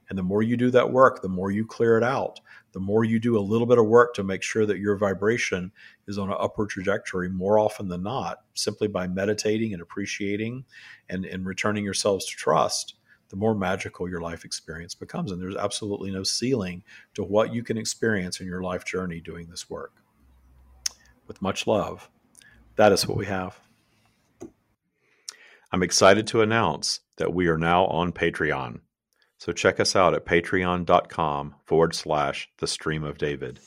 And 0.09 0.19
the 0.19 0.23
more 0.25 0.43
you 0.43 0.57
do 0.57 0.71
that 0.73 0.93
work, 0.93 1.23
the 1.23 1.29
more 1.29 1.51
you 1.51 1.65
clear 1.65 1.97
it 1.97 2.03
out, 2.03 2.41
the 2.73 2.81
more 2.81 3.05
you 3.05 3.19
do 3.21 3.39
a 3.39 3.41
little 3.41 3.67
bit 3.67 3.79
of 3.79 3.87
work 3.87 4.13
to 4.15 4.25
make 4.25 4.43
sure 4.43 4.67
that 4.67 4.79
your 4.79 4.97
vibration 4.97 5.71
is 6.09 6.19
on 6.19 6.29
an 6.29 6.37
upward 6.39 6.69
trajectory 6.69 7.29
more 7.29 7.59
often 7.59 7.89
than 7.89 8.03
not, 8.03 8.39
simply 8.55 8.89
by 8.89 9.07
meditating 9.07 9.73
and 9.73 9.81
appreciating 9.81 10.65
and, 11.09 11.25
and 11.25 11.47
returning 11.47 11.85
yourselves 11.85 12.27
to 12.27 12.37
trust, 12.37 12.95
the 13.29 13.37
more 13.37 13.55
magical 13.55 14.09
your 14.09 14.21
life 14.21 14.45
experience 14.45 14.95
becomes. 14.95 15.31
And 15.31 15.41
there's 15.41 15.57
absolutely 15.57 16.11
no 16.11 16.25
ceiling 16.25 16.83
to 17.15 17.23
what 17.23 17.55
you 17.55 17.63
can 17.63 17.79
experience 17.79 18.41
in 18.41 18.47
your 18.47 18.63
life 18.63 18.85
journey 18.85 19.21
doing 19.21 19.49
this 19.49 19.71
work. 19.71 20.00
With 21.31 21.41
much 21.41 21.69
love 21.69 22.11
that 22.75 22.91
is 22.91 23.07
what 23.07 23.17
we 23.17 23.27
have. 23.27 23.61
I'm 25.71 25.85
excited 25.85 26.27
to 26.27 26.43
announce 26.43 27.03
that 27.19 27.33
we 27.33 27.47
are 27.47 27.57
now 27.57 27.87
on 27.87 28.11
Patreon. 28.11 28.81
So 29.39 29.53
check 29.53 29.79
us 29.79 29.95
out 29.95 30.13
at 30.13 30.27
patreon.com 30.27 31.55
forward 31.67 31.95
slash 31.95 32.49
the 32.59 32.67
stream 32.67 33.05
of 33.05 33.17
David. 33.17 33.61